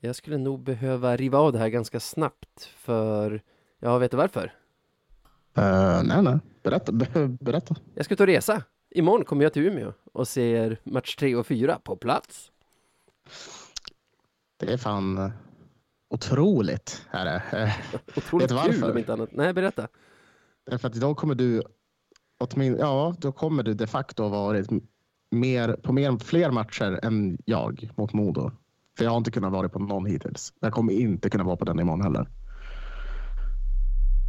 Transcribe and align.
Jag 0.00 0.16
skulle 0.16 0.38
nog 0.38 0.62
behöva 0.62 1.16
riva 1.16 1.38
av 1.38 1.52
det 1.52 1.58
här 1.58 1.68
ganska 1.68 2.00
snabbt 2.00 2.64
för, 2.64 3.42
ja, 3.78 3.98
vet 3.98 4.10
du 4.10 4.16
varför? 4.16 4.54
Uh, 5.58 6.02
nej, 6.04 6.22
nej, 6.22 6.38
berätta, 6.62 6.92
berätta. 7.40 7.76
Jag 7.94 8.04
ska 8.04 8.14
ut 8.14 8.20
och 8.20 8.26
resa. 8.26 8.62
Imorgon 8.90 9.24
kommer 9.24 9.42
jag 9.42 9.52
till 9.52 9.66
Umeå 9.66 9.92
och 10.12 10.28
ser 10.28 10.80
match 10.84 11.16
3 11.16 11.36
och 11.36 11.46
4 11.46 11.78
på 11.84 11.96
plats. 11.96 12.52
Det 14.56 14.72
är 14.72 14.76
fan 14.76 15.18
eh, 15.18 15.30
otroligt. 16.10 17.06
Är 17.10 17.24
det. 17.24 17.74
Otroligt 18.16 18.50
kul 18.50 18.84
om 18.84 18.98
inte 18.98 19.12
annat. 19.12 19.28
Nej, 19.32 19.52
berätta. 19.52 19.88
Därför 20.70 20.88
att 20.88 20.96
idag 20.96 21.16
kommer 21.16 21.34
du, 21.34 21.62
ja, 22.78 23.14
då 23.18 23.32
kommer 23.32 23.62
du 23.62 23.74
de 23.74 23.86
facto 23.86 24.22
ha 24.22 24.28
varit 24.28 24.70
mer, 25.30 25.72
på 25.72 25.92
mer, 25.92 26.18
fler 26.18 26.50
matcher 26.50 27.00
än 27.02 27.38
jag 27.44 27.90
mot 27.96 28.12
Modo. 28.12 28.50
För 28.98 29.04
jag 29.04 29.10
har 29.10 29.18
inte 29.18 29.30
kunnat 29.30 29.52
vara 29.52 29.68
på 29.68 29.78
någon 29.78 30.06
hittills. 30.06 30.52
Jag 30.60 30.72
kommer 30.72 30.92
inte 30.92 31.30
kunna 31.30 31.44
vara 31.44 31.56
på 31.56 31.64
den 31.64 31.80
imorgon 31.80 32.02
heller. 32.02 32.28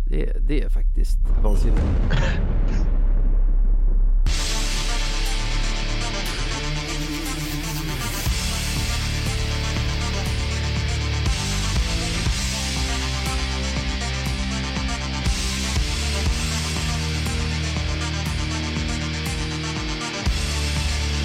Det, 0.09 0.47
det 0.47 0.61
är 0.61 0.69
faktiskt 0.69 1.19
vansinnigt. 1.43 1.83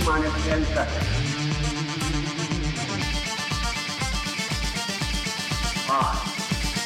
minus 0.07 1.34
Five, 5.95 6.19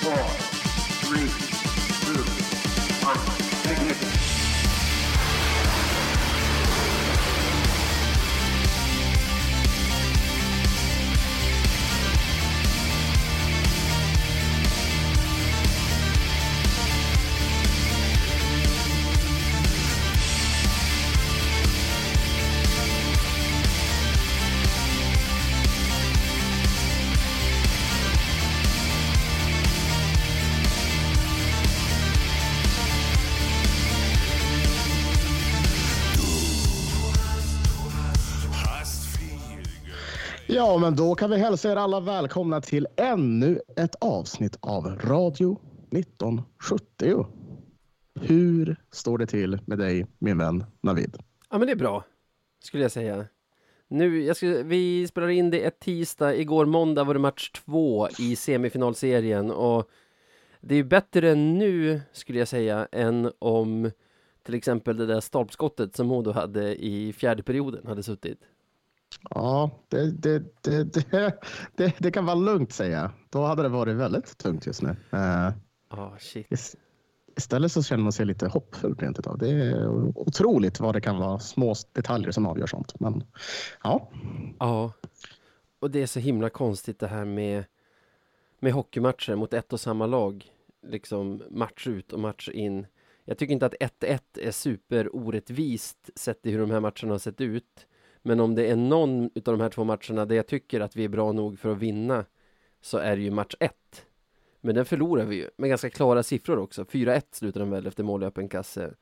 four, 0.03 0.29
three, 1.09 1.48
Ja, 40.59 40.79
men 40.79 40.97
då 40.97 41.15
kan 41.15 41.31
vi 41.31 41.39
hälsa 41.39 41.73
er 41.73 41.77
alla 41.77 42.01
välkomna 42.01 42.61
till 42.61 42.87
ännu 42.97 43.61
ett 43.77 43.95
avsnitt 43.95 44.57
av 44.61 44.87
Radio 44.87 45.61
1970. 45.93 47.27
Hur 48.21 48.77
står 48.93 49.19
det 49.19 49.27
till 49.27 49.59
med 49.67 49.79
dig, 49.79 50.07
min 50.19 50.39
vän 50.39 50.65
Navid? 50.81 51.17
Ja, 51.51 51.59
men 51.59 51.67
det 51.67 51.73
är 51.73 51.77
bra, 51.77 52.05
skulle 52.65 52.85
jag 52.85 52.93
säga. 52.93 53.27
Nu, 53.89 54.23
jag 54.23 54.37
skulle, 54.37 54.63
vi 54.63 55.07
spelar 55.09 55.29
in 55.29 55.51
det 55.51 55.65
ett 55.65 55.81
tisdag, 55.81 56.37
igår 56.37 56.67
måndag 56.67 57.05
var 57.05 57.15
det 57.15 57.21
match 57.21 57.51
två 57.51 58.09
i 58.19 58.37
semifinalserien 58.37 59.51
och 59.51 59.89
det 60.61 60.75
är 60.75 60.85
bättre 60.85 61.35
nu, 61.35 62.01
skulle 62.13 62.39
jag 62.39 62.49
säga, 62.49 62.89
än 62.93 63.33
om 63.39 63.91
till 64.43 64.55
exempel 64.55 64.97
det 64.97 65.07
där 65.07 65.21
stolpskottet 65.21 65.97
som 65.97 66.07
Modo 66.07 66.31
hade 66.31 66.85
i 66.85 67.13
fjärde 67.13 67.43
perioden 67.43 67.87
hade 67.87 68.03
suttit. 68.03 68.39
Ja, 69.31 69.71
det, 69.89 70.11
det, 70.11 70.63
det, 70.63 70.85
det, 71.77 71.95
det, 71.99 72.11
kan 72.11 72.27
vara 72.27 72.37
lugnt 72.37 72.73
säga. 72.73 73.13
Då 73.31 73.45
hade 73.45 73.63
det 73.63 73.69
varit 73.69 73.97
väldigt 73.97 74.39
tungt 74.39 74.67
just 74.67 74.83
nu. 74.83 74.97
Oh, 75.91 76.17
shit. 76.19 76.77
Istället 77.37 77.73
så 77.73 77.83
känner 77.83 78.03
man 78.03 78.13
sig 78.13 78.27
lite 78.27 78.49
hoppfull 78.49 78.97
rent 78.99 79.19
utav. 79.19 79.39
Det 79.39 79.51
är 79.51 79.89
otroligt 80.19 80.81
vad 80.81 80.95
det 80.95 81.01
kan 81.01 81.19
vara 81.19 81.39
små 81.39 81.75
detaljer 81.93 82.31
som 82.31 82.47
avgör 82.47 82.67
sånt. 82.67 83.01
Men 83.01 83.25
ja. 83.83 84.11
Ja, 84.59 84.93
och 85.79 85.91
det 85.91 86.03
är 86.03 86.07
så 86.07 86.21
himla 86.21 86.51
konstigt 86.51 86.99
det 86.99 87.07
här 87.07 87.25
med, 87.25 87.65
med 88.61 88.73
hockeymatcher 88.73 89.37
mot 89.37 89.55
ett 89.55 89.73
och 89.73 89.81
samma 89.81 90.07
lag. 90.07 90.45
Liksom 90.87 91.43
match 91.51 91.87
ut 91.87 92.13
och 92.13 92.21
match 92.21 92.49
in. 92.49 92.87
Jag 93.25 93.39
tycker 93.39 93.53
inte 93.53 93.67
att 93.67 93.75
1-1 94.01 94.21
är 94.35 94.51
super 94.51 95.17
orättvist 95.17 96.11
sett 96.15 96.47
i 96.47 96.51
hur 96.51 96.59
de 96.61 96.71
här 96.71 96.81
matcherna 96.81 97.15
har 97.15 97.19
sett 97.19 97.41
ut. 97.41 97.87
Men 98.23 98.41
om 98.41 98.55
det 98.55 98.67
är 98.67 98.77
någon 98.77 99.25
av 99.25 99.31
de 99.43 99.61
här 99.61 99.69
två 99.69 99.85
matcherna 99.85 100.25
där 100.25 100.37
jag 100.37 100.47
tycker 100.47 100.81
att 100.81 100.97
vi 100.97 101.05
är 101.05 101.09
bra 101.09 101.33
nog 101.33 101.59
för 101.59 101.73
att 101.73 101.79
vinna 101.79 102.25
så 102.81 102.99
är 102.99 103.17
det 103.17 103.23
ju 103.23 103.31
match 103.31 103.55
1. 103.61 103.73
Men 104.61 104.75
den 104.75 104.85
förlorar 104.85 105.25
vi 105.25 105.37
ju 105.37 105.51
med 105.57 105.69
ganska 105.69 105.91
klara 105.91 106.23
siffror 106.23 106.59
också. 106.59 106.83
4-1 106.83 107.23
slutar 107.33 107.61
den 107.61 107.71
väl 107.71 107.87
efter 107.87 108.05
mål 108.05 108.23
i 108.23 108.27
öppen 108.27 108.49
kasse. 108.49 108.95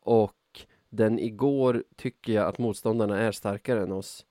Och 0.00 0.66
den 0.90 1.18
igår 1.18 1.84
tycker 1.96 2.32
jag 2.32 2.46
att 2.46 2.58
motståndarna 2.58 3.18
är 3.18 3.32
starkare 3.32 3.82
än 3.82 3.92
oss. 3.92 4.26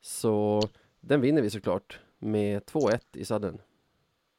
Så 0.00 0.62
den 1.00 1.20
vinner 1.20 1.42
vi 1.42 1.50
såklart 1.50 2.00
med 2.18 2.62
2-1 2.62 3.00
i 3.12 3.24
sadden. 3.24 3.58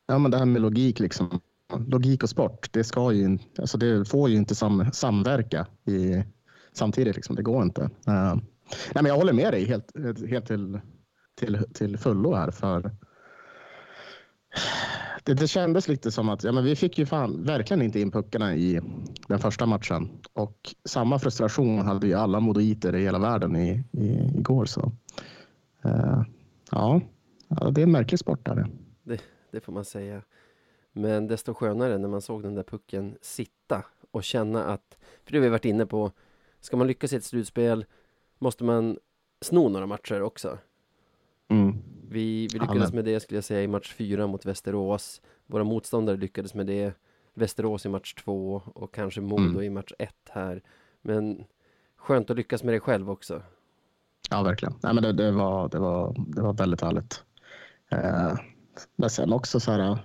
Ja, 0.07 0.17
men 0.17 0.31
det 0.31 0.37
här 0.37 0.45
med 0.45 0.61
logik 0.61 0.99
liksom. 0.99 1.41
Logik 1.87 2.23
och 2.23 2.29
sport, 2.29 2.73
det 2.73 2.83
ska 2.83 3.11
ju, 3.11 3.37
alltså 3.57 3.77
det 3.77 4.05
får 4.09 4.29
ju 4.29 4.35
inte 4.35 4.55
sam, 4.55 4.91
samverka 4.93 5.67
i, 5.85 6.23
samtidigt. 6.71 7.15
Liksom. 7.15 7.35
Det 7.35 7.43
går 7.43 7.63
inte. 7.63 7.81
Uh, 7.81 8.35
Nej, 8.69 9.03
men 9.03 9.05
jag 9.05 9.15
håller 9.15 9.33
med 9.33 9.53
dig 9.53 9.65
helt, 9.65 9.91
helt 10.29 10.47
till, 10.47 10.79
till, 11.35 11.63
till 11.73 11.97
fullo 11.97 12.33
här. 12.33 12.51
För 12.51 12.91
det, 15.23 15.33
det 15.33 15.47
kändes 15.47 15.87
lite 15.87 16.11
som 16.11 16.29
att 16.29 16.43
ja, 16.43 16.51
men 16.51 16.63
vi 16.63 16.75
fick 16.75 16.97
ju 16.97 17.05
fan 17.05 17.43
verkligen 17.43 17.81
inte 17.81 17.99
in 17.99 18.11
puckarna 18.11 18.55
i 18.55 18.81
den 19.27 19.39
första 19.39 19.65
matchen. 19.65 20.09
Och 20.33 20.75
samma 20.85 21.19
frustration 21.19 21.79
hade 21.79 22.07
ju 22.07 22.13
alla 22.13 22.39
modoiter 22.39 22.95
i 22.95 23.03
hela 23.03 23.19
världen 23.19 23.55
i, 23.55 23.83
i, 23.91 24.37
igår. 24.37 24.65
Så. 24.65 24.91
Uh, 25.85 26.23
ja. 26.71 27.01
ja, 27.47 27.69
det 27.71 27.81
är 27.81 27.83
en 27.83 27.91
märklig 27.91 28.19
sport. 28.19 28.45
Där. 28.45 28.67
Det, 29.03 29.21
det 29.51 29.59
får 29.59 29.73
man 29.73 29.85
säga. 29.85 30.21
Men 30.91 31.27
desto 31.27 31.53
skönare 31.53 31.97
när 31.97 32.09
man 32.09 32.21
såg 32.21 32.43
den 32.43 32.55
där 32.55 32.63
pucken 32.63 33.17
sitta 33.21 33.85
och 34.11 34.23
känna 34.23 34.63
att, 34.65 34.97
för 35.23 35.31
det 35.31 35.37
har 35.37 35.43
vi 35.43 35.49
varit 35.49 35.65
inne 35.65 35.85
på, 35.85 36.11
ska 36.61 36.77
man 36.77 36.87
lyckas 36.87 37.13
i 37.13 37.15
ett 37.15 37.23
slutspel 37.23 37.85
måste 38.39 38.63
man 38.63 38.97
sno 39.41 39.69
några 39.69 39.85
matcher 39.85 40.21
också. 40.21 40.57
Mm. 41.47 41.77
Vi, 42.09 42.47
vi 42.53 42.59
lyckades 42.59 42.93
med 42.93 43.05
det 43.05 43.19
skulle 43.19 43.37
jag 43.37 43.43
säga 43.43 43.63
i 43.63 43.67
match 43.67 43.93
fyra 43.93 44.27
mot 44.27 44.45
Västerås. 44.45 45.21
Våra 45.45 45.63
motståndare 45.63 46.17
lyckades 46.17 46.53
med 46.53 46.65
det. 46.65 46.93
Västerås 47.33 47.85
i 47.85 47.89
match 47.89 48.13
två 48.13 48.61
och 48.65 48.93
kanske 48.93 49.21
Modo 49.21 49.43
mm. 49.43 49.61
i 49.61 49.69
match 49.69 49.91
ett 49.99 50.29
här. 50.29 50.63
Men 51.01 51.43
skönt 51.95 52.29
att 52.29 52.37
lyckas 52.37 52.63
med 52.63 52.73
det 52.73 52.79
själv 52.79 53.11
också. 53.11 53.41
Ja, 54.29 54.43
verkligen. 54.43 54.75
Nej, 54.83 54.93
men 54.93 55.03
det, 55.03 55.13
det, 55.13 55.31
var, 55.31 55.69
det, 55.69 55.79
var, 55.79 56.15
det 56.17 56.41
var 56.41 56.53
väldigt 56.53 56.81
härligt. 56.81 57.23
Eh, 57.89 58.33
men 58.95 59.09
sen 59.09 59.33
också 59.33 59.59
så 59.59 59.71
här. 59.71 59.97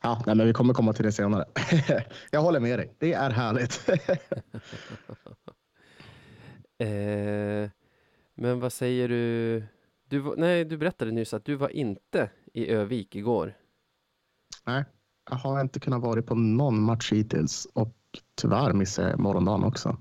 Ja, 0.00 0.22
nej, 0.26 0.34
men 0.34 0.46
vi 0.46 0.52
kommer 0.52 0.74
komma 0.74 0.92
till 0.92 1.04
det 1.04 1.12
senare. 1.12 1.44
jag 2.30 2.40
håller 2.40 2.60
med 2.60 2.78
dig. 2.78 2.94
Det 2.98 3.12
är 3.12 3.30
härligt. 3.30 3.88
Eh, 6.78 7.70
men 8.34 8.60
vad 8.60 8.72
säger 8.72 9.08
du? 9.08 9.62
du 10.08 10.18
var, 10.18 10.36
nej, 10.36 10.64
du 10.64 10.76
berättade 10.76 11.10
nyss 11.10 11.34
att 11.34 11.44
du 11.44 11.54
var 11.54 11.68
inte 11.68 12.30
i 12.52 12.68
Övik 12.68 13.16
igår. 13.16 13.56
Nej, 14.64 14.84
jag 15.30 15.36
har 15.36 15.60
inte 15.60 15.80
kunnat 15.80 16.02
vara 16.02 16.22
på 16.22 16.34
någon 16.34 16.82
match 16.82 17.12
hittills 17.12 17.66
och 17.72 17.96
tyvärr 18.34 18.72
missade 18.72 19.10
jag 19.10 19.18
morgondagen 19.18 19.64
också. 19.64 19.96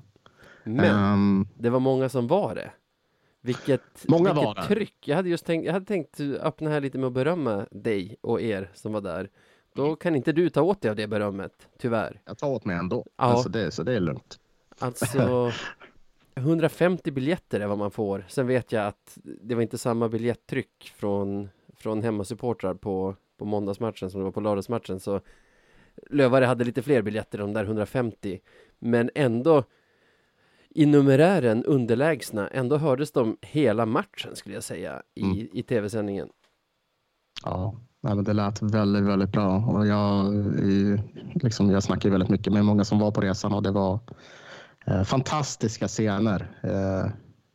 Men 0.64 1.14
um, 1.14 1.48
det 1.58 1.70
var 1.70 1.80
många 1.80 2.10
som 2.10 2.28
var 2.28 2.56
det. 2.56 2.72
Vilket, 3.42 3.82
många 4.08 4.34
vilket 4.34 4.46
var 4.46 4.56
det. 4.56 4.64
tryck. 4.68 5.08
Jag 5.08 5.16
hade 5.16 5.30
just 5.30 5.46
tänkt, 5.46 5.66
jag 5.66 5.74
hade 5.74 5.86
tänkt 5.86 6.20
öppna 6.20 6.70
här 6.70 6.82
lite 6.82 6.98
med 6.98 7.08
att 7.08 7.14
berömma 7.14 7.66
dig 7.72 8.18
och 8.22 8.42
er 8.42 8.72
som 8.74 8.94
var 8.94 9.02
där. 9.02 9.30
Då 9.74 9.96
kan 9.96 10.16
inte 10.16 10.32
du 10.32 10.50
ta 10.50 10.62
åt 10.62 10.82
dig 10.82 10.90
av 10.90 10.96
det 10.96 11.08
berömmet, 11.08 11.68
tyvärr. 11.80 12.22
Jag 12.26 12.38
tar 12.38 12.48
åt 12.48 12.66
mig 12.66 12.78
ändå. 12.78 13.06
Ja. 13.18 13.24
Alltså 13.24 13.50
det, 13.50 13.72
så 13.72 13.84
det 13.84 13.94
är 13.94 14.00
lugnt. 14.00 14.40
Alltså, 14.80 15.52
150 16.36 17.12
biljetter 17.12 17.60
är 17.60 17.68
vad 17.68 17.78
man 17.78 17.92
får. 17.92 18.26
Sen 18.28 18.48
vet 18.48 18.72
jag 18.72 18.88
att 18.88 19.18
det 19.24 19.56
var 19.56 19.62
inte 19.62 19.78
samma 19.78 20.10
biljetttryck 20.10 20.94
från, 20.96 21.50
från 21.76 22.04
hemmasupportrar 22.04 22.74
på, 22.74 23.16
på 23.38 23.46
måndagsmatchen 23.46 24.10
som 24.12 24.20
det 24.20 24.26
var 24.26 24.32
på 24.32 24.42
lördagsmatchen. 24.42 25.00
Så 25.00 25.22
Lövare 26.10 26.46
hade 26.46 26.64
lite 26.64 26.82
fler 26.82 27.02
biljetter, 27.02 27.38
de 27.38 27.54
där 27.54 27.64
150. 27.64 28.40
Men 28.80 29.10
ändå 29.16 29.64
i 30.70 30.86
numerären 30.86 31.66
underlägsna. 31.66 32.48
Ändå 32.48 32.78
hördes 32.78 33.12
de 33.12 33.38
hela 33.42 33.86
matchen 33.86 34.36
skulle 34.36 34.56
jag 34.56 34.64
säga 34.64 35.02
i, 35.16 35.24
mm. 35.24 35.48
i 35.54 35.64
tv-sändningen. 35.64 36.30
Ja, 37.44 37.76
men 38.02 38.24
det 38.24 38.34
lät 38.34 38.62
väldigt, 38.62 39.04
väldigt 39.04 39.32
bra 39.32 39.58
och 39.58 39.88
jag, 39.88 40.34
i, 40.64 41.02
liksom, 41.34 41.70
jag 41.70 41.84
snackade 41.84 42.12
väldigt 42.12 42.30
mycket 42.30 42.54
med 42.54 42.66
många 42.66 42.84
som 42.84 43.00
var 43.00 43.12
på 43.12 43.22
resan 43.22 43.54
och 43.54 43.64
det 43.64 43.72
var 43.72 44.00
fantastiska 45.06 45.88
scener 45.88 46.48
eh, 46.64 47.12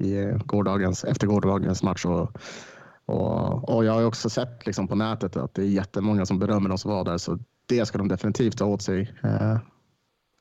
i 0.06 0.38
gårdagens, 0.44 1.05
efter 1.05 1.27
gårdagens 1.27 1.82
match. 1.82 2.05
Och, 2.05 2.32
och, 3.06 3.69
och 3.69 3.85
jag 3.85 3.93
har 3.93 4.05
också 4.05 4.31
sett 4.31 4.67
liksom, 4.67 4.88
på 4.88 4.94
nätet 4.94 5.37
att 5.37 5.55
det 5.55 5.62
är 5.62 5.67
jättemånga 5.67 6.27
som 6.27 6.38
berömmer 6.38 6.69
de 6.69 6.79
som 6.79 6.91
var 6.91 7.05
där, 7.05 7.19
så 7.19 7.38
det 7.67 7.87
ska 7.87 7.99
de 7.99 8.09
definitivt 8.09 8.59
ta 8.59 8.65
åt 8.65 8.82
sig 8.82 9.15
eh, 9.23 9.59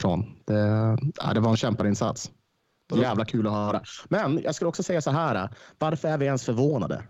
från. 0.01 0.25
Det, 0.45 0.97
ja, 1.15 1.33
det 1.33 1.39
var 1.39 1.49
en 1.51 1.57
kämparinsats. 1.57 2.31
Jävla 2.95 3.25
kul 3.25 3.47
att 3.47 3.53
höra. 3.53 3.81
Men 4.07 4.41
jag 4.43 4.55
skulle 4.55 4.69
också 4.69 4.83
säga 4.83 5.01
så 5.01 5.11
här. 5.11 5.49
Varför 5.77 6.07
är 6.07 6.17
vi 6.17 6.25
ens 6.25 6.45
förvånade? 6.45 7.03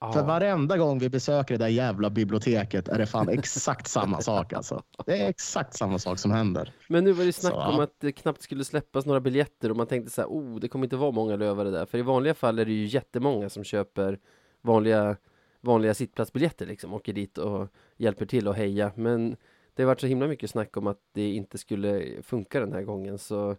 Ja. 0.00 0.12
För 0.12 0.22
varenda 0.22 0.76
gång 0.76 0.98
vi 0.98 1.08
besöker 1.08 1.58
det 1.58 1.64
där 1.64 1.68
jävla 1.68 2.10
biblioteket 2.10 2.88
är 2.88 2.98
det 2.98 3.06
fan 3.06 3.28
exakt 3.28 3.88
samma 3.88 4.20
sak 4.20 4.52
alltså. 4.52 4.82
Det 5.06 5.22
är 5.22 5.28
exakt 5.28 5.74
samma 5.74 5.98
sak 5.98 6.18
som 6.18 6.30
händer. 6.30 6.72
Men 6.88 7.04
nu 7.04 7.12
var 7.12 7.24
det 7.24 7.32
snack 7.32 7.52
Så, 7.52 7.60
om 7.60 7.74
ja. 7.74 7.82
att 7.82 8.00
det 8.00 8.12
knappt 8.12 8.42
skulle 8.42 8.64
släppas 8.64 9.06
några 9.06 9.20
biljetter 9.20 9.70
och 9.70 9.76
man 9.76 9.86
tänkte 9.86 10.10
så 10.10 10.20
här, 10.20 10.28
oh, 10.28 10.60
det 10.60 10.68
kommer 10.68 10.86
inte 10.86 10.96
vara 10.96 11.10
många 11.10 11.36
lövare 11.36 11.70
där. 11.70 11.86
För 11.86 11.98
i 11.98 12.02
vanliga 12.02 12.34
fall 12.34 12.58
är 12.58 12.64
det 12.64 12.72
ju 12.72 12.86
jättemånga 12.86 13.48
som 13.48 13.64
köper 13.64 14.18
vanliga, 14.60 15.16
vanliga 15.60 15.94
sittplatsbiljetter 15.94 16.66
liksom, 16.66 16.94
åker 16.94 17.12
dit 17.12 17.38
och 17.38 17.68
hjälper 17.96 18.26
till 18.26 18.48
och 18.48 18.54
heja. 18.54 18.92
Men 18.94 19.36
det 19.74 19.82
har 19.82 19.86
varit 19.86 20.00
så 20.00 20.06
himla 20.06 20.26
mycket 20.26 20.50
snack 20.50 20.76
om 20.76 20.86
att 20.86 21.00
det 21.12 21.30
inte 21.30 21.58
skulle 21.58 22.22
funka 22.22 22.60
den 22.60 22.72
här 22.72 22.82
gången, 22.82 23.18
så 23.18 23.56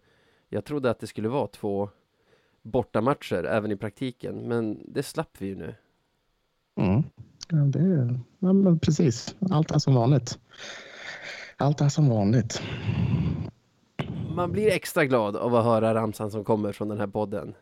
jag 0.50 0.66
trodde 0.66 0.90
att 0.90 1.00
det 1.00 1.08
skulle 1.08 1.30
vara 1.30 1.48
två 1.48 1.90
bortamatcher 2.62 3.44
även 3.44 3.72
i 3.72 3.78
praktiken, 3.78 4.48
men 4.48 4.82
det 4.94 5.04
slapp 5.04 5.36
vi 5.38 5.48
ju 5.48 5.56
nu. 5.56 5.76
Mm. 6.76 7.04
Ja, 7.50 7.58
det 7.58 7.80
är, 7.80 8.20
ja, 8.40 8.54
men 8.54 8.80
precis. 8.80 9.36
Allt 9.52 9.72
är 9.72 9.80
som 9.80 9.94
vanligt. 9.96 10.40
Allt 11.58 11.82
är 11.82 11.90
som 11.90 12.10
vanligt. 12.10 12.62
Man 14.36 14.52
blir 14.52 14.72
extra 14.72 15.06
glad 15.06 15.36
av 15.36 15.56
att 15.56 15.66
höra 15.66 15.94
ramsan 15.94 16.32
som 16.32 16.44
kommer 16.44 16.72
från 16.72 16.88
den 16.88 16.98
här 17.00 17.08
podden. 17.08 17.54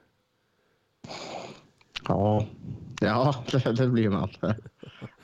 Ja, 2.07 2.45
ja 3.01 3.35
det, 3.51 3.71
det 3.71 3.87
blir 3.87 4.09
man. 4.09 4.29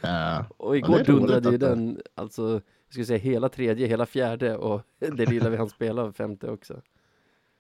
Eh, 0.02 0.46
Och 0.58 0.76
Ja, 0.76 0.78
igår 0.78 1.04
dundrade 1.04 1.52
ju 1.52 1.58
den, 1.58 2.02
alltså, 2.16 2.52
jag 2.52 2.62
skulle 2.90 3.06
säga 3.06 3.20
hela 3.20 3.50
tredje, 3.50 3.88
hela 3.88 4.06
fjärde 4.06 4.58
och 4.58 4.82
det 5.00 5.26
lilla 5.26 5.50
vi 5.50 5.58
hann 5.58 5.70
spela 5.70 6.14
femte 6.14 6.50
också. 6.50 6.82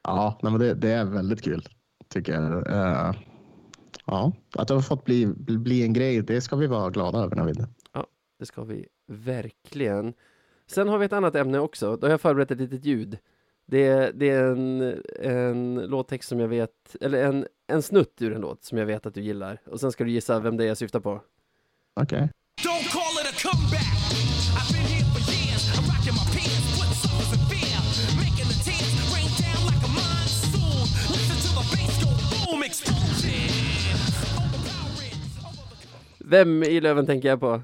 Ja, 0.04 0.40
nej, 0.42 0.52
men 0.52 0.62
det, 0.62 0.74
det 0.74 0.92
är 0.92 1.06
väldigt 1.06 1.42
kul 1.42 1.68
tycker 2.10 2.34
jag. 2.34 3.16
Ja, 4.06 4.34
att 4.56 4.68
det 4.68 4.74
har 4.74 4.82
fått 4.82 5.06
bli, 5.06 5.26
bli 5.38 5.84
en 5.84 5.94
grej, 5.94 6.22
det 6.22 6.42
ska 6.42 6.56
vi 6.56 6.68
vara 6.68 6.90
glada 6.90 7.20
över 7.20 7.36
Navid. 7.36 7.68
Det 8.40 8.46
ska 8.46 8.64
vi 8.64 8.86
verkligen. 9.08 10.14
Sen 10.68 10.88
har 10.88 10.98
vi 10.98 11.06
ett 11.06 11.14
annat 11.14 11.36
ämne 11.36 11.60
också. 11.60 11.98
Då 11.98 12.08
har 12.08 12.12
jag 12.12 12.22
förberett 12.22 12.52
ett 12.52 12.60
litet 12.60 12.86
ljud. 12.86 13.18
Det 13.66 13.84
är, 13.88 14.12
det 14.14 14.30
är 14.30 14.44
en, 14.52 15.02
en 15.20 15.76
låttext 15.76 16.30
som 16.30 16.40
jag 16.40 16.48
vet, 16.48 16.96
eller 17.02 17.24
en, 17.24 17.48
en 17.68 17.82
snutt 17.82 18.22
ur 18.22 18.34
en 18.34 18.42
låt 18.42 18.64
som 18.64 18.78
jag 18.78 18.86
vet 18.86 19.06
att 19.06 19.14
du 19.14 19.22
gillar. 19.22 19.62
Och 19.66 19.80
sen 19.80 19.92
ska 19.92 20.04
du 20.04 20.12
gissa 20.12 20.40
vem 20.40 20.58
det 20.58 20.64
är 20.64 20.68
jag 20.68 20.78
syftar 20.78 21.00
på. 21.00 21.22
Okej. 21.94 22.30
Don't 22.62 22.92
call 22.92 23.22
it 23.22 23.46
a 23.46 23.50
comeback. 23.50 23.95
Vem 36.28 36.64
i 36.64 36.82
Löven 36.82 37.06
tänker 37.06 37.28
jag 37.30 37.40
på? 37.40 37.62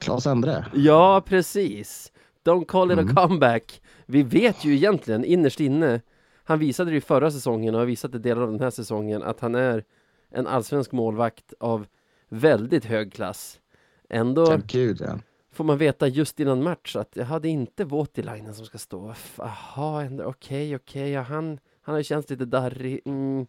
Claes 0.00 0.26
Endre. 0.26 0.66
Ja, 0.74 1.22
precis. 1.26 2.12
Don't 2.44 2.64
call 2.64 2.90
it 2.92 2.98
a 2.98 3.00
Mm. 3.00 3.14
comeback. 3.14 3.82
Vi 4.06 4.22
vet 4.22 4.64
ju 4.64 4.74
egentligen 4.74 5.24
innerst 5.24 5.60
inne, 5.60 6.00
han 6.44 6.58
visade 6.58 6.90
det 6.90 6.94
ju 6.94 7.00
förra 7.00 7.30
säsongen 7.30 7.74
och 7.74 7.80
har 7.80 7.86
visat 7.86 8.12
det 8.12 8.18
delar 8.18 8.42
av 8.42 8.50
den 8.50 8.60
här 8.60 8.70
säsongen, 8.70 9.22
att 9.22 9.40
han 9.40 9.54
är 9.54 9.84
en 10.30 10.46
allsvensk 10.46 10.92
målvakt 10.92 11.54
av 11.60 11.86
väldigt 12.28 12.84
hög 12.84 13.12
klass. 13.12 13.60
Ändå 14.08 14.42
Ja, 14.52 14.58
Gud 14.66 15.00
ja. 15.00 15.18
får 15.52 15.64
man 15.64 15.78
veta 15.78 16.08
just 16.08 16.40
innan 16.40 16.62
match 16.62 16.96
att 16.96 17.16
jag 17.16 17.24
hade 17.24 17.48
inte 17.48 17.84
Voutilainen 17.84 18.54
som 18.54 18.66
ska 18.66 18.78
stå. 18.78 19.14
Jaha, 19.38 20.08
okej, 20.24 20.76
okej, 20.76 21.10
ja, 21.10 21.20
han, 21.22 21.58
han 21.82 21.94
har 21.94 22.02
känts 22.02 22.30
lite 22.30 22.44
darrig. 22.44 23.00
Mm, 23.04 23.46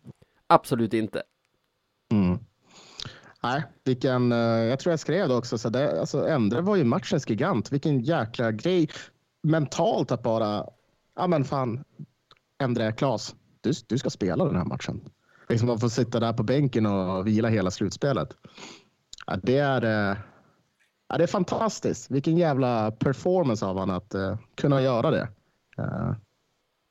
absolut 0.47 0.93
inte. 0.93 1.23
Mm. 2.11 2.39
Nej, 3.45 3.63
vilken, 3.83 4.31
eh, 4.31 4.37
jag 4.37 4.79
tror 4.79 4.91
jag 4.91 4.99
skrev 4.99 5.27
det 5.27 5.35
också, 5.35 5.57
så 5.57 5.69
det, 5.69 5.99
alltså 5.99 6.27
Endre 6.27 6.61
var 6.61 6.75
ju 6.75 6.83
matchens 6.83 7.29
gigant. 7.29 7.71
Vilken 7.71 8.01
jäkla 8.01 8.51
grej 8.51 8.89
mentalt 9.43 10.11
att 10.11 10.23
bara, 10.23 10.65
ja 11.15 11.27
men 11.27 11.43
fan, 11.43 11.83
Endre, 12.63 12.91
Klas, 12.91 13.35
du, 13.61 13.71
du 13.87 13.97
ska 13.97 14.09
spela 14.09 14.45
den 14.45 14.55
här 14.55 14.65
matchen. 14.65 15.09
Liksom 15.49 15.67
man 15.67 15.79
får 15.79 15.89
sitta 15.89 16.19
där 16.19 16.33
på 16.33 16.43
bänken 16.43 16.85
och 16.85 17.27
vila 17.27 17.49
hela 17.49 17.71
slutspelet. 17.71 18.29
Ja, 19.27 19.37
det, 19.43 19.57
är, 19.57 19.83
eh, 19.83 20.17
ja, 21.09 21.17
det 21.17 21.23
är 21.23 21.27
fantastiskt. 21.27 22.11
Vilken 22.11 22.37
jävla 22.37 22.91
performance 22.91 23.65
av 23.65 23.79
han 23.79 23.89
att 23.89 24.15
uh, 24.15 24.37
kunna 24.55 24.81
göra 24.81 25.11
det 25.11 25.27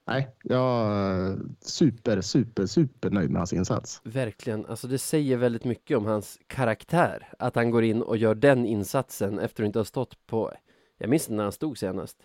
nej, 0.07 0.29
jag 0.43 0.93
är 0.93 1.39
super, 1.61 2.21
super, 2.21 2.67
super 2.67 3.11
nöjd 3.11 3.31
med 3.31 3.41
hans 3.41 3.53
insats. 3.53 4.01
Verkligen, 4.05 4.67
alltså 4.67 4.87
det 4.87 4.99
säger 4.99 5.37
väldigt 5.37 5.65
mycket 5.65 5.97
om 5.97 6.07
hans 6.07 6.39
karaktär. 6.47 7.29
Att 7.39 7.55
han 7.55 7.71
går 7.71 7.85
in 7.85 8.03
och 8.03 8.17
gör 8.17 8.35
den 8.35 8.67
insatsen 8.67 9.39
efter 9.39 9.63
att 9.63 9.67
inte 9.67 9.79
ha 9.79 9.85
stått 9.85 10.27
på, 10.27 10.53
jag 10.99 11.11
minns 11.11 11.29
när 11.29 11.43
han 11.43 11.53
stod 11.53 11.79
senast. 11.79 12.17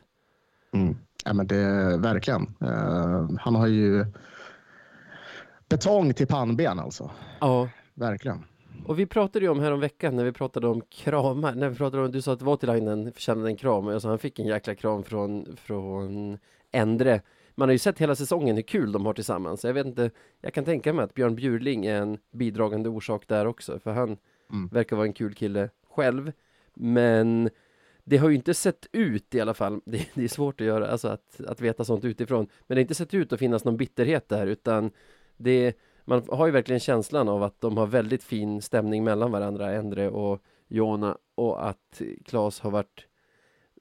Mm. 0.74 0.98
Ja, 1.26 1.34
men 1.34 1.48
det, 1.48 1.98
verkligen. 1.98 2.42
Eh, 2.62 3.30
han 3.40 3.56
har 3.56 3.68
ju 3.68 4.06
betong 5.70 6.14
till 6.14 6.28
pannben 6.28 6.80
alltså. 6.80 7.12
Ja, 7.40 7.70
Verkligen. 7.94 8.44
och 8.86 9.00
vi 9.00 9.06
pratade 9.06 9.46
ju 9.46 9.52
om 9.52 9.60
här 9.60 9.72
om 9.72 9.80
veckan 9.80 10.16
när 10.16 10.24
vi 10.24 10.32
pratade 10.32 10.68
om 10.68 10.82
kramar, 10.82 11.56
när 11.56 11.70
vi 11.70 11.76
pratade 11.76 12.04
om, 12.06 12.12
du 12.12 12.22
sa 12.22 12.34
att 12.34 12.42
Voutilainen 12.42 13.12
förtjänade 13.14 13.50
en 13.50 13.56
kram 13.58 13.88
och 13.88 13.94
jag 13.94 14.02
sa 14.02 14.10
han 14.10 14.20
fick 14.20 14.40
en 14.40 14.48
jäkla 14.48 14.76
kram 14.76 15.04
från, 15.04 15.58
från 15.58 16.38
Endre. 16.72 17.22
Man 17.60 17.70
har 17.70 17.74
ju 17.74 17.80
sett 17.80 18.00
hela 18.00 18.16
säsongen 18.16 18.56
hur 18.56 18.64
kul 18.64 18.92
de 18.92 19.06
har 19.06 19.14
tillsammans. 19.14 19.64
Jag 19.64 19.74
vet 19.74 19.86
inte, 19.86 20.12
jag 20.42 20.54
kan 20.54 20.66
tänka 20.66 20.94
mig 20.94 21.06
att 21.06 21.14
Björn 21.14 21.36
Bjurling 21.36 21.86
är 21.86 22.02
en 22.02 22.18
bidragande 22.32 22.90
orsak 22.90 23.28
där 23.28 23.48
också, 23.48 23.80
för 23.80 23.92
han 23.92 24.18
Mm. 24.52 24.68
verkar 24.68 24.96
vara 24.96 25.08
en 25.08 25.14
kul 25.14 25.34
kille 25.34 25.70
själv. 25.90 26.32
Men 26.74 27.50
det 28.04 28.18
har 28.18 28.30
ju 28.30 28.36
inte 28.36 28.54
sett 28.54 28.88
ut 28.92 29.36
i 29.36 29.42
alla 29.42 29.54
fall, 29.54 29.82
det, 29.86 30.10
det 30.14 30.24
är 30.24 30.28
svårt 30.28 30.62
att 30.62 30.68
göra, 30.68 30.88
alltså 30.88 31.08
att, 31.08 31.42
att 31.48 31.62
veta 31.62 31.84
sånt 31.84 32.06
utifrån, 32.06 32.48
men 32.68 32.76
det 32.76 32.80
har 32.80 32.82
inte 32.82 32.96
sett 32.96 33.14
ut 33.14 33.34
att 33.34 33.40
finnas 33.40 33.66
någon 33.66 33.78
bitterhet 33.78 34.30
där, 34.30 34.48
utan 34.48 34.92
det, 35.38 35.78
man 36.06 36.24
har 36.30 36.46
ju 36.46 36.52
verkligen 36.52 36.80
känslan 36.80 37.30
av 37.30 37.44
att 37.44 37.62
de 37.62 37.78
har 37.78 37.88
väldigt 37.88 38.24
fin 38.24 38.62
stämning 38.62 39.04
mellan 39.04 39.32
varandra, 39.32 39.74
Endre 39.74 40.10
och 40.10 40.42
Jona, 40.68 41.18
och 41.36 41.70
att 41.70 42.02
Claes 42.26 42.60
har 42.60 42.72
varit 42.72 43.08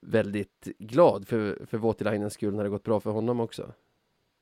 väldigt 0.02 0.69
glad 0.78 1.28
för, 1.28 1.67
för 1.67 1.78
Voutilainens 1.78 2.35
skull 2.35 2.55
när 2.55 2.64
det 2.64 2.71
gått 2.71 2.85
bra 2.85 3.00
för 3.00 3.11
honom 3.11 3.40
också. 3.40 3.73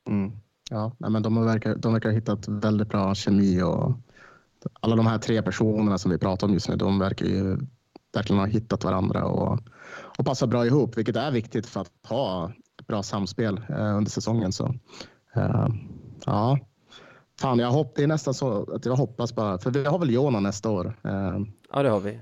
Mm. 0.07 0.31
Ja, 0.69 0.91
nej, 0.97 1.11
men 1.11 1.23
de, 1.23 1.37
har 1.37 1.45
verkar, 1.45 1.75
de 1.75 1.93
verkar 1.93 2.09
ha 2.09 2.15
hittat 2.15 2.47
väldigt 2.47 2.89
bra 2.89 3.15
kemi 3.15 3.61
och 3.61 3.91
alla 4.79 4.95
de 4.95 5.07
här 5.07 5.17
tre 5.17 5.41
personerna 5.41 5.97
som 5.97 6.11
vi 6.11 6.17
pratar 6.17 6.47
om 6.47 6.53
just 6.53 6.69
nu, 6.69 6.75
de 6.75 6.99
verkar 6.99 7.25
ju 7.25 7.57
verkligen 8.13 8.39
ha 8.39 8.45
hittat 8.45 8.83
varandra 8.83 9.25
och, 9.25 9.59
och 10.17 10.25
passar 10.25 10.47
bra 10.47 10.65
ihop, 10.65 10.97
vilket 10.97 11.15
är 11.15 11.31
viktigt 11.31 11.65
för 11.65 11.81
att 11.81 11.91
ha 12.03 12.51
ett 12.79 12.87
bra 12.87 13.03
samspel 13.03 13.61
eh, 13.69 13.97
under 13.97 14.11
säsongen. 14.11 14.51
Så, 14.51 14.75
eh, 15.35 15.67
ja, 16.25 16.59
fan, 17.41 17.59
jag 17.59 17.71
hopp, 17.71 17.95
det 17.95 18.03
är 18.03 18.07
nästan 18.07 18.33
så 18.33 18.73
att 18.73 18.85
jag 18.85 18.95
hoppas 18.95 19.35
bara, 19.35 19.57
för 19.57 19.71
vi 19.71 19.85
har 19.85 19.99
väl 19.99 20.09
Jona 20.13 20.39
nästa 20.39 20.69
år. 20.69 20.99
Eh, 21.03 21.39
Ja, 21.73 21.83
det 21.83 21.89
har 21.89 21.99
vi. 21.99 22.19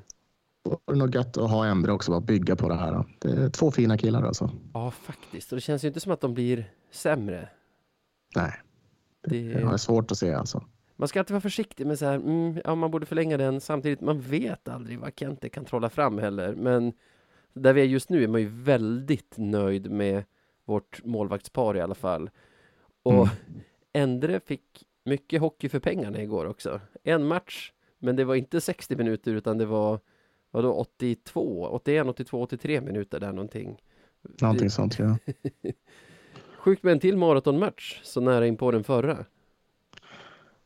Det 0.86 0.95
nog 0.95 1.15
gött 1.15 1.38
att 1.38 1.50
ha 1.50 1.65
Endre 1.65 1.91
också, 1.91 2.12
bara 2.12 2.22
bygga 2.22 2.55
på 2.55 2.69
det 2.69 2.75
här. 2.75 3.03
Det 3.19 3.29
är 3.31 3.50
två 3.50 3.72
fina 3.72 3.98
killar 3.98 4.24
alltså. 4.24 4.51
Ja, 4.74 4.91
faktiskt. 4.91 5.51
Och 5.51 5.55
det 5.55 5.62
känns 5.62 5.84
ju 5.84 5.88
inte 5.88 6.00
som 6.00 6.12
att 6.12 6.22
de 6.22 6.34
blir 6.34 6.72
sämre. 6.91 7.50
Nej, 8.36 8.53
Det... 9.27 9.53
det 9.53 9.62
är 9.62 9.77
svårt 9.77 10.12
att 10.12 10.17
se 10.17 10.34
alltså. 10.34 10.63
Man 10.95 11.07
ska 11.07 11.19
alltid 11.19 11.34
vara 11.34 11.41
försiktig 11.41 11.88
med 11.88 12.00
så 12.00 12.05
här, 12.05 12.15
mm, 12.15 12.62
ja 12.63 12.75
man 12.75 12.91
borde 12.91 13.05
förlänga 13.05 13.38
den 13.38 13.62
samtidigt, 13.62 14.01
man 14.01 14.22
vet 14.22 14.67
aldrig 14.67 15.00
vad 15.00 15.12
Kente 15.15 15.50
kan 15.50 15.65
trolla 15.65 15.89
fram 15.89 16.17
heller, 16.17 16.55
men 16.55 16.93
där 17.53 17.74
vi 17.74 17.81
är 17.81 17.86
just 17.86 18.10
nu 18.10 18.24
är 18.24 18.27
man 18.27 18.41
ju 18.41 18.48
väldigt 18.48 19.34
nöjd 19.38 19.91
med 19.91 20.24
vårt 20.65 21.03
målvaktspar 21.05 21.77
i 21.77 21.81
alla 21.81 21.95
fall. 21.95 22.29
Och 23.03 23.13
Mm. 23.13 23.29
Endre 23.93 24.39
fick 24.39 24.84
mycket 25.03 25.41
hockey 25.41 25.69
för 25.69 25.79
pengarna 25.79 26.22
igår 26.22 26.45
också. 26.45 26.81
En 27.03 27.27
match, 27.27 27.72
men 28.00 28.15
det 28.15 28.24
var 28.25 28.36
inte 28.36 28.62
60 28.62 28.95
minuter 28.95 29.34
utan 29.34 29.57
det 29.57 29.65
var 29.65 30.00
vadå, 30.55 30.74
82, 30.74 31.67
81, 31.71 32.07
82, 32.07 32.41
83 32.41 32.81
minuter 32.81 33.19
där 33.19 33.31
någonting. 33.33 33.77
Någonting 34.41 34.69
sånt. 34.69 35.00
Ja. 35.00 35.17
Sjukt 36.57 36.83
med 36.83 36.91
en 36.91 37.00
till 37.00 37.17
maratonmatch 37.17 38.00
så 38.03 38.21
nära 38.21 38.47
in 38.47 38.57
på 38.57 38.71
den 38.71 38.83
förra. 38.83 39.25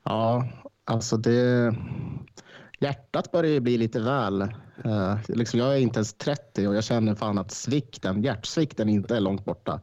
ja, 0.03 0.47
alltså 0.85 1.17
det. 1.17 1.75
hjärtat 2.79 3.31
börjar 3.31 3.51
ju 3.51 3.59
bli 3.59 3.77
lite 3.77 3.99
väl... 3.99 4.41
eh, 4.85 5.17
liksom 5.27 5.59
jag 5.59 5.73
är 5.73 5.79
inte 5.79 5.97
ens 5.97 6.13
30 6.13 6.67
och 6.67 6.75
jag 6.75 6.83
känner 6.83 7.15
fan 7.15 7.37
att 7.37 7.51
svikten, 7.51 8.21
hjärtsvikten 8.21 8.89
inte 8.89 9.15
är 9.15 9.19
långt 9.19 9.45
borta. 9.45 9.81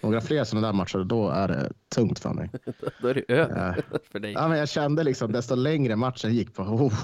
Några 0.00 0.20
fler 0.20 0.44
sådana 0.44 0.66
där 0.66 0.72
matcher, 0.74 0.98
då 0.98 1.28
är 1.30 1.48
det 1.48 1.72
tungt 1.94 2.18
för 2.18 2.34
mig. 2.34 2.50
Då 3.02 3.08
är 3.08 3.14
det 3.14 3.32
över 3.32 3.82
för 4.12 4.18
dig. 4.18 4.32
Ja, 4.32 4.48
men 4.48 4.58
jag 4.58 4.68
kände 4.68 5.04
liksom 5.04 5.32
desto 5.32 5.54
längre 5.54 5.96
matchen 5.96 6.34
gick 6.34 6.54
på, 6.54 6.62
oh, 6.62 6.94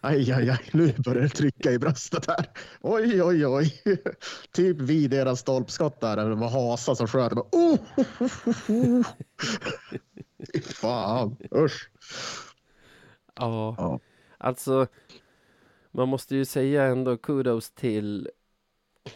aj, 0.00 0.32
aj, 0.32 0.50
aj, 0.50 0.70
nu 0.72 0.94
börjar 0.98 1.22
det 1.22 1.28
trycka 1.28 1.72
i 1.72 1.78
bröstet 1.78 2.26
här. 2.26 2.46
Oj, 2.80 3.22
oj, 3.22 3.46
oj. 3.46 3.82
Typ 4.52 4.80
vid 4.80 5.10
deras 5.10 5.40
stolpskott 5.40 6.00
där, 6.00 6.16
det 6.16 6.34
var 6.34 6.48
Hasa 6.50 6.94
som 6.94 7.06
sköt. 7.08 7.32
Bara, 7.32 7.46
Oh, 7.52 7.78
oh, 7.96 8.22
oh, 8.46 8.70
oh. 8.70 9.06
Fan, 10.62 11.36
usch. 11.54 11.90
Ja, 13.34 13.74
Ja. 13.78 14.00
alltså 14.38 14.86
man 15.92 16.08
måste 16.08 16.36
ju 16.36 16.44
säga 16.44 16.84
ändå 16.84 17.16
kudos 17.16 17.70
till 17.70 18.30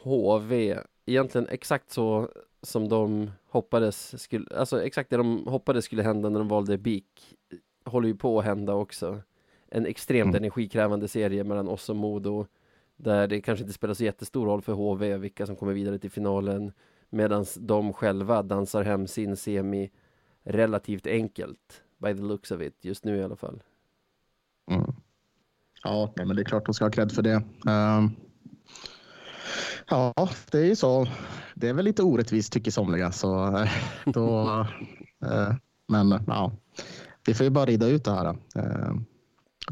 HV. 0.03 0.79
Egentligen 1.07 1.49
exakt 1.49 1.91
så 1.91 2.29
som 2.65 2.89
de 2.89 3.31
hoppades 3.49 4.23
skulle, 4.23 4.47
alltså 4.57 4.83
exakt 4.85 5.11
det 5.11 5.17
de 5.17 5.47
hoppades 5.47 5.85
skulle 5.85 6.03
hända 6.03 6.29
när 6.29 6.39
de 6.39 6.49
valde 6.49 6.79
BIK 6.79 7.37
håller 7.85 8.09
ju 8.09 8.15
på 8.17 8.39
att 8.39 8.45
hända 8.45 8.75
också. 8.75 9.21
En 9.69 9.87
extremt 9.87 10.29
Mm. 10.29 10.37
energikrävande 10.37 11.09
serie 11.09 11.45
mellan 11.45 11.69
oss 11.69 11.91
och 11.91 11.97
Modo 11.97 12.47
där 12.97 13.27
det 13.27 13.41
kanske 13.41 13.63
inte 13.63 13.73
spelar 13.75 13.95
så 13.95 14.05
jättestor 14.05 14.47
roll 14.47 14.63
för 14.63 14.73
HV 14.73 15.17
vilka 15.17 15.47
som 15.47 15.57
kommer 15.57 15.73
vidare 15.73 15.99
till 15.99 16.11
finalen 16.11 16.73
medan 17.11 17.45
de 17.59 17.93
själva 17.93 18.43
dansar 18.43 18.83
hem 18.83 19.07
sin 19.07 19.37
semi 19.37 19.91
relativt 20.43 21.07
enkelt 21.07 21.83
by 21.99 22.15
the 22.15 22.23
looks 22.23 22.51
of 22.51 22.61
it 22.61 22.85
just 22.85 23.05
nu 23.05 23.17
i 23.17 23.23
alla 23.23 23.37
fall. 23.37 23.63
Mm. 24.71 24.93
Ja, 25.83 26.13
men 26.17 26.37
det 26.37 26.43
är 26.43 26.45
klart 26.45 26.67
de 26.67 26.75
ska 26.75 26.85
ha 26.85 26.91
cred 26.91 27.13
för 27.13 27.23
det. 27.23 27.43
Ehm, 27.69 28.11
ja, 29.89 30.15
det 30.51 30.59
är 30.59 30.65
ju 30.65 30.77
så. 30.77 31.07
Det 31.55 31.69
är 31.69 31.75
väl 31.75 31.85
lite 31.85 32.03
orättvist 32.03 32.53
tycker 32.53 32.71
somliga. 32.71 33.13
Så, 33.13 33.57
eh, 33.57 33.71
då, 34.05 34.49
eh, 35.25 35.55
men 35.89 36.25
ja, 36.27 36.53
vi 37.27 37.35
får 37.35 37.45
ju 37.45 37.51
bara 37.51 37.65
rida 37.65 37.87
ut 37.87 38.05
det 38.05 38.11
här. 38.11 38.27
Ehm, 38.55 39.05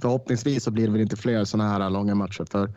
förhoppningsvis 0.00 0.64
så 0.64 0.70
blir 0.70 0.86
det 0.86 0.92
väl 0.92 1.00
inte 1.00 1.16
fler 1.16 1.44
sådana 1.44 1.70
här 1.70 1.90
långa 1.90 2.14
matcher. 2.14 2.44
För 2.50 2.70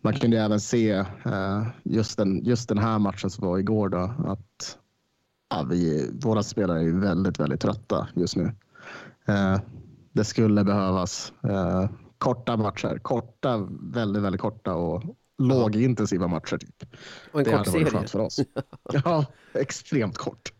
man 0.00 0.14
kunde 0.14 0.36
ju 0.36 0.42
även 0.42 0.60
se 0.60 0.90
eh, 1.24 1.66
just, 1.82 2.16
den, 2.16 2.44
just 2.44 2.68
den 2.68 2.78
här 2.78 2.98
matchen 2.98 3.30
som 3.30 3.48
var 3.48 3.58
igår 3.58 3.88
då, 3.88 4.14
att 4.26 4.78
ja, 5.50 5.66
vi, 5.70 6.10
våra 6.22 6.42
spelare 6.42 6.80
är 6.80 6.92
väldigt, 6.92 7.40
väldigt 7.40 7.60
trötta 7.60 8.08
just 8.14 8.36
nu. 8.36 8.52
Eh, 9.26 9.60
det 10.12 10.24
skulle 10.24 10.64
behövas 10.64 11.32
eh, 11.42 11.90
korta 12.18 12.56
matcher. 12.56 12.98
Korta, 13.02 13.68
väldigt, 13.80 14.22
väldigt 14.22 14.40
korta 14.40 14.74
och 14.74 15.02
lågintensiva 15.38 16.26
matcher. 16.28 16.56
Typ. 16.58 16.84
Och 17.32 17.38
en 17.40 17.44
Det 17.44 17.50
kort 17.50 17.58
hade 17.58 17.70
varit 17.70 17.72
serie. 17.72 17.90
skönt 17.90 18.10
för 18.10 18.18
oss. 18.18 18.40
ja, 19.04 19.26
extremt 19.52 20.16
kort. 20.16 20.52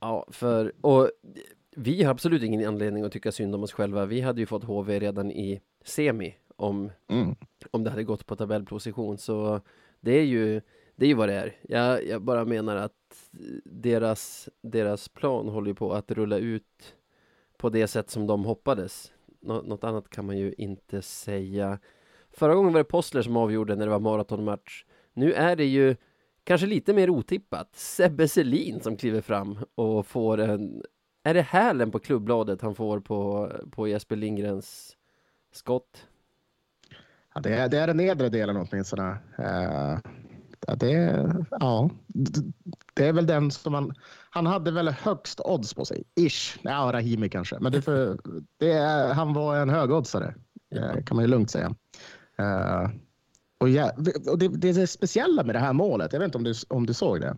Ja, 0.00 0.26
för 0.30 0.72
och 0.80 1.10
vi 1.76 2.02
har 2.02 2.10
absolut 2.10 2.42
ingen 2.42 2.68
anledning 2.68 3.04
att 3.04 3.12
tycka 3.12 3.32
synd 3.32 3.54
om 3.54 3.62
oss 3.62 3.72
själva. 3.72 4.06
Vi 4.06 4.20
hade 4.20 4.40
ju 4.40 4.46
fått 4.46 4.64
HV 4.64 5.00
redan 5.00 5.30
i 5.30 5.60
semi 5.84 6.34
om, 6.56 6.90
Mm. 7.08 7.34
om 7.70 7.84
det 7.84 7.90
hade 7.90 8.04
gått 8.04 8.26
på 8.26 8.36
tabellposition. 8.36 9.18
Så 9.18 9.60
det 10.00 10.12
är 10.18 10.24
ju, 10.24 10.60
det 10.96 11.04
är 11.04 11.08
ju 11.08 11.14
vad 11.14 11.28
det 11.28 11.34
är. 11.34 11.56
Jag, 11.62 12.06
jag 12.06 12.22
bara 12.22 12.44
menar 12.44 12.76
att 12.76 12.92
deras, 13.64 14.48
deras 14.62 15.08
plan 15.08 15.48
håller 15.48 15.68
ju 15.68 15.74
på 15.74 15.92
att 15.92 16.10
rulla 16.10 16.38
ut 16.38 16.94
på 17.56 17.68
det 17.70 17.86
sätt 17.86 18.10
som 18.10 18.26
de 18.26 18.44
hoppades. 18.44 19.12
Nå, 19.40 19.62
något 19.62 19.84
annat 19.84 20.08
kan 20.10 20.26
man 20.26 20.38
ju 20.38 20.54
inte 20.58 21.02
säga. 21.02 21.78
Förra 22.32 22.54
gången 22.54 22.72
var 22.72 22.80
det 22.80 22.84
Postler 22.84 23.22
som 23.22 23.36
avgjorde 23.36 23.76
när 23.76 23.86
det 23.86 23.90
var 23.92 24.00
maratonmatch. 24.00 24.84
Nu 25.14 25.32
är 25.32 25.56
det 25.56 25.64
ju 25.64 25.96
kanske 26.44 26.66
lite 26.66 26.92
mer 26.92 27.10
otippat. 27.10 27.76
Sebbe 27.76 28.28
Selin 28.28 28.80
som 28.80 28.96
kliver 28.96 29.20
fram 29.20 29.58
och 29.74 30.06
får 30.06 30.38
en... 30.40 30.82
Är 31.22 31.34
det 31.34 31.42
hälen 31.42 31.90
på 31.90 31.98
klubbbladet 31.98 32.62
han 32.62 32.74
får 32.74 33.00
på, 33.00 33.52
på 33.70 33.88
Jesper 33.88 34.16
Lindgrens 34.16 34.96
skott? 35.52 36.06
Ja, 37.34 37.40
det, 37.40 37.54
är, 37.54 37.68
det 37.68 37.78
är 37.78 37.86
den 37.86 37.96
nedre 37.96 38.28
delen 38.28 38.56
åtminstone. 38.56 39.18
Ja, 40.66 40.74
det, 40.74 40.90
ja, 41.50 41.90
det 42.94 43.06
är 43.06 43.12
väl 43.12 43.26
den 43.26 43.50
som 43.50 43.72
man... 43.72 43.94
Han 44.30 44.46
hade 44.46 44.70
väl 44.70 44.88
högst 44.88 45.40
odds 45.44 45.74
på 45.74 45.84
sig. 45.84 46.04
Ish. 46.20 46.58
Ja, 46.62 46.90
Rahimi 46.92 47.28
kanske. 47.28 47.58
Men 47.60 47.72
det, 47.72 47.82
för, 47.82 48.18
det 48.56 48.72
är, 48.72 49.14
han 49.14 49.32
var 49.32 49.56
en 49.56 49.70
högoddsare. 49.70 50.34
eh, 50.74 51.04
kan 51.04 51.16
man 51.16 51.24
ju 51.24 51.30
lugnt 51.30 51.50
säga. 51.50 51.74
Eh, 52.40 52.90
och 53.58 53.68
ja, 53.68 53.92
och 54.30 54.38
det, 54.38 54.48
det 54.48 54.68
är 54.68 54.74
det 54.74 54.86
speciella 54.86 55.44
med 55.44 55.54
det 55.54 55.58
här 55.58 55.72
målet. 55.72 56.12
Jag 56.12 56.20
vet 56.20 56.26
inte 56.26 56.38
om 56.38 56.44
du, 56.44 56.54
om 56.68 56.86
du 56.86 56.94
såg 56.94 57.20
det. 57.20 57.36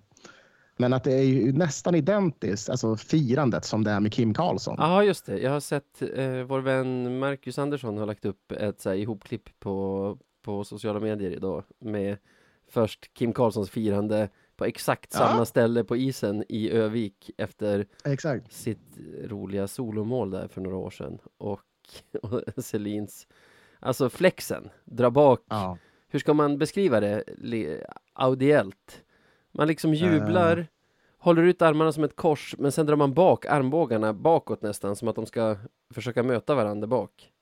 Men 0.77 0.93
att 0.93 1.05
det 1.05 1.13
är 1.13 1.23
ju 1.25 1.53
nästan 1.53 1.95
identiskt, 1.95 2.71
alltså 2.71 2.97
firandet 2.97 3.65
som 3.65 3.85
det 3.85 3.91
är 3.91 4.01
med 4.01 4.13
Kim 4.13 4.35
Karlsson. 4.35 4.75
Ja, 4.79 5.05
just 5.05 5.27
det. 5.27 5.39
Jag 5.39 5.51
har 5.51 5.61
sett 5.61 6.03
eh, 6.03 6.43
vår 6.43 6.61
vän 6.61 7.19
Marcus 7.19 7.59
Andersson 7.59 7.99
har 7.99 8.07
lagt 8.07 8.25
upp 8.25 8.53
ett 8.53 8.81
så 8.81 8.89
här, 8.89 8.97
ihopklipp 8.97 9.61
på, 9.61 10.19
på 10.43 10.65
sociala 10.65 11.01
medier 11.01 11.31
idag 11.31 11.65
med 11.79 12.17
först 12.69 13.15
Kim 13.15 13.33
Karlssons 13.33 13.71
firande 13.71 14.29
på 14.57 14.65
exakt 14.65 15.11
Ja. 15.13 15.19
samma 15.19 15.45
ställe 15.45 15.85
på 15.85 15.97
isen 15.97 16.45
i 16.49 16.71
Övik 16.71 17.31
efter 17.39 17.87
Exakt. 18.05 18.53
sitt 18.53 18.99
roliga 19.25 19.69
solomål 19.69 20.31
där 20.31 20.49
för 20.49 20.61
några 20.61 20.77
år 20.77 20.91
sedan 20.91 21.19
och, 21.39 21.61
och 22.23 22.65
Selins 22.65 23.27
alltså 23.83 24.11
flexen, 24.11 24.69
dra 24.85 25.11
bak 25.11 25.41
Ja. 25.49 25.79
hur 26.09 26.19
ska 26.19 26.35
man 26.35 26.59
beskriva 26.59 27.01
det 27.01 27.25
audiellt? 28.13 29.03
Man 29.53 29.69
liksom 29.69 29.95
jublar, 29.95 30.67
håller 31.19 31.43
ut 31.43 31.63
armarna 31.63 31.93
som 31.93 32.05
ett 32.05 32.17
kors, 32.17 32.55
men 32.59 32.73
sen 32.73 32.87
drar 32.87 32.97
man 32.97 33.15
bak 33.15 33.47
armbågarna 33.47 34.13
bakåt 34.13 34.63
nästan, 34.63 34.97
som 34.97 35.09
att 35.09 35.17
de 35.17 35.27
ska 35.27 35.57
försöka 35.95 36.23
möta 36.23 36.55
varandra 36.55 36.87
bak. 36.87 37.33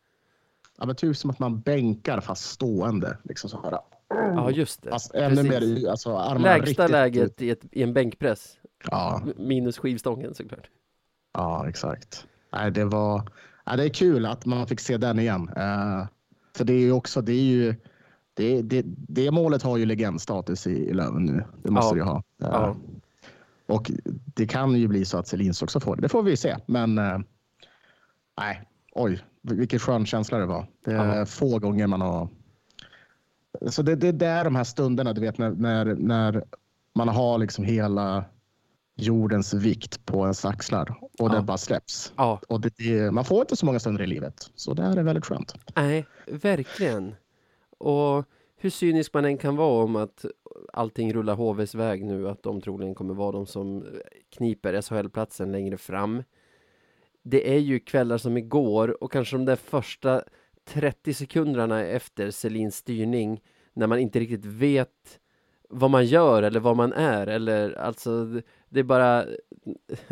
ja, 0.78 0.86
men 0.86 0.96
typ 0.96 1.16
som 1.16 1.30
att 1.30 1.38
man 1.38 1.60
bänkar 1.60 2.20
fast 2.20 2.50
stående. 2.50 3.18
Liksom 3.24 3.50
så 3.50 3.62
här. 3.62 3.78
Ja, 4.08 4.50
just 4.50 4.82
det. 4.82 4.90
Fast 4.90 5.14
ännu 5.14 5.36
Precis. 5.48 5.82
mer, 5.82 5.90
alltså 5.90 6.16
armarna 6.16 6.40
Lägsta 6.56 6.66
riktigt 6.82 6.90
läget 6.90 7.22
ut. 7.30 7.42
i, 7.42 7.50
ett, 7.50 7.60
i 7.72 7.82
en 7.82 7.92
bänkpress, 7.92 8.56
Ja, 8.90 9.22
minus 9.36 9.78
skivstången 9.78 10.34
såklart. 10.34 10.70
ja, 11.34 11.68
exakt. 11.68 12.26
Nej, 12.52 12.70
det 12.70 12.84
var, 12.84 13.22
ja, 13.66 13.76
det 13.76 13.84
är 13.84 13.88
kul 13.88 14.26
att 14.26 14.46
man 14.46 14.66
fick 14.66 14.80
se 14.80 14.96
den 14.96 15.18
igen. 15.18 15.48
Uh, 15.56 16.06
för 16.56 16.64
det 16.64 16.72
är 16.72 16.78
ju 16.80 16.92
också, 16.92 17.20
det 17.20 17.32
är 17.32 17.42
ju, 17.42 17.74
det, 18.34 18.62
det, 18.62 18.82
det 18.86 19.30
målet 19.30 19.62
har 19.62 19.76
ju 19.76 19.86
legendstatus 19.86 20.66
i, 20.66 20.70
i 20.70 20.92
Löven 20.94 21.24
nu. 21.24 21.44
Det 21.62 21.70
måste 21.70 21.98
Ja. 21.98 22.04
det 22.04 22.08
ju 22.08 22.12
ha. 22.12 22.16
Eh, 22.16 22.60
Ja. 22.62 22.76
Och 23.66 23.90
det 24.34 24.46
kan 24.46 24.74
ju 24.74 24.88
bli 24.88 25.04
så 25.04 25.18
att 25.18 25.26
Selins 25.28 25.62
också 25.62 25.80
får 25.80 25.96
det. 25.96 26.02
Det 26.02 26.08
får 26.08 26.22
vi 26.22 26.36
se. 26.36 26.56
Men 26.66 26.98
eh, 26.98 27.18
nej, 28.40 28.62
oj, 28.92 29.20
vilken 29.42 29.78
skön 29.78 30.06
känsla 30.06 30.38
det 30.38 30.46
var. 30.46 30.66
Det 30.84 30.92
är 30.92 31.18
Ja. 31.18 31.26
få 31.26 31.58
gånger 31.58 31.86
man 31.86 32.00
har... 32.00 32.28
Så 33.66 33.82
det, 33.82 33.94
det 33.96 34.26
är 34.26 34.44
de 34.44 34.56
här 34.56 34.64
stunderna, 34.64 35.12
du 35.12 35.20
vet, 35.20 35.38
när, 35.38 35.50
när, 35.50 35.84
när 35.94 36.44
man 36.94 37.08
har 37.08 37.38
liksom 37.38 37.64
hela 37.64 38.24
jordens 39.02 39.54
vikt 39.54 40.06
på 40.06 40.22
ens 40.22 40.44
axlar 40.44 40.98
och 41.00 41.10
Ja. 41.18 41.28
det 41.28 41.42
bara 41.42 41.58
släpps. 41.58 42.12
Ja, 42.16 42.40
Och 42.48 42.60
det, 42.60 42.72
det, 42.78 43.10
man 43.10 43.24
får 43.24 43.40
inte 43.40 43.56
så 43.56 43.66
många 43.66 43.78
stunder 43.80 44.02
i 44.02 44.06
livet, 44.06 44.50
så 44.54 44.74
det 44.74 44.82
här 44.82 44.96
är 44.96 45.02
väldigt 45.02 45.24
skönt. 45.24 45.54
nej, 45.76 46.06
verkligen. 46.26 47.14
Och 47.78 48.24
hur 48.56 48.70
cynisk 48.70 49.14
man 49.14 49.24
än 49.24 49.38
kan 49.38 49.56
vara 49.56 49.84
om 49.84 49.96
att 49.96 50.24
allting 50.72 51.12
rullar 51.14 51.34
HVs 51.34 51.74
väg 51.74 52.04
nu, 52.04 52.28
att 52.28 52.42
de 52.42 52.60
troligen 52.60 52.94
kommer 52.94 53.14
vara 53.14 53.32
de 53.32 53.46
som 53.46 53.86
kniper 54.36 54.80
SHL-platsen 54.82 55.52
längre 55.52 55.76
fram. 55.76 56.22
Det 57.22 57.54
är 57.54 57.58
ju 57.58 57.78
kvällar 57.80 58.18
som 58.18 58.36
igår 58.36 59.02
och 59.04 59.12
kanske 59.12 59.36
de 59.36 59.44
där 59.44 59.56
första 59.56 60.22
30 60.68 61.14
sekunderna 61.14 61.84
efter 61.84 62.30
Selins 62.30 62.76
styrning 62.76 63.40
när 63.72 63.86
man 63.86 63.98
inte 63.98 64.20
riktigt 64.20 64.44
vet 64.44 65.20
vad 65.70 65.90
man 65.90 66.04
gör 66.06 66.42
eller 66.42 66.60
vad 66.60 66.76
man 66.76 66.92
är 66.92 67.26
eller 67.26 67.72
alltså 67.78 68.24
det- 68.68 68.80
är 68.80 68.84
bara 68.84 69.24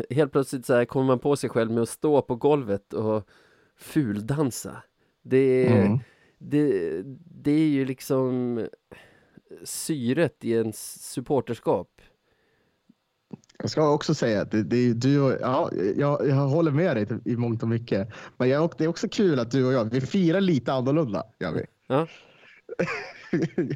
helt 0.09 0.31
plötsligt 0.31 0.65
så 0.65 0.73
här 0.73 0.85
kommer 0.85 1.05
man 1.05 1.19
på 1.19 1.35
sig 1.35 1.49
själv 1.49 1.71
med 1.71 1.83
att 1.83 1.89
stå 1.89 2.21
på 2.21 2.35
golvet 2.35 2.93
och 2.93 3.27
fuldansa. 3.77 4.83
Det 5.21 5.67
Mm. 5.67 5.99
det, 6.37 7.01
det 7.43 7.51
är 7.51 7.67
ju 7.69 7.85
liksom 7.85 8.59
syret 9.63 10.37
i 10.45 10.51
ens 10.51 11.11
supporterskap. 11.11 12.01
Jag 13.61 13.69
ska 13.69 13.93
också 13.93 14.13
säga 14.13 14.41
att 14.41 14.51
det, 14.51 14.63
det 14.63 14.93
du 14.93 15.21
och, 15.21 15.31
ja, 15.41 15.69
jag, 15.95 16.27
jag 16.27 16.35
håller 16.35 16.71
med 16.71 16.95
dig 16.97 17.07
i 17.25 17.35
mångt 17.35 17.63
och 17.63 17.69
mycket. 17.69 18.09
Men 18.37 18.49
jag, 18.49 18.71
det 18.77 18.83
är 18.83 18.87
också 18.87 19.09
kul 19.09 19.39
att 19.39 19.51
du 19.51 19.65
och 19.65 19.73
jag, 19.73 19.85
vi 19.91 20.01
firar 20.01 20.41
lite 20.41 20.73
annorlunda. 20.73 21.23
Gör 21.39 21.53
vi. 21.53 21.65
Ja. 21.87 22.07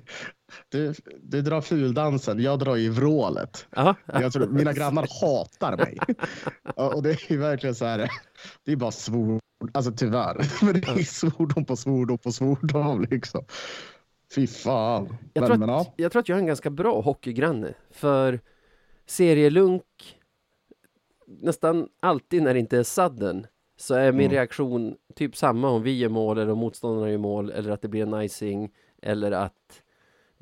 Du, 0.70 0.94
du 1.22 1.42
drar 1.42 1.62
fuldansen, 1.62 2.40
jag 2.40 2.60
drar 2.60 2.76
ju 2.76 2.90
vrålet. 2.90 3.68
Ja, 3.76 3.96
Jag 4.08 4.34
tror, 4.34 4.48
mina 4.48 4.74
grannar 4.74 5.08
hatar 5.22 5.78
mig. 5.78 5.98
Och 6.76 7.04
det 7.04 7.10
är 7.10 7.32
ju 7.32 7.38
verkligen 7.38 7.76
så 7.76 7.86
här, 7.86 8.10
det 8.64 8.72
är 8.72 8.76
bara 8.76 8.92
svor 8.92 9.40
Alltså 9.72 9.92
tyvärr. 9.92 10.38
Men 10.66 10.74
det 10.74 10.88
är 10.88 11.04
svordom 11.04 11.66
på 11.66 11.76
svordom 11.76 12.18
på 12.18 12.32
svordom 12.32 13.08
liksom. 13.12 13.46
Fy 14.36 14.48
fan. 14.48 15.18
Jag, 15.34 15.46
tror 15.46 15.64
att, 15.64 15.70
ja. 15.70 15.94
jag 15.96 16.12
tror 16.12 16.20
att 16.20 16.30
jag 16.30 16.36
är 16.36 16.40
en 16.40 16.48
ganska 16.48 16.70
bra 16.70 17.02
hockeygranne. 17.02 17.74
För 17.92 18.40
serielunk, 19.06 20.18
nästan 21.28 21.88
alltid 22.00 22.44
när 22.44 22.54
det 22.54 22.60
inte 22.60 22.78
är 22.78 22.84
sudden, 22.84 23.48
så 23.78 23.94
är 23.96 24.12
min 24.12 24.22
Mm. 24.22 24.32
reaktion 24.32 24.96
typ 25.16 25.36
samma 25.36 25.70
om 25.70 25.84
vi 25.84 25.98
gör 25.98 26.10
mål 26.10 26.38
eller 26.38 26.52
om 26.52 26.58
motståndarna 26.60 27.12
gör 27.12 27.18
mål 27.18 27.50
eller 27.52 27.72
att 27.72 27.82
det 27.82 27.88
blir 27.88 28.04
en 28.04 28.22
icing 28.22 28.72
eller 29.02 29.32
att 29.32 29.82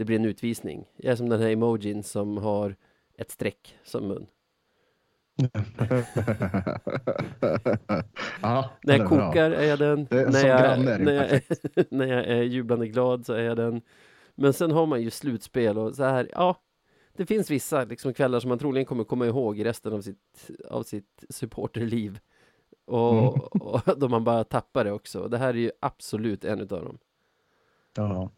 det 0.01 0.05
blir 0.05 0.19
en 0.19 0.25
utvisning. 0.25 0.85
Jag 0.97 1.11
är 1.11 1.15
som 1.15 1.29
den 1.29 1.41
här 1.41 1.49
emojin 1.49 2.03
som 2.03 2.37
har 2.37 2.75
ett 3.17 3.31
streck 3.31 3.75
som 3.83 4.07
mun. 4.07 4.27
ja, 8.41 8.69
När 8.83 8.97
jag 8.97 9.09
kokar 9.09 9.51
är 9.51 9.63
jag 9.63 9.79
den. 9.79 10.07
Är 10.09 10.31
När 10.31 10.47
jag, 10.47 10.79
när, 10.79 11.13
jag, 11.13 11.41
när 11.89 12.07
jag 12.07 12.25
är 12.27 12.41
jublande 12.43 12.87
glad 12.87 13.25
så 13.25 13.33
är 13.33 13.43
jag 13.43 13.57
den. 13.57 13.81
Men 14.35 14.53
sen 14.53 14.71
har 14.71 14.85
man 14.85 15.01
ju 15.01 15.09
slutspel 15.09 15.77
och 15.77 15.95
så 15.95 16.03
här, 16.03 16.29
ja. 16.31 16.55
Det 17.15 17.25
finns 17.25 17.51
vissa 17.51 17.83
liksom 17.83 18.13
kvällar 18.13 18.39
som 18.39 18.49
man 18.49 18.59
troligen 18.59 18.85
kommer 18.85 19.03
komma 19.03 19.25
ihåg 19.27 19.65
resten 19.65 19.93
av 19.93 20.01
sitt, 20.01 20.49
av 20.69 20.83
sitt 20.83 21.23
supporterliv. 21.29 22.19
Och, 22.85 23.11
Mm. 23.13 23.61
och 23.61 23.99
då 23.99 24.07
man 24.07 24.23
bara 24.23 24.43
tappar 24.43 24.83
det 24.83 24.91
också. 24.91 25.27
Det 25.27 25.37
här 25.37 25.49
är 25.49 25.53
ju 25.57 25.71
absolut 25.79 26.45
en 26.45 26.59
utav 26.61 26.85
dem. 26.85 26.97
Ja. 27.95 28.29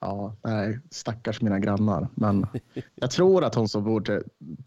Ja, 0.00 0.36
nej, 0.44 0.80
stackars 0.90 1.42
mina 1.42 1.58
grannar. 1.58 2.08
Men 2.14 2.46
jag 2.94 3.10
tror 3.10 3.44
att 3.44 3.54
hon 3.54 3.68
som 3.68 3.84
bor 3.84 4.22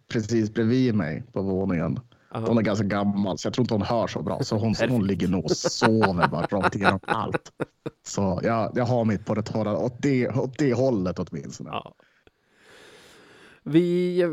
precis 0.07 0.53
bredvid 0.53 0.95
mig 0.95 1.23
på 1.31 1.41
våningen, 1.41 1.99
Aha. 2.31 2.47
hon 2.47 2.57
är 2.57 2.61
ganska 2.61 2.85
gammal 2.85 3.37
så 3.37 3.47
jag 3.47 3.53
tror 3.53 3.63
inte 3.63 3.73
hon 3.73 3.81
hör 3.81 4.07
så 4.07 4.21
bra. 4.21 4.39
Så 4.43 4.57
hon, 4.57 4.75
hon 4.89 5.07
ligger 5.07 5.27
nog 5.27 5.45
och 5.45 5.51
sover 5.51 6.27
bara 6.27 6.45
rakt 6.45 6.75
igenom 6.75 6.99
allt. 7.01 7.51
Så 8.05 8.39
jag, 8.43 8.71
jag 8.75 8.85
har 8.85 9.05
mitt 9.05 9.25
på 9.25 9.35
det 9.35 9.43
torra 9.43 9.77
åt 9.77 10.01
det, 10.01 10.29
åt 10.29 10.57
det 10.57 10.73
hållet 10.73 11.19
åtminstone. 11.19 11.69
Ja. 11.69 11.93
Vi 13.63 14.23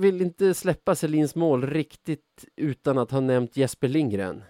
vill 0.00 0.20
inte 0.20 0.54
släppa 0.54 0.94
Selins 0.94 1.34
mål 1.34 1.66
riktigt 1.66 2.44
utan 2.56 2.98
att 2.98 3.10
ha 3.10 3.20
nämnt 3.20 3.56
Jesper 3.56 3.88
Lindgren. 3.88 4.42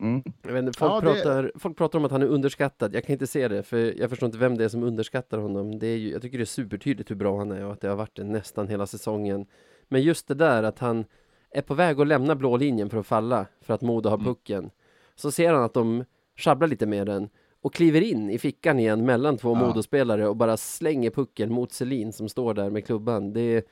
Mm. 0.00 0.22
Jag 0.42 0.52
vet 0.52 0.64
inte, 0.64 0.78
folk, 0.78 0.92
Ja, 0.92 1.00
det- 1.00 1.22
pratar, 1.22 1.52
folk 1.58 1.76
pratar 1.76 1.98
om 1.98 2.04
att 2.04 2.10
han 2.10 2.22
är 2.22 2.26
underskattad. 2.26 2.94
Jag 2.94 3.04
kan 3.04 3.12
inte 3.12 3.26
se 3.26 3.48
det, 3.48 3.62
för 3.62 4.00
jag 4.00 4.10
förstår 4.10 4.26
inte 4.26 4.38
vem 4.38 4.58
det 4.58 4.64
är 4.64 4.68
som 4.68 4.82
underskattar 4.82 5.38
honom. 5.38 5.78
Det 5.78 5.86
är 5.86 5.96
ju, 5.96 6.10
jag 6.12 6.22
tycker 6.22 6.38
det 6.38 6.44
är 6.44 6.46
supertydligt 6.46 7.10
hur 7.10 7.16
bra 7.16 7.38
han 7.38 7.52
är 7.52 7.64
och 7.64 7.72
att 7.72 7.80
det 7.80 7.88
har 7.88 7.96
varit 7.96 8.16
det 8.16 8.24
nästan 8.24 8.68
hela 8.68 8.86
säsongen. 8.86 9.46
Men 9.88 10.02
just 10.02 10.28
det 10.28 10.34
där 10.34 10.62
att 10.62 10.78
han 10.78 11.04
är 11.50 11.62
på 11.62 11.74
väg 11.74 12.00
att 12.00 12.06
lämna 12.06 12.34
blå 12.36 12.56
linjen 12.56 12.90
för 12.90 12.98
att 12.98 13.06
falla, 13.06 13.46
för 13.60 13.74
att 13.74 13.82
Modo 13.82 14.08
har 14.08 14.16
Mm. 14.16 14.26
pucken. 14.26 14.70
Så 15.14 15.30
ser 15.30 15.52
han 15.52 15.62
att 15.62 15.74
de 15.74 16.04
sjabblar 16.36 16.68
lite 16.68 16.86
med 16.86 17.06
den 17.06 17.28
och 17.60 17.74
kliver 17.74 18.00
in 18.00 18.30
i 18.30 18.38
fickan 18.38 18.78
igen 18.78 19.04
mellan 19.06 19.36
två 19.38 19.48
Ja. 19.54 19.66
Modospelare 19.66 20.28
och 20.28 20.36
bara 20.36 20.56
slänger 20.56 21.10
pucken 21.10 21.52
mot 21.52 21.72
Selin 21.72 22.12
som 22.12 22.28
står 22.28 22.54
där 22.54 22.70
med 22.70 22.86
klubban. 22.86 23.32
Det 23.32 23.40
är, 23.40 23.62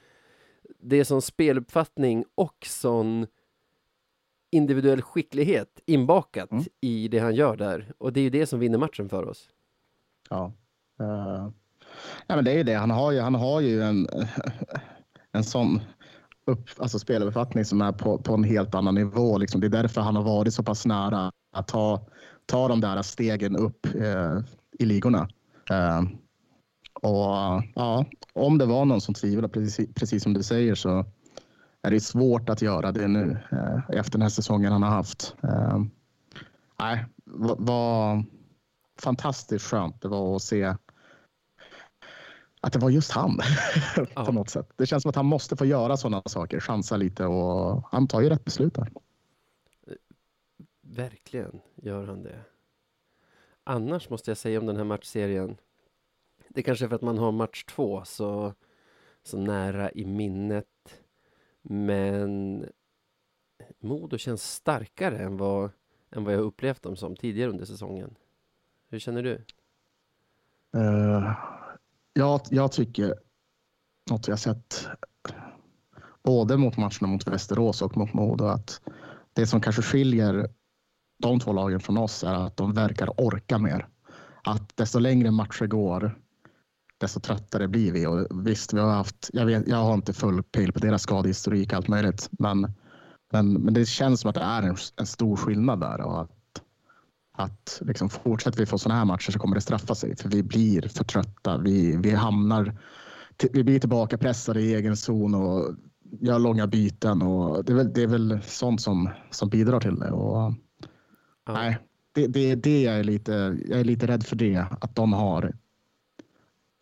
det 0.81 0.97
är 1.00 1.04
sån 1.04 1.23
speluppfattning 1.23 2.25
och 2.35 2.66
sån 2.66 3.26
individuell 4.54 5.02
skicklighet 5.02 5.80
inbakat 5.87 6.52
Mm. 6.52 6.64
i 6.80 7.08
det 7.08 7.18
han 7.18 7.34
gör 7.34 7.56
där. 7.56 7.92
Och 7.99 8.12
det 8.12 8.20
är 8.20 8.23
ju 8.23 8.30
det 8.30 8.46
som 8.46 8.58
vinner 8.58 8.78
matchen 8.78 9.08
för 9.08 9.28
oss. 9.28 9.49
Ja. 10.30 10.52
Uh, 11.00 11.50
ja, 12.26 12.37
men 12.37 12.44
det 12.44 12.52
är 12.52 12.56
ju 12.56 12.62
det. 12.62 12.75
Han 12.75 12.90
har 12.90 13.12
ju, 13.12 13.20
han 13.20 13.34
har 13.34 13.61
ju 13.61 13.82
en, 13.82 14.08
en 15.32 15.44
sån 15.44 15.80
upp, 16.46 16.68
alltså 16.78 16.99
spelarbefattning 16.99 17.64
som 17.64 17.80
är 17.80 17.92
på, 17.92 18.18
på 18.18 18.34
en 18.34 18.44
helt 18.44 18.75
annan 18.75 18.94
nivå. 18.94 19.38
Liksom. 19.38 19.61
Det 19.61 19.66
är 19.66 19.82
därför 19.82 20.00
han 20.00 20.16
har 20.16 20.23
varit 20.23 20.54
så 20.54 20.62
pass 20.62 20.87
nära 20.87 21.32
att 21.52 21.68
ta, 21.68 22.06
ta 22.46 22.68
de 22.68 22.80
där 22.80 23.02
stegen 23.02 23.56
upp 23.56 23.87
eh, 23.87 24.38
i 24.78 24.84
ligorna. 24.84 25.28
Eh, 25.70 26.02
och 27.02 27.62
ja, 27.75 28.04
om 28.32 28.58
det 28.58 28.66
var 28.66 28.84
någon 28.84 29.00
som 29.00 29.14
tvivlar, 29.14 29.49
precis, 29.49 29.95
precis 29.95 30.23
som 30.23 30.34
du 30.34 30.43
säger, 30.43 30.75
så 30.75 31.04
är 31.84 31.90
det 31.90 32.00
svårt 32.00 32.49
att 32.49 32.62
göra 32.62 32.92
det 32.92 33.08
nu 33.08 33.38
eh, 33.52 33.99
efter 33.99 34.12
den 34.12 34.23
här 34.23 34.28
säsongen 34.28 34.73
han 34.73 34.82
har 34.82 34.90
haft. 34.90 35.36
Eh, 35.42 35.82
nej, 36.78 37.06
vad 37.25 37.60
var 37.60 38.25
fantastiskt 38.99 39.66
skönt 39.66 40.02
det 40.02 40.08
var 40.08 40.36
att 40.36 40.42
se 40.42 40.75
att 42.60 42.73
det 42.73 42.78
var 42.78 42.90
just 42.90 43.10
han 43.12 43.38
på 44.14 44.32
något 44.32 44.50
sätt. 44.50 44.73
Det 44.76 44.86
känns 44.86 45.02
som 45.02 45.08
att 45.08 45.16
han 45.16 45.26
måste 45.26 45.56
få 45.56 45.64
göra 45.64 45.97
sådana 45.97 46.23
saker, 46.26 46.60
chansa 46.60 46.97
lite 46.97 47.26
och 47.26 47.82
han 47.92 48.08
tar 48.08 48.20
ju 48.20 48.28
rätt 48.28 48.44
beslut 48.44 48.75
där. 48.75 48.92
Verkligen 50.80 51.60
gör 51.75 52.06
han 52.06 52.23
det. 52.23 52.40
Annars 53.64 54.10
måste 54.10 54.30
jag 54.30 54.38
säga 54.38 54.60
om 54.60 54.66
den 54.66 54.76
här 54.76 54.84
matchserien. 54.84 55.56
Det 56.49 56.62
kanske 56.62 56.84
är 56.84 56.88
för 56.88 56.97
att 56.97 57.02
man 57.02 57.18
har 57.18 57.32
match 57.32 57.64
två 57.64 58.04
så, 58.04 58.54
så 59.23 59.38
nära 59.38 59.90
i 59.90 60.04
minnet. 60.04 60.66
Men 61.68 62.66
Modo 63.80 64.18
känns 64.18 64.54
starkare 64.54 65.18
än 65.18 65.36
vad, 65.36 65.70
än 66.10 66.24
vad 66.24 66.34
jag 66.34 66.40
upplevt 66.40 66.82
dem 66.82 66.96
som 66.96 67.16
tidigare 67.16 67.50
under 67.50 67.64
säsongen. 67.64 68.16
Hur 68.88 68.98
känner 68.98 69.22
du? 69.22 69.44
Uh, 70.76 71.32
jag, 72.12 72.40
jag 72.50 72.72
tycker 72.72 73.14
något 74.10 74.28
jag 74.28 74.38
sett 74.38 74.88
både 76.22 76.56
mot 76.56 76.76
matcherna 76.76 77.06
mot 77.06 77.26
Västerås 77.26 77.82
och 77.82 77.96
mot 77.96 78.12
Modo 78.12 78.44
att 78.44 78.80
det 79.32 79.46
som 79.46 79.60
kanske 79.60 79.82
skiljer 79.82 80.48
de 81.18 81.40
två 81.40 81.52
lagen 81.52 81.80
från 81.80 81.98
oss 81.98 82.24
är 82.24 82.34
att 82.34 82.56
de 82.56 82.72
verkar 82.72 83.20
orka 83.20 83.58
mer. 83.58 83.88
Att 84.44 84.76
desto 84.76 84.98
längre 84.98 85.30
matcher 85.30 85.66
går, 85.66 86.18
desto 87.00 87.21
tröttare 87.21 87.69
blir 87.69 87.93
vi. 87.93 88.07
Och 88.07 88.47
visst, 88.49 88.73
vi 88.73 88.80
har 88.80 88.91
haft, 88.91 89.30
jag, 89.33 89.47
vet, 89.47 89.69
jag 89.69 89.76
har 89.76 89.95
inte 89.95 90.13
full 90.13 90.43
pejl 90.43 90.73
på 90.73 90.78
deras 90.78 91.02
skadehistorik 91.02 91.73
och 91.73 91.76
allt 91.76 91.89
möjligt, 91.89 92.28
men, 92.30 92.73
men, 93.33 93.52
men 93.52 93.75
det 93.75 93.87
känns 93.87 94.21
som 94.21 94.28
att 94.28 94.35
det 94.35 94.41
är 94.41 94.63
en, 94.63 94.76
en 94.97 95.07
stor 95.07 95.37
skillnad 95.37 95.80
där 95.80 96.00
och 96.00 96.21
att, 96.21 96.30
att 97.37 97.83
liksom 97.85 98.11
fortsätter 98.11 98.59
vi 98.59 98.67
få 98.67 98.78
sådana 98.78 98.99
här 98.99 99.04
matcher 99.04 99.30
så 99.30 99.39
kommer 99.39 99.54
det 99.54 99.61
straffa 99.61 99.95
sig 99.95 100.17
för 100.17 100.28
vi 100.28 100.43
blir 100.43 100.89
för 100.89 101.04
trötta. 101.04 101.59
Vi, 101.59 101.97
vi 101.97 102.11
hamnar, 102.11 102.78
vi 103.52 103.65
blir 103.65 103.80
tillbaka 103.80 104.19
pressade 104.19 104.61
i 104.61 104.75
egen 104.75 104.97
zon 104.97 105.35
och 105.35 105.75
gör 106.21 106.39
långa 106.39 106.67
byten 106.67 107.23
och 107.23 107.65
det 107.65 107.73
är 107.73 107.76
väl, 107.76 107.93
det 107.93 108.02
är 108.02 108.07
väl 108.07 108.41
sånt 108.43 108.80
som, 108.80 109.11
som 109.30 109.49
bidrar 109.49 109.80
till 109.80 109.97
det. 109.97 110.11
Och, 110.11 110.54
Ja. 111.47 111.52
Nej, 111.52 111.78
det, 112.13 112.26
det, 112.26 112.54
det 112.54 112.83
jag, 112.83 112.95
är 112.95 113.04
lite, 113.04 113.33
jag 113.67 113.80
är 113.80 113.85
lite 113.85 114.07
rädd 114.07 114.26
för 114.26 114.37
det. 114.37 114.67
Att 114.80 114.97
de 114.97 115.13
har 115.13 115.52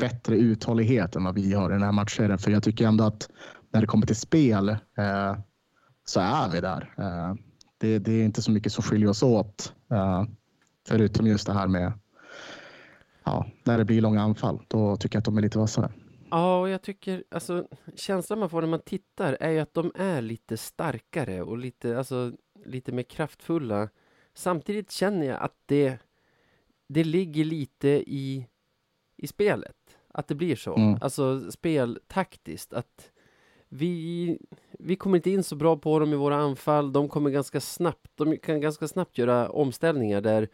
bättre 0.02 0.36
uthållighet 0.36 1.16
än 1.16 1.24
vad 1.24 1.34
vi 1.34 1.52
har 1.54 1.70
i 1.70 1.72
den 1.72 1.82
här 1.82 1.92
matchserien. 1.92 2.38
För 2.38 2.50
jag 2.50 2.62
tycker 2.62 2.86
ändå 2.86 3.04
att 3.04 3.30
när 3.70 3.80
det 3.80 3.86
kommer 3.86 4.06
till 4.06 4.16
spel 4.16 4.68
eh, 4.68 5.36
så 6.04 6.20
är 6.20 6.50
vi 6.52 6.60
där. 6.60 6.94
Eh, 6.98 7.34
det, 7.78 7.98
det 7.98 8.12
är 8.12 8.24
inte 8.24 8.42
så 8.42 8.50
mycket 8.50 8.72
som 8.72 8.84
skiljer 8.84 9.08
oss 9.08 9.22
åt. 9.22 9.74
Eh, 9.90 10.24
förutom 10.88 11.26
just 11.26 11.46
det 11.46 11.52
här 11.52 11.68
med 11.68 11.92
ja, 13.24 13.46
när 13.64 13.78
det 13.78 13.84
blir 13.84 14.00
långa 14.00 14.22
anfall. 14.22 14.62
Då 14.68 14.96
tycker 14.96 15.16
jag 15.16 15.20
att 15.20 15.24
de 15.24 15.38
är 15.38 15.42
lite 15.42 15.58
vassare. 15.58 15.92
Ja, 16.30 16.60
och 16.60 16.68
jag 16.68 16.82
tycker, 16.82 17.24
alltså 17.30 17.68
känslan 17.96 18.38
man 18.38 18.50
får 18.50 18.60
när 18.60 18.68
man 18.68 18.82
tittar 18.86 19.36
är 19.40 19.50
ju 19.50 19.58
att 19.58 19.74
de 19.74 19.92
är 19.94 20.22
lite 20.22 20.56
starkare 20.56 21.42
och 21.42 21.58
lite, 21.58 21.98
alltså, 21.98 22.32
lite 22.64 22.92
mer 22.92 23.02
kraftfulla. 23.02 23.88
Samtidigt 24.34 24.90
känner 24.90 25.26
jag 25.26 25.40
att 25.40 25.56
det, 25.66 25.98
det 26.88 27.04
ligger 27.04 27.44
lite 27.44 27.88
i, 27.88 28.46
i 29.16 29.26
spelet. 29.26 29.76
Att 30.12 30.28
det 30.28 30.34
blir 30.34 30.56
så. 30.56 30.76
Mm. 30.76 30.98
Alltså 31.00 31.50
speltaktiskt. 31.50 32.72
Att 32.72 33.10
vi, 33.68 34.38
vi 34.78 34.96
kommer 34.96 35.16
inte 35.16 35.30
in 35.30 35.42
så 35.42 35.56
bra 35.56 35.76
på 35.76 35.98
dem 35.98 36.12
i 36.12 36.16
våra 36.16 36.36
anfall. 36.36 36.92
De 36.92 37.08
kommer 37.08 37.30
ganska 37.30 37.60
snabbt, 37.60 38.10
de 38.14 38.36
kan 38.36 38.60
ganska 38.60 38.88
snabbt 38.88 39.18
göra 39.18 39.48
omställningar 39.50 40.20
där 40.20 40.48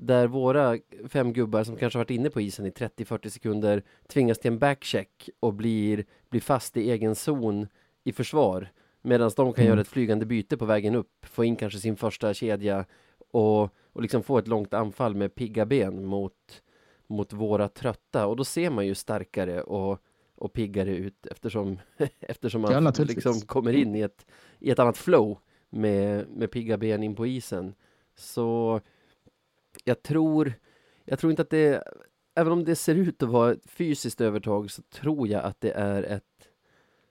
där 0.00 0.26
våra 0.26 0.78
fem 1.08 1.32
gubbar 1.32 1.64
som 1.64 1.76
kanske 1.76 1.98
varit 1.98 2.10
inne 2.10 2.30
på 2.30 2.40
isen 2.40 2.66
i 2.66 2.70
30-40 2.70 3.28
sekunder 3.28 3.82
tvingas 4.08 4.38
till 4.38 4.50
en 4.50 4.58
backcheck 4.58 5.28
och 5.40 5.54
blir, 5.54 6.04
blir 6.30 6.40
fast 6.40 6.76
i 6.76 6.90
egen 6.90 7.14
zon 7.14 7.66
i 8.04 8.12
försvar. 8.12 8.72
Medan 9.02 9.30
de 9.36 9.52
kan 9.52 9.62
Mm. 9.62 9.70
göra 9.70 9.80
ett 9.80 9.88
flygande 9.88 10.26
byte 10.26 10.56
på 10.56 10.64
vägen 10.64 10.94
upp, 10.94 11.26
få 11.26 11.44
in 11.44 11.56
kanske 11.56 11.78
sin 11.78 11.96
första 11.96 12.34
kedja 12.34 12.84
och, 13.30 13.62
och 13.92 14.02
liksom 14.02 14.22
få 14.22 14.38
ett 14.38 14.48
långt 14.48 14.74
anfall 14.74 15.14
med 15.14 15.34
pigga 15.34 15.66
ben 15.66 16.04
mot, 16.04 16.62
mot 17.08 17.32
våra 17.32 17.68
trötta. 17.68 18.26
Och 18.26 18.36
då 18.36 18.44
ser 18.44 18.70
man 18.70 18.86
ju 18.86 18.94
starkare 18.94 19.62
och, 19.62 19.98
och 20.36 20.52
piggare 20.52 20.96
ut 20.96 21.26
eftersom, 21.26 21.78
eftersom 22.20 22.62
Ja, 22.64 22.70
man 22.70 22.84
naturligtvis. 22.84 23.24
liksom 23.24 23.46
kommer 23.46 23.72
in 23.72 23.94
i 23.94 24.00
ett, 24.00 24.26
i 24.58 24.70
ett 24.70 24.78
annat 24.78 24.96
flow 24.98 25.38
med, 25.70 26.28
med 26.28 26.50
pigga 26.50 26.76
ben 26.76 27.02
in 27.02 27.14
på 27.14 27.26
isen. 27.26 27.74
Så 28.14 28.80
jag 29.84 30.02
tror, 30.02 30.52
jag 31.04 31.18
tror 31.18 31.30
inte 31.30 31.42
att 31.42 31.50
det, 31.50 31.82
även 32.34 32.52
om 32.52 32.64
det 32.64 32.76
ser 32.76 32.94
ut 32.94 33.22
att 33.22 33.28
vara 33.28 33.52
ett 33.52 33.70
fysiskt 33.70 34.20
övertag 34.20 34.70
så 34.70 34.82
tror 34.82 35.28
jag 35.28 35.44
att 35.44 35.60
det 35.60 35.70
är 35.72 36.02
ett 36.02 36.48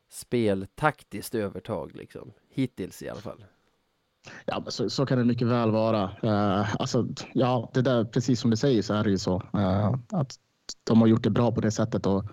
speltaktiskt 0.09 1.35
övertag 1.35 1.95
liksom. 1.95 2.31
Hittills 2.49 3.03
i 3.03 3.09
alla 3.09 3.21
fall. 3.21 3.45
Ja, 4.45 4.59
men 4.59 4.71
så, 4.71 4.89
så 4.89 5.05
kan 5.05 5.17
det 5.17 5.23
mycket 5.23 5.47
väl 5.47 5.71
vara. 5.71 6.03
Uh, 6.23 6.75
alltså, 6.75 7.07
ja, 7.33 7.71
det 7.73 7.81
där, 7.81 8.03
precis 8.03 8.39
som 8.39 8.51
du 8.51 8.57
säger 8.57 8.81
så 8.81 8.93
är 8.93 9.03
det 9.03 9.09
ju 9.09 9.17
så. 9.17 9.35
Uh, 9.55 9.95
att 10.11 10.35
de 10.83 11.01
har 11.01 11.07
gjort 11.07 11.23
det 11.23 11.29
bra 11.29 11.51
på 11.51 11.61
det 11.61 11.71
sättet 11.71 12.05
och, 12.05 12.25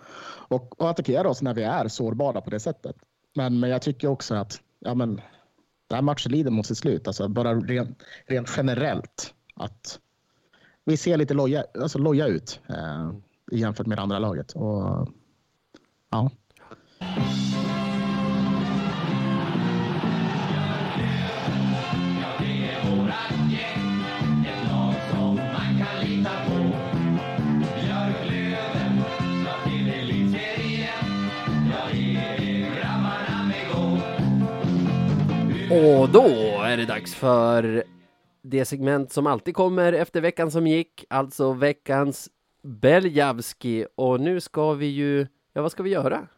och, 0.48 0.80
och 0.80 0.90
attackerar 0.90 1.24
oss 1.24 1.42
när 1.42 1.54
vi 1.54 1.62
är 1.62 1.88
sårbara 1.88 2.40
på 2.40 2.50
det 2.50 2.60
sättet. 2.60 2.96
Men, 3.34 3.60
men 3.60 3.70
jag 3.70 3.82
tycker 3.82 4.08
också 4.08 4.34
att 4.34 4.60
ja, 4.80 4.94
men, 4.94 5.16
den 5.88 5.96
här 5.96 6.02
matchen 6.02 6.32
lider 6.32 6.50
mot 6.50 6.66
sitt 6.66 6.78
slut. 6.78 7.06
Alltså, 7.06 7.28
bara 7.28 7.54
rent, 7.54 8.02
rent 8.26 8.48
generellt. 8.56 9.34
att 9.54 10.00
Vi 10.84 10.96
ser 10.96 11.16
lite 11.16 11.34
loja, 11.34 11.64
alltså, 11.80 11.98
loja 11.98 12.26
ut 12.26 12.60
uh, 12.70 13.14
jämfört 13.52 13.86
med 13.86 13.98
det 13.98 14.02
andra 14.02 14.18
laget. 14.18 14.52
Och, 14.52 15.08
ja. 16.10 16.30
Och 35.74 36.08
då 36.08 36.26
är 36.62 36.76
det 36.76 36.86
dags 36.86 37.14
för 37.14 37.84
det 38.42 38.64
segment 38.64 39.12
som 39.12 39.26
alltid 39.26 39.54
kommer 39.54 39.92
efter 39.92 40.20
veckan 40.20 40.50
som 40.50 40.66
gick, 40.66 41.04
alltså 41.08 41.52
veckans 41.52 42.30
Beljavski. 42.62 43.86
Och 43.94 44.20
nu 44.20 44.40
ska 44.40 44.72
vi 44.72 44.86
ju, 44.86 45.26
ja 45.52 45.62
vad 45.62 45.72
ska 45.72 45.82
vi 45.82 45.90
göra? 45.90 46.28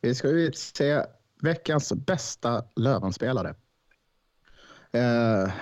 Vi 0.00 0.14
ska 0.14 0.28
utse 0.28 1.02
veckans 1.42 1.92
bästa 1.92 2.64
Lövenspelare. 2.76 3.48
Uh, 4.94 5.52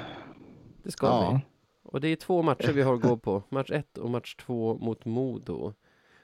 det 0.83 0.91
ska 0.91 1.07
ja. 1.07 1.31
vi. 1.33 1.41
Och 1.83 2.01
det 2.01 2.09
är 2.09 2.17
två 2.17 2.43
matcher 2.43 2.73
vi 2.73 2.83
har 2.83 2.95
att 2.95 3.03
gå 3.03 3.17
på. 3.17 3.43
Match 3.49 3.71
ett 3.71 3.99
och 3.99 4.11
match 4.11 4.37
två 4.37 4.79
mot 4.79 5.05
Modo. 5.05 5.75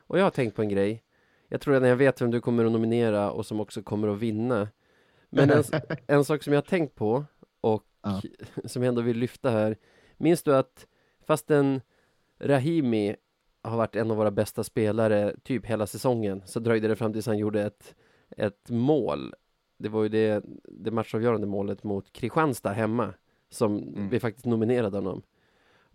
Och 0.07 0.19
jag 0.19 0.25
har 0.25 0.31
tänkt 0.31 0.57
på 0.57 0.63
en 0.63 0.69
grej. 0.69 1.03
Jag 1.49 1.61
tror 1.61 1.75
att 1.75 1.89
jag 1.89 1.97
vet 1.97 2.21
vem 2.21 2.31
du 2.31 2.41
kommer 2.41 2.65
att 2.65 2.73
nominera 2.73 3.31
och 3.31 3.47
som 3.47 3.61
också 3.61 3.83
kommer 3.83 4.09
att 4.09 4.19
vinna. 4.19 4.69
Men 5.31 5.51
en, 5.51 5.65
en 6.07 6.25
sak 6.25 6.43
som 6.43 6.53
jag 6.53 6.61
har 6.61 6.67
tänkt 6.67 6.95
på 6.95 7.25
och 7.61 7.85
ja. 8.03 8.23
som 8.65 8.83
jag 8.83 8.89
ändå 8.89 9.03
vill 9.03 9.19
lyfta 9.19 9.51
här. 9.51 9.77
Minns 10.17 10.43
du 10.43 10.57
att 10.57 10.87
fastän 11.27 11.81
Rahimi 12.39 13.17
har 13.63 13.77
varit 13.77 13.97
en 13.97 14.11
av 14.11 14.17
våra 14.17 14.31
bästa 14.31 14.65
spelare 14.65 15.37
typ 15.43 15.67
hela 15.67 15.87
säsongen 15.87 16.43
så 16.47 16.61
dröjde 16.61 16.89
det 16.89 16.97
fram 16.97 17.13
tills 17.13 17.27
han 17.27 17.39
gjorde 17.39 17.63
ett, 17.63 17.95
ett 18.37 18.71
mål. 18.71 19.35
Det 19.79 19.89
var 19.89 20.03
ju 20.03 20.09
det, 20.09 20.45
det 20.65 20.91
matchavgörande 20.91 21.47
målet 21.47 21.85
mot 21.85 22.13
Kristianstad 22.13 22.73
hemma 22.73 23.15
som 23.49 23.79
mm. 23.79 24.09
vi 24.09 24.21
faktiskt 24.21 24.47
nominerade 24.47 24.97
honom. 24.97 25.23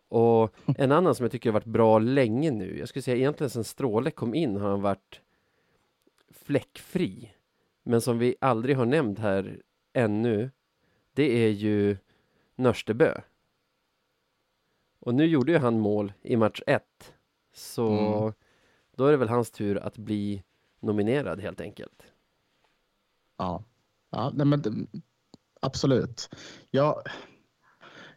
Och 0.08 0.56
en 0.78 0.92
annan 0.92 1.16
som 1.16 1.24
jag 1.24 1.32
tycker 1.32 1.50
har 1.50 1.54
varit 1.54 1.66
bra 1.66 2.00
länge 2.00 2.52
nu, 2.52 2.80
jag 2.80 2.90
skulle 2.90 3.04
säga 3.04 3.18
egentligen 3.18 3.50
sen 3.50 3.64
Stråle 3.64 4.12
kom 4.12 4.34
in 4.34 4.58
har 4.58 4.70
han 4.70 4.82
varit 4.82 5.22
fläckfri 6.32 7.32
men 7.86 8.02
som 8.02 8.20
vi 8.20 8.36
aldrig 8.42 8.78
har 8.78 8.86
nämnt 8.86 9.20
här 9.20 9.62
ännu, 9.94 10.52
det 11.14 11.46
är 11.46 11.50
ju 11.50 11.98
Nörstebö. 12.56 13.22
Och 15.00 15.16
nu 15.16 15.26
gjorde 15.26 15.52
ju 15.52 15.58
han 15.58 15.80
mål 15.80 16.14
i 16.22 16.36
match 16.36 16.62
1. 16.68 16.84
Så 17.54 17.88
mm. 17.90 18.34
då 18.96 19.06
är 19.06 19.12
det 19.12 19.18
väl 19.18 19.30
hans 19.30 19.52
tur 19.52 19.78
att 19.78 19.98
bli 19.98 20.44
nominerad 20.80 21.42
helt 21.42 21.62
enkelt. 21.62 22.04
Ja, 23.38 23.64
ja 24.10 24.32
nej 24.36 24.46
men 24.46 24.88
absolut. 25.62 26.36
Jag, 26.72 27.02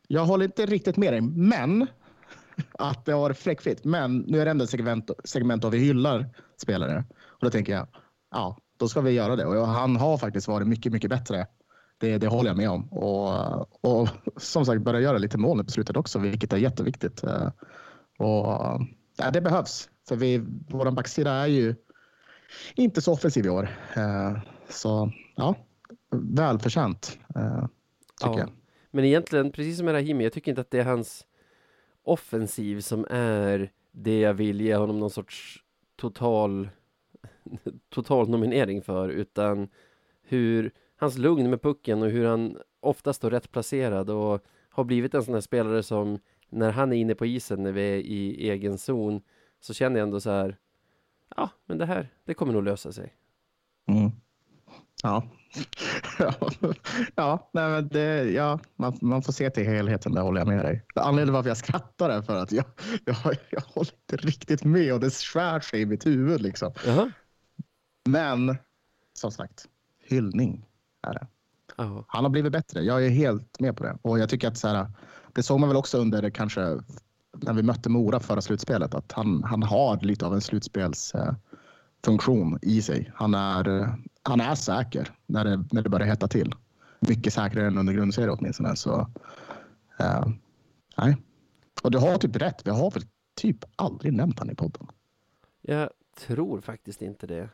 jag 0.06 0.26
håller 0.26 0.44
inte 0.44 0.66
riktigt 0.66 0.96
med 0.96 1.12
dig, 1.12 1.20
men 1.20 1.86
att 2.72 3.04
det 3.04 3.12
har 3.12 3.20
varit 3.20 3.38
fläckfritt. 3.38 3.84
Men 3.84 4.18
nu 4.18 4.40
är 4.40 4.44
det 4.44 4.50
ändå 4.50 4.64
ett 4.64 4.70
segment, 4.70 5.10
segment 5.24 5.64
av 5.64 5.70
vi 5.70 5.78
hyllar 5.78 6.28
spelare. 6.56 7.04
Och 7.10 7.44
då 7.44 7.50
tänker 7.50 7.72
jag, 7.72 7.88
ja, 8.30 8.58
då 8.78 8.88
ska 8.88 9.00
vi 9.00 9.10
göra 9.10 9.36
det. 9.36 9.46
Och 9.46 9.66
han 9.66 9.96
har 9.96 10.18
faktiskt 10.18 10.48
varit 10.48 10.66
mycket, 10.66 10.92
mycket 10.92 11.10
bättre. 11.10 11.46
Det, 11.98 12.18
det 12.18 12.26
håller 12.26 12.50
jag 12.50 12.56
med 12.56 12.70
om. 12.70 12.92
Och, 12.92 13.84
och 13.84 14.08
som 14.36 14.66
sagt 14.66 14.82
börja 14.82 15.00
göra 15.00 15.18
lite 15.18 15.38
mål 15.38 15.64
på 15.64 15.70
slutet 15.70 15.96
också, 15.96 16.18
vilket 16.18 16.52
är 16.52 16.56
jätteviktigt. 16.56 17.24
Eh, 17.24 17.48
och 18.18 18.80
ja, 19.16 19.30
det 19.32 19.40
behövs. 19.40 19.88
För 20.08 20.16
vi, 20.16 20.44
vår 20.68 20.90
backsida 20.90 21.32
är 21.32 21.46
ju 21.46 21.74
inte 22.74 23.02
så 23.02 23.12
offensiv 23.12 23.46
i 23.46 23.48
år. 23.48 23.68
Eh, 23.96 24.38
så 24.68 25.12
ja, 25.36 25.54
välförtjänt 26.10 27.18
eh, 27.34 27.66
tycker 28.20 28.32
ja. 28.32 28.38
jag. 28.38 28.50
Men 28.90 29.04
egentligen, 29.04 29.52
precis 29.52 29.76
som 29.76 29.86
med 29.86 29.94
Rahimi, 29.94 30.24
jag 30.24 30.32
tycker 30.32 30.52
inte 30.52 30.60
att 30.60 30.70
det 30.70 30.78
är 30.78 30.84
hans 30.84 31.26
offensiv 32.02 32.80
som 32.80 33.06
är 33.10 33.72
det 33.92 34.20
jag 34.20 34.34
vill 34.34 34.60
ge 34.60 34.76
honom 34.76 35.00
någon 35.00 35.10
sorts 35.10 35.58
total 35.96 36.68
total 37.88 38.28
nominering 38.28 38.82
för 38.82 39.08
utan 39.08 39.68
hur 40.22 40.72
hans 40.96 41.18
lugn 41.18 41.50
med 41.50 41.62
pucken 41.62 42.02
och 42.02 42.08
hur 42.08 42.26
han 42.26 42.58
ofta 42.80 43.12
står 43.12 43.30
rätt 43.30 43.52
placerad 43.52 44.10
och 44.10 44.44
har 44.68 44.84
blivit 44.84 45.14
en 45.14 45.22
sån 45.22 45.34
här 45.34 45.40
spelare 45.40 45.82
som 45.82 46.18
när 46.48 46.72
han 46.72 46.92
är 46.92 46.96
inne 46.96 47.14
på 47.14 47.26
isen 47.26 47.62
när 47.62 47.72
vi 47.72 47.80
är 47.82 47.96
i 47.96 48.50
egen 48.50 48.78
zon 48.78 49.22
så 49.60 49.74
känner 49.74 49.98
jag 49.98 50.06
ändå 50.06 50.20
så 50.20 50.30
här 50.30 50.56
ja, 51.36 51.50
men 51.66 51.78
det 51.78 51.86
här, 51.86 52.08
det 52.24 52.34
kommer 52.34 52.52
nog 52.52 52.64
lösa 52.64 52.92
sig. 52.92 53.14
Mm. 53.86 54.10
Ja. 55.02 55.22
ja, 57.14 57.50
nej, 57.52 57.70
men 57.70 57.88
det, 57.88 58.30
ja 58.30 58.60
man, 58.76 58.98
man 59.00 59.22
får 59.22 59.32
se 59.32 59.50
till 59.50 59.64
helheten, 59.64 60.12
där 60.12 60.22
håller 60.22 60.40
jag 60.40 60.48
med 60.48 60.64
dig. 60.64 60.84
Anledningen 60.94 61.34
varför 61.34 61.50
jag 61.50 61.56
skrattar 61.56 62.10
är 62.10 62.22
för 62.22 62.36
att 62.36 62.52
jag, 62.52 62.64
jag, 63.04 63.16
jag 63.50 63.60
håller 63.60 63.92
inte 63.92 64.26
riktigt 64.26 64.64
med 64.64 64.92
och 64.92 65.00
det 65.00 65.10
skär 65.10 65.60
sig 65.60 65.80
i 65.80 65.86
mitt 65.86 66.06
huvud. 66.06 66.40
Liksom. 66.40 66.68
Uh 66.68 66.74
-huh. 66.76 67.12
Men 68.08 68.56
som 69.14 69.30
sagt, 69.30 69.66
hyllning 70.04 70.66
är 71.02 71.14
det. 71.14 71.26
Oh. 71.78 72.04
Han 72.08 72.24
har 72.24 72.30
blivit 72.30 72.52
bättre. 72.52 72.82
Jag 72.82 73.06
är 73.06 73.10
helt 73.10 73.60
med 73.60 73.76
på 73.76 73.84
det. 73.84 73.98
Och 74.02 74.18
jag 74.18 74.28
tycker 74.28 74.48
att 74.48 74.58
så 74.58 74.68
här, 74.68 74.86
det 75.32 75.42
såg 75.42 75.60
man 75.60 75.68
väl 75.68 75.76
också 75.76 75.98
under 75.98 76.30
kanske 76.30 76.80
när 77.42 77.52
vi 77.52 77.62
mötte 77.62 77.88
Mora 77.88 78.20
förra 78.20 78.40
slutspelet 78.40 78.94
att 78.94 79.12
han, 79.12 79.44
han 79.44 79.62
har 79.62 80.00
lite 80.00 80.26
av 80.26 80.34
en 80.34 80.40
slutspelsfunktion 80.40 82.58
i 82.62 82.82
sig. 82.82 83.12
Han 83.14 83.34
är, 83.34 83.94
han 84.22 84.40
är 84.40 84.54
säker 84.54 85.14
när 85.26 85.44
det, 85.44 85.64
när 85.72 85.82
det 85.82 85.90
börjar 85.90 86.06
hetta 86.06 86.28
till. 86.28 86.54
Mycket 87.00 87.32
säkrare 87.32 87.66
än 87.66 87.78
under 87.78 87.92
grundserien 87.92 88.36
åtminstone. 88.38 88.76
Så, 88.76 89.00
uh, 90.00 90.28
nej. 90.98 91.16
Och 91.82 91.90
du 91.90 91.98
har 91.98 92.18
typ 92.18 92.36
rätt. 92.36 92.66
Vi 92.66 92.70
har 92.70 92.90
väl 92.90 93.02
typ 93.34 93.64
aldrig 93.76 94.12
nämnt 94.12 94.38
han 94.38 94.50
i 94.50 94.54
podden. 94.54 94.86
Jag 95.60 95.90
tror 96.26 96.60
faktiskt 96.60 97.02
inte 97.02 97.26
det. 97.26 97.48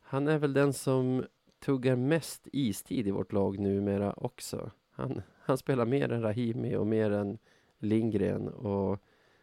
Han 0.00 0.28
är 0.28 0.38
väl 0.38 0.52
den 0.52 0.72
som 0.72 1.24
tuggar 1.64 1.96
mest 1.96 2.48
istid 2.52 3.06
i 3.06 3.10
vårt 3.10 3.32
lag 3.32 3.58
numera 3.58 4.12
också. 4.12 4.70
Han, 4.90 5.22
han 5.40 5.58
spelar 5.58 5.86
mer 5.86 6.12
än 6.12 6.22
Rahimi 6.22 6.76
och 6.76 6.86
mer 6.86 7.10
än 7.10 7.38
Lindgren 7.78 8.48
och 8.48 8.98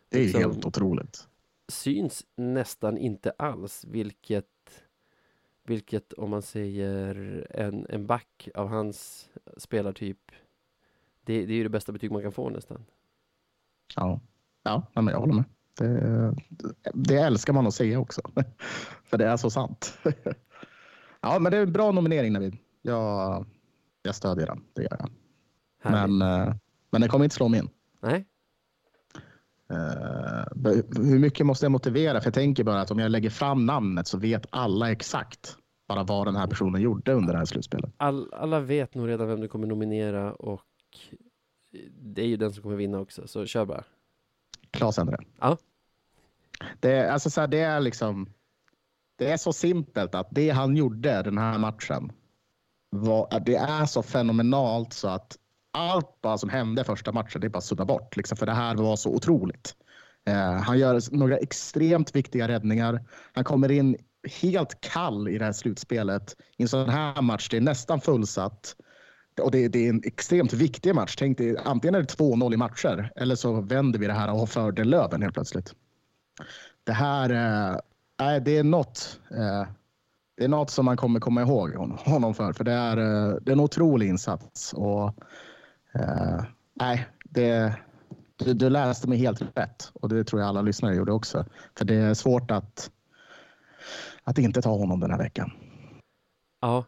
Det 0.09 0.17
är 0.17 0.23
liksom 0.23 0.41
helt 0.41 0.65
otroligt. 0.65 1.27
Syns 1.67 2.25
nästan 2.35 2.97
inte 2.97 3.31
alls, 3.37 3.85
vilket 3.87 4.45
vilket 5.63 6.13
om 6.13 6.29
man 6.29 6.41
säger 6.41 7.47
en, 7.49 7.85
en 7.89 8.07
back 8.07 8.49
av 8.55 8.67
hans 8.67 9.29
spelartyp 9.57 10.31
det, 11.25 11.45
det 11.45 11.53
är 11.53 11.57
ju 11.57 11.63
det 11.63 11.69
bästa 11.69 11.91
betyg 11.91 12.11
man 12.11 12.21
kan 12.21 12.31
få 12.31 12.49
nästan. 12.49 12.85
Ja, 13.95 14.19
ja 14.63 14.87
men 14.93 15.07
jag 15.07 15.19
håller 15.19 15.33
med. 15.33 15.43
Det, 15.77 16.35
det 16.93 17.15
älskar 17.15 17.53
man 17.53 17.67
att 17.67 17.73
säga 17.73 17.99
också. 17.99 18.21
För 19.03 19.17
det 19.17 19.25
är 19.25 19.37
så 19.37 19.49
sant. 19.49 19.97
Ja, 21.25 21.39
men 21.39 21.51
det 21.51 21.57
är 21.57 21.61
en 21.61 21.73
bra 21.73 21.91
nominering 21.91 22.33
Navid. 22.33 22.57
Jag, 22.81 23.45
jag 24.01 24.15
stödjer 24.15 24.47
den, 24.47 24.63
det 24.73 24.81
gör 24.81 24.97
jag. 24.99 25.09
Men, 25.91 26.21
uh, 26.21 26.55
men 26.89 27.01
den 27.01 27.09
kommer 27.09 27.25
inte 27.25 27.35
slå 27.35 27.47
mig 27.47 27.59
in. 27.59 27.69
Nej. 27.99 28.25
Uh, 29.73 30.81
hur 30.95 31.19
mycket 31.19 31.45
måste 31.45 31.65
jag 31.65 31.71
motivera? 31.71 32.21
För 32.21 32.27
jag 32.27 32.33
tänker 32.33 32.63
bara 32.63 32.81
att 32.81 32.91
om 32.91 32.99
jag 32.99 33.11
lägger 33.11 33.29
fram 33.29 33.65
namnet 33.65 34.07
så 34.07 34.17
vet 34.17 34.45
alla 34.49 34.91
exakt 34.91 35.57
bara 35.87 36.03
vad 36.03 36.27
den 36.27 36.35
här 36.35 36.47
personen 36.47 36.81
gjorde 36.81 37.13
under 37.13 37.33
det 37.33 37.39
här 37.39 37.45
slutspelet. 37.45 37.93
All, 37.97 38.33
alla 38.33 38.59
vet 38.59 38.95
nog 38.95 39.07
redan 39.07 39.27
vem 39.27 39.41
du 39.41 39.47
kommer 39.47 39.67
nominera 39.67 40.33
och 40.33 40.61
det 41.91 42.21
är 42.21 42.27
ju 42.27 42.37
den 42.37 42.53
som 42.53 42.63
kommer 42.63 42.75
vinna 42.75 42.99
också, 42.99 43.27
så 43.27 43.45
kör 43.45 43.65
bara. 43.65 43.83
Klas 44.71 44.97
Endre. 44.97 45.17
Ja. 45.39 45.57
Det, 46.79 47.11
alltså 47.11 47.29
så 47.29 47.41
här, 47.41 47.47
det 47.47 47.59
är 47.59 47.79
liksom 47.79 48.33
det 49.15 49.31
är 49.31 49.37
så 49.37 49.53
simpelt 49.53 50.15
att 50.15 50.27
det 50.31 50.49
han 50.49 50.75
gjorde 50.75 51.21
den 51.21 51.37
här 51.37 51.57
matchen, 51.57 52.11
var, 52.89 53.39
det 53.45 53.55
är 53.55 53.85
så 53.85 54.03
fenomenalt 54.03 54.93
så 54.93 55.07
att 55.07 55.37
allt 55.73 56.21
bara 56.21 56.37
som 56.37 56.49
hände 56.49 56.83
första 56.83 57.11
matchen, 57.11 57.41
det 57.41 57.47
är 57.47 57.49
bara 57.49 57.61
sudda 57.61 57.85
bort. 57.85 58.17
Liksom, 58.17 58.37
för 58.37 58.45
det 58.45 58.53
här 58.53 58.75
var 58.75 58.95
så 58.95 59.09
otroligt. 59.09 59.75
Eh, 60.25 60.53
han 60.53 60.79
gör 60.79 61.15
några 61.15 61.37
extremt 61.37 62.15
viktiga 62.15 62.47
räddningar. 62.47 63.05
Han 63.33 63.43
kommer 63.43 63.71
in 63.71 63.97
helt 64.41 64.81
kall 64.81 65.27
i 65.27 65.37
det 65.37 65.45
här 65.45 65.51
slutspelet. 65.51 66.35
I 66.57 66.63
en 66.63 66.69
sån 66.69 66.89
här 66.89 67.21
match, 67.21 67.49
det 67.49 67.57
är 67.57 67.61
nästan 67.61 68.01
fullsatt. 68.01 68.75
och 69.41 69.51
det, 69.51 69.67
det 69.67 69.85
är 69.85 69.89
en 69.89 70.01
extremt 70.05 70.53
viktig 70.53 70.95
match. 70.95 71.15
Tänk 71.17 71.37
dig, 71.37 71.57
antingen 71.65 71.95
är 71.95 71.99
det 71.99 72.17
2-0 72.17 72.53
i 72.53 72.57
matcher 72.57 73.11
eller 73.15 73.35
så 73.35 73.61
vänder 73.61 73.99
vi 73.99 74.07
det 74.07 74.13
här 74.13 74.31
och 74.31 74.39
har 74.39 74.45
fördel 74.45 74.89
Löven 74.89 75.21
helt 75.21 75.33
plötsligt. 75.33 75.73
Det 76.83 76.93
här 76.93 77.29
eh, 77.29 77.79
det 78.43 78.57
är 78.57 78.63
något. 78.63 79.19
Eh, 79.31 79.67
det 80.37 80.43
är 80.43 80.47
något 80.47 80.69
som 80.69 80.85
man 80.85 80.97
kommer 80.97 81.19
komma 81.19 81.41
ihåg 81.41 81.75
honom 82.05 82.33
för, 82.33 82.53
för 82.53 82.63
det 82.63 82.71
är, 82.71 82.97
eh, 82.97 83.35
det 83.41 83.51
är 83.51 83.53
en 83.53 83.59
otrolig 83.59 84.07
insats. 84.07 84.73
Och, 84.73 85.13
eh, 85.93 86.43
nej, 86.73 87.07
det, 87.23 87.75
du, 88.35 88.53
du 88.53 88.69
läste 88.69 89.09
mig 89.09 89.17
helt 89.17 89.41
rätt 89.57 89.91
och 89.93 90.09
det 90.09 90.23
tror 90.23 90.41
jag 90.41 90.49
alla 90.49 90.61
lyssnare 90.61 90.95
gjorde 90.95 91.11
också. 91.11 91.45
För 91.77 91.85
det 91.85 91.95
är 91.95 92.13
svårt 92.13 92.51
att, 92.51 92.91
att 94.23 94.37
inte 94.37 94.61
ta 94.61 94.69
honom 94.77 94.99
den 94.99 95.11
här 95.11 95.17
veckan. 95.17 95.51
Ja, 96.61 96.85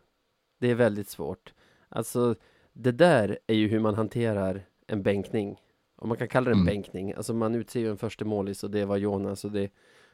det 0.59 0.71
är 0.71 0.75
väldigt 0.75 1.09
svårt. 1.09 1.53
Alltså, 1.89 2.35
det 2.73 2.91
där 2.91 3.39
är 3.47 3.53
ju 3.55 3.67
hur 3.67 3.79
man 3.79 3.95
hanterar 3.95 4.65
en 4.87 5.03
bänkning. 5.03 5.61
Om 5.95 6.07
man 6.09 6.17
kan 6.17 6.27
kalla 6.27 6.45
det 6.45 6.51
en 6.51 6.57
Mm. 6.59 6.65
bänkning. 6.65 7.13
Alltså 7.13 7.33
man 7.33 7.55
utser 7.55 7.79
ju 7.79 7.89
en 7.91 7.97
första 7.97 8.25
målis 8.25 8.63
och 8.63 8.71
det 8.71 8.85
var 8.85 8.97
Jonas 8.97 9.45
och 9.45 9.51
det. 9.51 9.69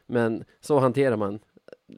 Men 0.06 0.44
så 0.60 0.78
hanterar 0.80 1.16
man 1.16 1.38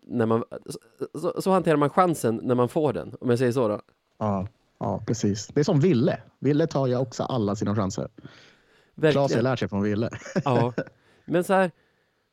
när 0.03 0.27
man 0.27 0.45
så, 0.67 0.79
så, 1.19 1.43
så 1.43 1.51
hanterar 1.51 1.77
man 1.77 1.91
chansen 1.91 2.41
när 2.43 2.55
man 2.55 2.69
får 2.69 2.93
den. 2.93 3.15
Om 3.21 3.31
jag 3.31 3.39
säger 3.39 3.53
så 3.53 3.69
då. 3.69 3.81
Ja, 4.19 4.49
ja, 4.85 5.03
precis. 5.07 5.47
Det 5.47 5.61
är 5.61 5.65
som 5.65 5.81
Ville. 5.81 6.21
Ville 6.39 6.67
tar 6.67 6.87
ju 6.87 6.97
också 6.97 7.23
alla 7.23 7.57
sina 7.57 7.75
chanser. 7.75 8.09
Klas 8.17 9.15
har 9.15 9.21
Verkligen. 9.23 9.45
lärt 9.45 9.59
sig 9.59 9.69
från 9.69 9.83
Ville. 9.83 10.11
Ja, 10.45 10.73
men 11.25 11.45
så 11.45 11.53
här, 11.53 11.71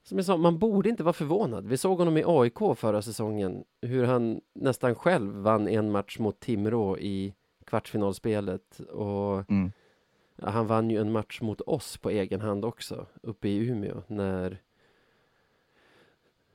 som 0.04 0.18
jag 0.18 0.26
sa, 0.26 0.38
man 0.38 0.60
borde 0.60 0.90
inte 0.90 1.04
vara 1.04 1.14
förvånad. 1.14 1.68
Vi 1.68 1.78
såg 1.78 1.98
honom 1.98 2.18
i 2.18 2.24
AIK 2.26 2.58
förra 2.78 3.02
säsongen, 3.02 3.64
hur 3.82 4.04
han 4.04 4.42
nästan 4.56 4.96
själv 4.96 5.34
vann 5.34 5.68
en 5.68 5.92
match 5.92 6.20
mot 6.20 6.40
Timrå 6.40 6.98
i 6.98 7.34
kvartsfinalspelet 7.66 8.80
och 8.80 9.50
Mm. 9.52 9.72
han 10.42 10.68
vann 10.68 10.90
ju 10.90 11.02
en 11.02 11.12
match 11.12 11.42
mot 11.42 11.62
oss 11.62 11.98
på 11.98 12.10
egen 12.10 12.42
hand 12.42 12.66
också, 12.66 13.06
uppe 13.24 13.50
i 13.50 13.58
Umeå, 13.58 14.04
när 14.08 14.62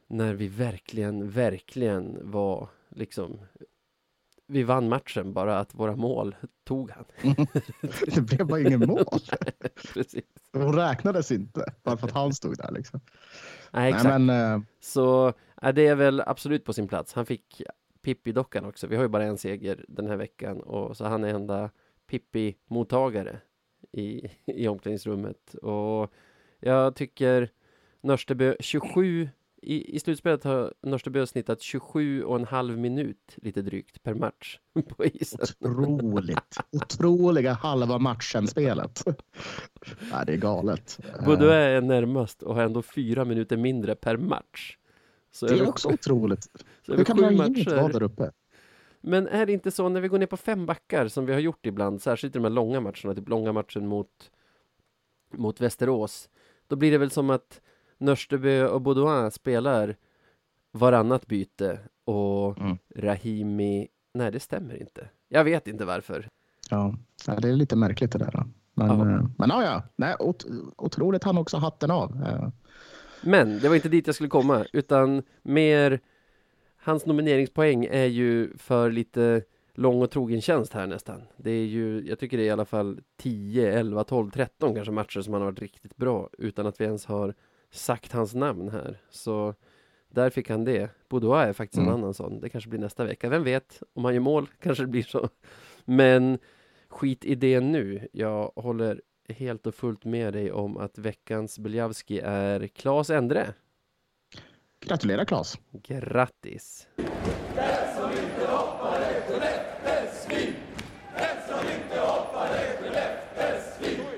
när 0.08 0.34
vi 0.34 0.48
verkligen, 0.48 1.30
verkligen 1.30 2.30
var 2.30 2.68
liksom 2.88 3.38
vi 4.46 4.62
vann 4.62 4.88
matchen, 4.88 5.32
bara 5.32 5.58
att 5.58 5.74
våra 5.74 5.96
mål 5.96 6.36
tog 6.64 6.90
han. 6.90 7.04
Det 8.14 8.20
blev 8.20 8.46
bara 8.46 8.60
ingen 8.60 8.86
mål. 8.86 9.20
Precis. 9.94 10.24
Hon 10.52 10.74
räknades 10.74 11.32
inte, 11.32 11.64
bara 11.82 11.96
för 11.96 12.06
att 12.06 12.12
han 12.14 12.34
stod 12.34 12.56
där. 12.56 12.72
Liksom. 12.72 13.00
Nej, 13.70 13.82
Nej, 13.82 13.88
exakt. 13.92 14.20
men, 14.20 14.30
eh, 14.30 14.60
Så 14.80 15.32
ja, 15.62 15.72
det 15.72 15.86
är 15.86 15.94
väl 15.94 16.20
absolut 16.26 16.64
på 16.64 16.72
sin 16.72 16.88
plats. 16.88 17.12
Han 17.12 17.26
fick 17.26 17.62
Pippi-dockan 18.02 18.64
också. 18.64 18.86
Vi 18.86 18.96
har 18.96 19.02
ju 19.02 19.08
bara 19.08 19.24
en 19.24 19.38
seger 19.38 19.84
den 19.88 20.06
här 20.06 20.16
veckan 20.16 20.60
och 20.60 20.96
så 20.96 21.04
han 21.04 21.24
är 21.24 21.28
enda 21.34 21.70
Pippi-mottagare 22.10 23.40
i, 23.92 24.30
i 24.46 24.68
omklädningsrummet. 24.68 25.54
Och 25.54 26.12
jag 26.60 26.94
tycker 26.94 27.50
Nörstebö 28.00 28.56
27 28.60 29.28
i, 29.66 29.96
I 29.96 30.00
slutspelet 30.00 30.44
har 30.44 30.74
Nörstebö 30.82 31.26
snittat 31.26 31.62
27 31.62 32.24
och 32.24 32.36
en 32.36 32.44
halv 32.44 32.78
minut 32.78 33.36
lite 33.36 33.62
drygt 33.62 34.02
per 34.02 34.14
match 34.14 34.58
på 34.88 35.04
isen. 35.04 35.40
otroligt. 35.60 36.56
Otroliga 36.72 37.52
halva 37.52 37.98
matchen-spelet. 37.98 39.02
Nej, 40.12 40.26
det 40.26 40.32
är 40.32 40.36
galet. 40.36 41.00
Både 41.26 41.46
Eh, 41.46 41.76
är 41.76 41.80
närmast 41.80 42.42
och 42.42 42.54
har 42.54 42.62
ändå 42.62 42.82
fyra 42.82 43.24
minuter 43.24 43.56
mindre 43.56 43.94
per 43.94 44.16
match. 44.16 44.78
Så 45.32 45.46
det 45.46 45.52
är 45.52 45.56
över 45.56 45.68
också 45.68 45.88
otroligt. 45.88 46.46
Hur 46.86 47.04
kan 47.04 47.18
inte 47.56 47.76
vara 47.76 47.88
där 47.88 48.02
uppe? 48.02 48.32
Men 49.00 49.28
är 49.28 49.46
det 49.46 49.52
inte 49.52 49.70
så 49.70 49.88
när 49.88 50.00
vi 50.00 50.08
går 50.08 50.18
ner 50.18 50.26
på 50.26 50.36
fem 50.36 50.66
backar 50.66 51.08
som 51.08 51.26
vi 51.26 51.32
har 51.32 51.40
gjort 51.40 51.66
ibland, 51.66 52.02
särskilt 52.02 52.36
i 52.36 52.38
de 52.38 52.44
här 52.44 52.50
långa 52.50 52.80
matcherna, 52.80 53.14
typ 53.14 53.28
långa 53.28 53.52
matchen 53.52 53.86
mot, 53.86 54.30
mot 55.34 55.60
Västerås, 55.60 56.28
då 56.66 56.76
blir 56.76 56.90
det 56.90 56.98
väl 56.98 57.10
som 57.10 57.30
att 57.30 57.60
Nörstebö 57.98 58.66
och 58.68 58.80
Baudouin 58.80 59.30
spelar 59.30 59.96
varannat 60.72 61.26
byte 61.26 61.78
och 62.04 62.58
Mm. 62.58 62.78
Rahimi, 62.96 63.88
nej 64.14 64.32
det 64.32 64.40
stämmer 64.40 64.80
inte. 64.80 65.08
Jag 65.28 65.44
vet 65.44 65.68
inte 65.68 65.84
varför. 65.84 66.28
Ja, 66.70 66.94
det 67.40 67.48
är 67.48 67.52
lite 67.52 67.76
märkligt 67.76 68.12
det 68.12 68.18
där. 68.18 68.30
då. 68.32 68.44
Men 68.74 68.86
Ja. 68.88 69.10
ja, 69.10 69.28
men 69.38 69.48
ja, 69.50 69.64
ja. 69.64 69.82
Nej, 69.96 70.16
ot 70.18 70.46
otroligt 70.76 71.24
han 71.24 71.38
också 71.38 71.56
hatten 71.56 71.90
av. 71.90 72.22
Eh, 72.26 72.48
Men 73.22 73.58
det 73.58 73.68
var 73.68 73.74
inte 73.76 73.88
dit 73.88 74.06
jag 74.06 74.14
skulle 74.14 74.28
komma, 74.30 74.64
utan 74.72 75.22
mer 75.42 76.00
hans 76.76 77.06
nomineringspoäng 77.06 77.84
är 77.84 78.04
ju 78.04 78.56
för 78.56 78.90
lite 78.90 79.42
lång 79.74 80.02
och 80.02 80.10
trogen 80.10 80.40
tjänst 80.40 80.72
här 80.72 80.86
nästan. 80.86 81.22
Det 81.36 81.50
är 81.50 81.64
ju, 81.66 82.08
jag 82.08 82.18
tycker 82.18 82.36
det 82.36 82.42
är 82.42 82.46
i 82.46 82.50
alla 82.50 82.64
fall 82.64 83.00
10, 83.16 83.72
11, 83.78 84.04
12, 84.04 84.30
13 84.30 84.74
kanske 84.74 84.92
matcher 84.92 85.20
som 85.20 85.32
han 85.32 85.42
har 85.42 85.50
varit 85.50 85.60
riktigt 85.62 85.96
bra 85.96 86.28
utan 86.38 86.66
att 86.66 86.80
vi 86.80 86.84
ens 86.84 87.06
har 87.06 87.34
sagt 87.70 88.12
hans 88.12 88.34
namn 88.34 88.68
här. 88.68 88.98
Så 89.10 89.54
där 90.08 90.30
fick 90.30 90.50
han 90.50 90.64
det. 90.64 90.90
Boudoir 91.08 91.46
är 91.46 91.52
faktiskt 91.52 91.78
en 91.78 91.84
Mm. 91.84 91.94
annan 91.94 92.14
sån. 92.14 92.40
Det 92.40 92.48
kanske 92.48 92.70
blir 92.70 92.80
nästa 92.80 93.04
vecka. 93.04 93.28
Vem 93.28 93.44
vet? 93.44 93.82
Om 93.94 94.04
han 94.04 94.14
gör 94.14 94.20
mål 94.20 94.46
kanske 94.60 94.82
det 94.84 94.88
blir 94.88 95.02
så. 95.02 95.28
Men 95.84 96.38
skit 96.88 97.24
i 97.24 97.34
det 97.34 97.60
nu. 97.60 98.08
Jag 98.12 98.52
håller 98.56 99.00
helt 99.28 99.66
och 99.66 99.74
fullt 99.74 100.04
med 100.04 100.32
dig 100.32 100.52
om 100.52 100.76
att 100.76 100.98
veckans 100.98 101.58
Beljavski 101.58 102.20
är 102.24 102.66
Claes 102.66 103.10
Endre. 103.10 103.54
Gratulerar 104.80 105.24
Claes. 105.24 105.58
Grattis! 105.72 106.88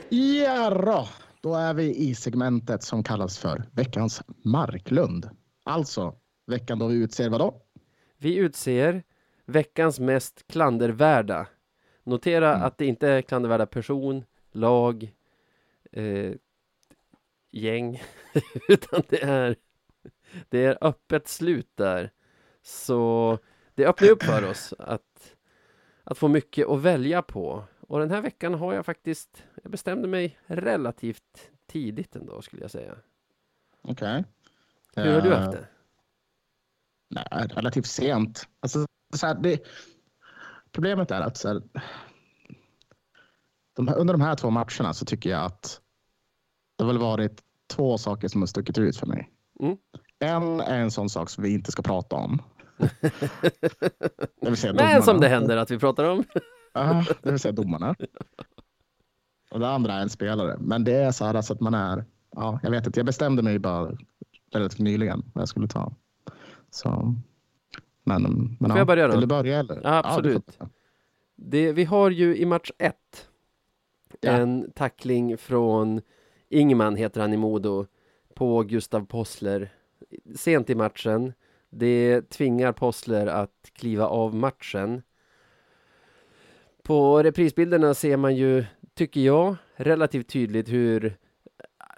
Ja, 0.09 0.71
då. 0.71 1.09
Då 1.41 1.55
är 1.55 1.75
vi 1.75 1.97
i 1.97 2.15
segmentet 2.15 2.83
som 2.83 3.03
kallas 3.03 3.39
för 3.39 3.65
veckans 3.73 4.23
Marklund. 4.45 5.31
Alltså 5.65 6.15
veckan 6.47 6.79
då 6.79 6.87
vi 6.87 6.95
utser 6.95 7.31
vad 7.31 7.41
då? 7.41 7.63
Vi 8.19 8.37
utser 8.37 9.03
veckans 9.45 10.01
mest 10.01 10.47
klandervärda. 10.47 11.47
Notera 12.05 12.55
Mm. 12.55 12.67
att 12.67 12.79
det 12.79 12.87
inte 12.87 13.09
är 13.09 13.23
klandervärda 13.23 13.67
person, 13.67 14.25
lag, 14.53 15.13
eh, 15.93 16.33
gäng, 17.51 18.03
utan 18.69 19.03
det 19.09 19.23
är, 19.23 19.57
det 20.49 20.65
är 20.65 20.79
öppet 20.81 21.29
slut 21.29 21.71
där. 21.75 22.11
Så 22.63 23.39
det 23.75 23.87
öppnar 23.87 24.09
upp 24.09 24.23
för 24.23 24.51
oss 24.51 24.75
att, 24.79 25.37
att 26.05 26.19
få 26.19 26.29
mycket 26.29 26.69
att 26.69 26.81
välja 26.81 27.23
på. 27.23 27.65
Och 27.89 27.99
den 27.99 28.11
här 28.11 28.21
veckan 28.23 28.55
har 28.55 28.75
jag 28.75 28.87
faktiskt, 28.87 29.45
jag 29.63 29.71
bestämde 29.73 30.09
mig 30.09 30.39
relativt 30.47 31.51
tidigt 31.67 32.17
ändå 32.17 32.43
skulle 32.43 32.63
jag 32.63 32.71
säga. 32.71 32.95
Okej. 33.83 34.25
Hur 34.97 35.13
har 35.13 35.21
du 35.21 35.33
Eh, 35.33 35.39
haft 35.41 35.53
det? 35.53 35.67
Nej, 37.11 37.25
relativt 37.49 37.87
sent. 37.87 38.49
Alltså, 38.61 38.87
så 39.15 39.27
här, 39.27 39.35
det, 39.35 39.61
problemet 40.73 41.11
är 41.11 41.21
att 41.21 41.37
så 41.37 41.49
här, 41.49 41.63
de 43.77 43.89
under 43.97 44.15
de 44.15 44.21
här 44.21 44.35
två 44.35 44.51
matcherna 44.51 44.95
så 44.95 45.05
tycker 45.05 45.31
jag 45.31 45.45
att 45.45 45.81
det 46.77 46.85
har 46.85 46.93
väl 46.93 46.99
varit 47.03 47.43
två 47.67 47.99
saker 47.99 48.29
som 48.29 48.43
har 48.43 48.47
stuckit 48.47 48.79
ut 48.79 48.97
för 48.97 49.07
mig. 49.07 49.31
Mm. 49.61 49.77
En 50.19 50.61
är 50.61 50.81
en 50.81 50.91
sån 50.91 51.09
sak 51.09 51.31
som 51.31 51.45
vi 51.45 51.55
inte 51.55 51.73
ska 51.73 51.83
prata 51.83 52.17
om. 52.17 52.43
det 53.01 53.11
vill 54.41 54.57
säga 54.57 54.73
Men 54.73 54.85
domarna. 54.87 55.03
som 55.03 55.21
det 55.21 55.29
händer 55.29 55.57
att 55.57 55.71
vi 55.71 55.79
pratar 55.79 56.05
om. 56.05 56.25
Ja, 56.73 57.05
det 57.23 57.31
vill 57.31 57.41
säga 57.41 57.53
domarna. 57.53 57.95
Och 59.51 59.61
det 59.61 59.69
andra 59.69 59.93
är 59.93 60.03
en 60.03 60.09
spelare. 60.11 60.57
Men 60.61 60.85
det 60.85 60.93
är 60.95 61.11
så 61.11 61.25
här 61.25 61.35
alltså 61.35 61.53
att 61.53 61.61
man 61.61 61.75
är... 61.75 62.05
Ja, 62.31 62.61
jag 62.63 62.71
vet 62.71 62.87
inte. 62.87 62.99
Jag 62.99 63.07
bestämde 63.07 63.43
mig 63.43 63.59
bara 63.59 63.97
relativt 64.53 64.79
nyligen 64.79 65.23
vad 65.35 65.43
jag 65.43 65.49
skulle 65.49 65.69
ta. 65.69 65.93
Så, 66.71 67.15
men, 68.05 68.23
men 68.61 68.71
Får 68.71 68.79
jag 68.79 68.87
börja 68.87 69.07
då? 69.07 69.13
Vill 69.13 69.21
du 69.21 69.27
börja 69.27 69.59
eller? 69.59 69.81
Ja, 69.85 70.03
absolut. 70.05 70.59
börja. 70.59 70.71
Det, 71.37 71.73
vi 71.73 71.85
har 71.85 72.11
ju 72.11 72.37
i 72.37 72.47
match 72.47 72.71
ett 72.79 73.29
Ja. 74.21 74.31
en 74.31 74.73
tackling 74.75 75.39
från 75.39 76.01
Ingman, 76.49 76.97
heter 76.97 77.21
han 77.21 77.33
i 77.33 77.37
Modo, 77.37 77.87
på 78.35 78.63
Gustav 78.63 79.07
Possler 79.07 79.73
sent 80.35 80.71
i 80.71 80.75
matchen. 80.75 81.33
Det 81.71 82.23
tvingar 82.31 82.73
Possler 82.73 83.27
att 83.27 83.71
kliva 83.73 84.07
av 84.07 84.35
matchen. 84.35 85.03
På 86.89 87.23
reprisbilderna 87.23 87.95
ser 87.95 88.17
man 88.17 88.37
ju, 88.37 88.65
tycker 88.95 89.21
jag, 89.21 89.57
relativt 89.77 90.29
tydligt 90.29 90.69
hur 90.69 91.17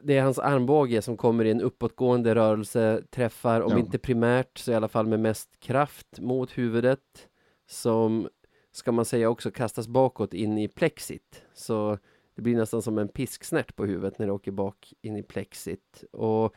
det 0.02 0.16
är 0.16 0.22
hans 0.22 0.38
armbåge 0.38 1.02
som 1.02 1.16
kommer 1.16 1.44
i 1.44 1.50
en 1.50 1.60
uppåtgående 1.60 2.34
rörelse, 2.34 3.02
träffar, 3.10 3.60
om 3.60 3.72
Ja. 3.72 3.78
inte 3.78 3.98
primärt, 3.98 4.58
så 4.58 4.72
i 4.72 4.74
alla 4.74 4.88
fall 4.88 5.06
med 5.06 5.20
mest 5.20 5.60
kraft 5.60 6.20
mot 6.20 6.58
huvudet, 6.58 7.28
som 7.66 8.28
ska 8.72 8.92
man 8.92 9.04
säga 9.04 9.30
också 9.30 9.50
kastas 9.50 9.88
bakåt 9.88 10.34
in 10.34 10.58
i 10.58 10.68
plexit. 10.68 11.42
Så 11.54 11.98
det 12.34 12.42
blir 12.42 12.56
nästan 12.56 12.82
som 12.82 12.98
en 12.98 13.08
pisksnärt 13.08 13.76
på 13.76 13.84
huvudet 13.86 14.18
när 14.18 14.26
det 14.26 14.32
åker 14.32 14.52
bak 14.52 14.92
in 15.02 15.16
i 15.16 15.22
plexit. 15.22 16.04
Och 16.12 16.54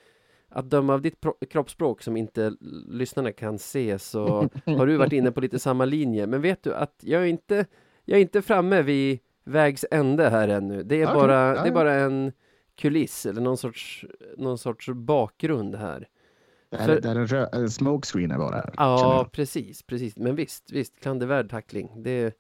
att 0.50 0.70
döma 0.70 0.94
av 0.94 1.02
ditt 1.02 1.18
kroppsspråk 1.50 2.02
som 2.02 2.18
inte 2.18 2.54
lyssnarna 2.90 3.32
kan 3.32 3.60
se 3.60 4.00
så 4.00 4.26
har 4.66 4.88
du 4.88 4.98
varit 4.98 5.14
inne 5.14 5.32
på 5.32 5.42
lite 5.42 5.60
samma 5.60 5.86
linje. 5.86 6.28
Men 6.28 6.42
vet 6.42 6.64
du 6.64 6.74
att 6.74 7.00
jag 7.02 7.22
är 7.22 7.26
inte 7.26 7.66
jag 8.06 8.18
är 8.18 8.22
inte 8.22 8.42
framme 8.42 8.82
vid 8.82 9.20
vägs 9.44 9.86
ände 9.92 10.30
här 10.30 10.48
ännu. 10.48 10.84
Det 10.84 11.02
är, 11.02 11.06
Okej, 11.06 11.16
bara, 11.16 11.64
det 11.64 11.70
är 11.70 11.74
bara 11.74 11.94
en 11.94 12.32
kuliss 12.76 13.26
eller 13.26 13.42
någon 13.42 13.58
sorts, 13.58 14.06
någon 14.38 14.58
sorts 14.58 14.90
bakgrund 14.90 15.76
här. 15.76 16.08
Det 16.70 16.78
är, 16.78 16.86
För- 16.86 17.02
det 17.02 17.10
är 17.10 17.16
en, 17.16 17.28
rö- 17.28 17.56
en 17.56 17.70
smokescreen 17.70 18.30
bara 18.38 18.70
Ja, 18.78 19.30
precis, 19.32 19.84
precis. 19.84 20.18
Men 20.18 20.36
visst, 20.36 20.72
visst, 20.72 21.00
klandervärd 21.00 21.50
tackling. 21.50 22.04
Det, 22.04 22.38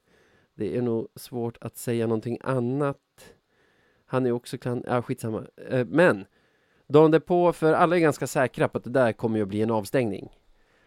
det 0.55 0.77
är 0.77 0.81
nog 0.81 1.07
svårt 1.15 1.57
att 1.61 1.77
säga 1.77 2.07
någonting 2.07 2.37
annat. 2.43 2.97
Han 4.05 4.25
är 4.25 4.31
också 4.31 4.57
kland... 4.57 4.83
Ja, 4.87 5.01
skitsamma. 5.01 5.43
Eh, 5.69 5.85
Men, 5.85 6.25
dagen 6.87 7.11
därpå, 7.11 7.53
för 7.53 7.73
alla 7.73 7.95
är 7.95 7.99
ganska 7.99 8.27
säkra 8.27 8.67
på 8.67 8.77
att 8.77 8.83
det 8.83 8.89
där 8.89 9.11
kommer 9.11 9.37
ju 9.37 9.43
att 9.43 9.49
bli 9.49 9.61
en 9.61 9.71
avstängning. 9.71 10.29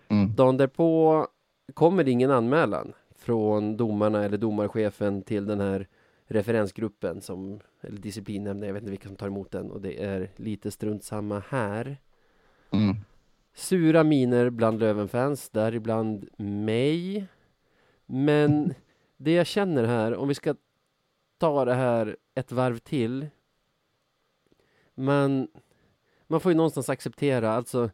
Mm. 0.08 0.34
Dagen 0.34 0.56
därpå 0.56 1.26
kommer 1.74 2.04
det 2.04 2.10
ingen 2.10 2.30
anmälan 2.30 2.92
från 3.26 3.76
domarna 3.76 4.24
eller 4.24 4.38
domarchefen 4.38 5.22
till 5.22 5.46
den 5.46 5.60
här 5.60 5.88
referensgruppen 6.26 7.20
som, 7.20 7.60
eller 7.80 7.98
disciplinnämnden, 7.98 8.66
jag 8.66 8.74
vet 8.74 8.82
inte 8.82 8.90
vilka 8.90 9.08
som 9.08 9.16
tar 9.16 9.26
emot 9.26 9.50
den 9.50 9.70
och 9.70 9.80
det 9.80 10.04
är 10.04 10.30
lite 10.36 10.70
strunt 10.70 11.04
samma 11.04 11.42
här. 11.48 11.96
Mm. 12.70 12.96
Sura 13.54 14.04
miner 14.04 14.50
bland 14.50 14.80
Lövenfans, 14.80 15.50
däribland 15.50 16.28
mig. 16.36 17.26
Men 18.06 18.74
det 19.16 19.32
jag 19.32 19.46
känner 19.46 19.84
här, 19.84 20.14
om 20.14 20.28
vi 20.28 20.34
ska 20.34 20.54
ta 21.38 21.64
det 21.64 21.74
här 21.74 22.16
ett 22.34 22.52
varv 22.52 22.78
till. 22.78 23.26
Man, 24.94 25.48
man 26.26 26.40
får 26.40 26.52
ju 26.52 26.56
någonstans 26.56 26.88
acceptera, 26.88 27.52
alltså 27.52 27.90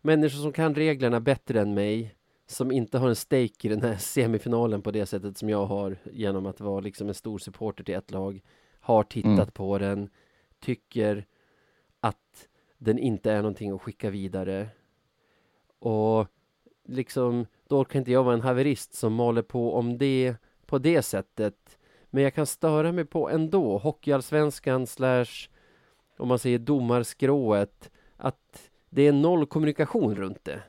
människor 0.00 0.38
som 0.38 0.52
kan 0.52 0.74
reglerna 0.74 1.20
bättre 1.20 1.60
än 1.60 1.74
mig, 1.74 2.14
som 2.52 2.72
inte 2.72 2.98
har 2.98 3.08
en 3.08 3.16
stake 3.16 3.66
i 3.66 3.68
den 3.68 3.82
här 3.82 3.96
semifinalen 3.98 4.82
på 4.82 4.90
det 4.90 5.06
sättet 5.06 5.38
som 5.38 5.48
jag 5.48 5.66
har 5.66 5.96
genom 6.12 6.46
att 6.46 6.60
vara 6.60 6.80
liksom 6.80 7.08
en 7.08 7.14
stor 7.14 7.38
supporter 7.38 7.84
till 7.84 7.94
ett 7.94 8.10
lag, 8.10 8.42
har 8.80 9.02
tittat 9.02 9.32
Mm. 9.32 9.50
på 9.52 9.78
den, 9.78 10.08
tycker 10.60 11.26
att 12.00 12.48
den 12.78 12.98
inte 12.98 13.32
är 13.32 13.36
någonting 13.36 13.70
att 13.70 13.82
skicka 13.82 14.10
vidare. 14.10 14.68
Och 15.78 16.26
liksom, 16.84 17.46
då 17.68 17.78
orkar 17.78 17.98
inte 17.98 18.12
jag 18.12 18.24
vara 18.24 18.34
en 18.34 18.40
haverist 18.40 18.94
som 18.94 19.14
maler 19.14 19.42
på 19.42 19.74
om 19.74 19.98
det 19.98 20.34
på 20.66 20.78
det 20.78 21.02
sättet. 21.02 21.78
Men 22.10 22.22
jag 22.22 22.34
kan 22.34 22.46
störa 22.46 22.92
mig 22.92 23.04
på 23.04 23.30
ändå, 23.30 23.78
Hockeyallsvenskan 23.78 24.86
slash, 24.86 25.48
om 26.18 26.28
man 26.28 26.38
säger 26.38 26.58
domarskrået, 26.58 27.90
att 28.16 28.70
det 28.90 29.02
är 29.02 29.12
noll 29.12 29.46
kommunikation 29.46 30.14
runt 30.14 30.44
det. 30.44 30.62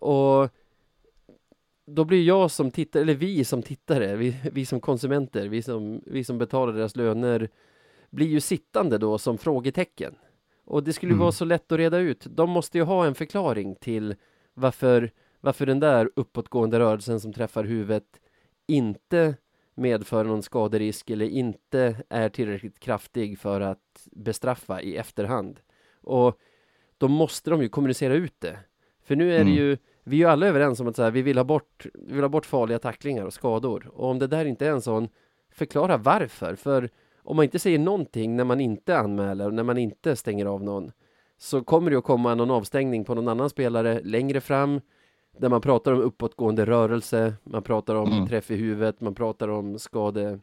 Och 0.00 0.50
då 1.88 2.04
blir 2.04 2.22
jag 2.22 2.50
som 2.50 2.70
tittare, 2.70 3.02
eller 3.02 3.14
vi 3.14 3.44
som 3.44 3.62
tittare, 3.62 4.16
vi, 4.16 4.36
vi 4.52 4.66
som 4.66 4.80
konsumenter, 4.80 5.48
vi 5.48 5.62
som, 5.62 6.02
vi 6.06 6.24
som 6.24 6.38
betalar 6.38 6.72
deras 6.72 6.96
löner, 6.96 7.48
blir 8.10 8.26
ju 8.26 8.40
sittande 8.40 8.98
då 8.98 9.18
som 9.18 9.38
frågetecken. 9.38 10.14
Och 10.64 10.84
det 10.84 10.92
skulle 10.92 11.10
ju 11.10 11.14
Mm. 11.14 11.20
vara 11.22 11.32
så 11.32 11.44
lätt 11.44 11.72
att 11.72 11.78
reda 11.78 11.98
ut. 11.98 12.26
De 12.30 12.50
måste 12.50 12.78
ju 12.78 12.84
ha 12.84 13.06
en 13.06 13.14
förklaring 13.14 13.74
till 13.74 14.14
varför, 14.54 15.10
varför 15.40 15.66
den 15.66 15.80
där 15.80 16.10
uppåtgående 16.16 16.78
rörelsen 16.78 17.20
som 17.20 17.32
träffar 17.32 17.64
huvudet 17.64 18.20
inte 18.66 19.34
medför 19.74 20.24
någon 20.24 20.42
skaderisk 20.42 21.10
eller 21.10 21.26
inte 21.26 21.96
är 22.08 22.28
tillräckligt 22.28 22.80
kraftig 22.80 23.38
för 23.38 23.60
att 23.60 24.08
bestraffa 24.12 24.82
i 24.82 24.96
efterhand. 24.96 25.60
Och 26.02 26.38
då 26.98 27.08
måste 27.08 27.50
de 27.50 27.62
ju 27.62 27.68
kommunicera 27.68 28.14
ut 28.14 28.34
det. 28.38 28.58
För 29.04 29.16
nu 29.16 29.24
är 29.32 29.36
det 29.44 29.50
Mm. 29.50 29.54
ju, 29.54 29.76
vi 30.08 30.16
är 30.16 30.18
ju 30.18 30.24
alla 30.24 30.46
överens 30.46 30.80
om 30.80 30.88
att 30.88 30.96
så 30.96 31.02
här, 31.02 31.10
vi, 31.10 31.22
vill 31.22 31.36
ha 31.36 31.44
bort, 31.44 31.86
vi 31.94 32.14
vill 32.14 32.22
ha 32.22 32.28
bort 32.28 32.46
farliga 32.46 32.78
tacklingar 32.78 33.24
och 33.24 33.32
skador. 33.32 33.90
Och 33.94 34.10
om 34.10 34.18
det 34.18 34.26
där 34.26 34.44
inte 34.44 34.66
är 34.66 34.70
en 34.70 34.82
sån, 34.82 35.08
förklara 35.52 35.96
varför. 35.96 36.54
För 36.54 36.90
om 37.22 37.36
man 37.36 37.44
inte 37.44 37.58
säger 37.58 37.78
någonting 37.78 38.36
när 38.36 38.44
man 38.44 38.60
inte 38.60 38.98
anmäler, 38.98 39.50
när 39.50 39.62
man 39.62 39.78
inte 39.78 40.16
stänger 40.16 40.46
av 40.46 40.62
någon, 40.62 40.92
så 41.38 41.64
kommer 41.64 41.90
det 41.90 41.98
att 41.98 42.04
komma 42.04 42.34
någon 42.34 42.50
avstängning 42.50 43.04
på 43.04 43.14
någon 43.14 43.28
annan 43.28 43.50
spelare 43.50 44.00
längre 44.04 44.40
fram, 44.40 44.80
där 45.38 45.48
man 45.48 45.60
pratar 45.60 45.92
om 45.92 46.00
uppåtgående 46.00 46.66
rörelse, 46.66 47.34
man 47.44 47.62
pratar 47.62 47.94
om 47.94 48.12
Mm. 48.12 48.26
träff 48.28 48.50
i 48.50 48.56
huvudet, 48.56 49.00
man 49.00 49.14
pratar 49.14 49.48
om 49.48 49.78
skade, 49.78 50.40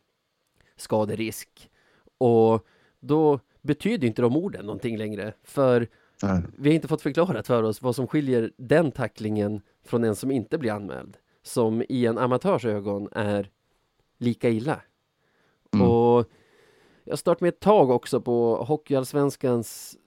skaderisk. 0.75 1.69
Och 2.17 2.65
då 2.99 3.39
betyder 3.62 4.08
inte 4.08 4.21
de 4.21 4.36
orden 4.38 4.65
någonting 4.65 4.97
längre, 4.97 5.34
för 5.43 5.88
Nej. 6.23 6.41
vi 6.58 6.69
har 6.69 6.75
inte 6.75 6.88
fått 6.88 7.01
förklarat 7.01 7.47
för 7.47 7.63
oss 7.63 7.82
vad 7.82 7.95
som 7.95 8.08
skiljer 8.08 8.51
den 8.58 8.91
tacklingen 8.91 9.62
från 9.84 10.04
en 10.04 10.15
som 10.15 10.32
inte 10.32 10.58
blir 10.58 10.71
anmäld, 10.71 11.17
som 11.43 11.84
i 11.89 12.06
en 12.06 12.17
amatörs 12.17 12.65
ögon 12.65 13.10
är 13.12 13.49
lika 14.17 14.49
illa. 14.49 14.82
Mm. 15.73 15.88
Och 15.88 16.25
jag 17.04 17.19
stört 17.19 17.41
med 17.41 17.49
ett 17.49 17.60
tag 17.60 17.89
också 17.89 18.21
på 18.21 18.63
Hockeyallsvenskans 18.63 19.97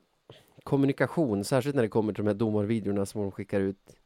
kommunikation, 0.64 1.44
särskilt 1.44 1.77
när 1.77 1.83
det 1.83 1.88
kommer 1.88 2.12
till 2.12 2.25
de 2.25 2.31
här 2.31 2.35
domarvideorna 2.35 3.07
som 3.07 3.23
de 3.23 3.31
skickar 3.31 3.61
ut. 3.61 3.97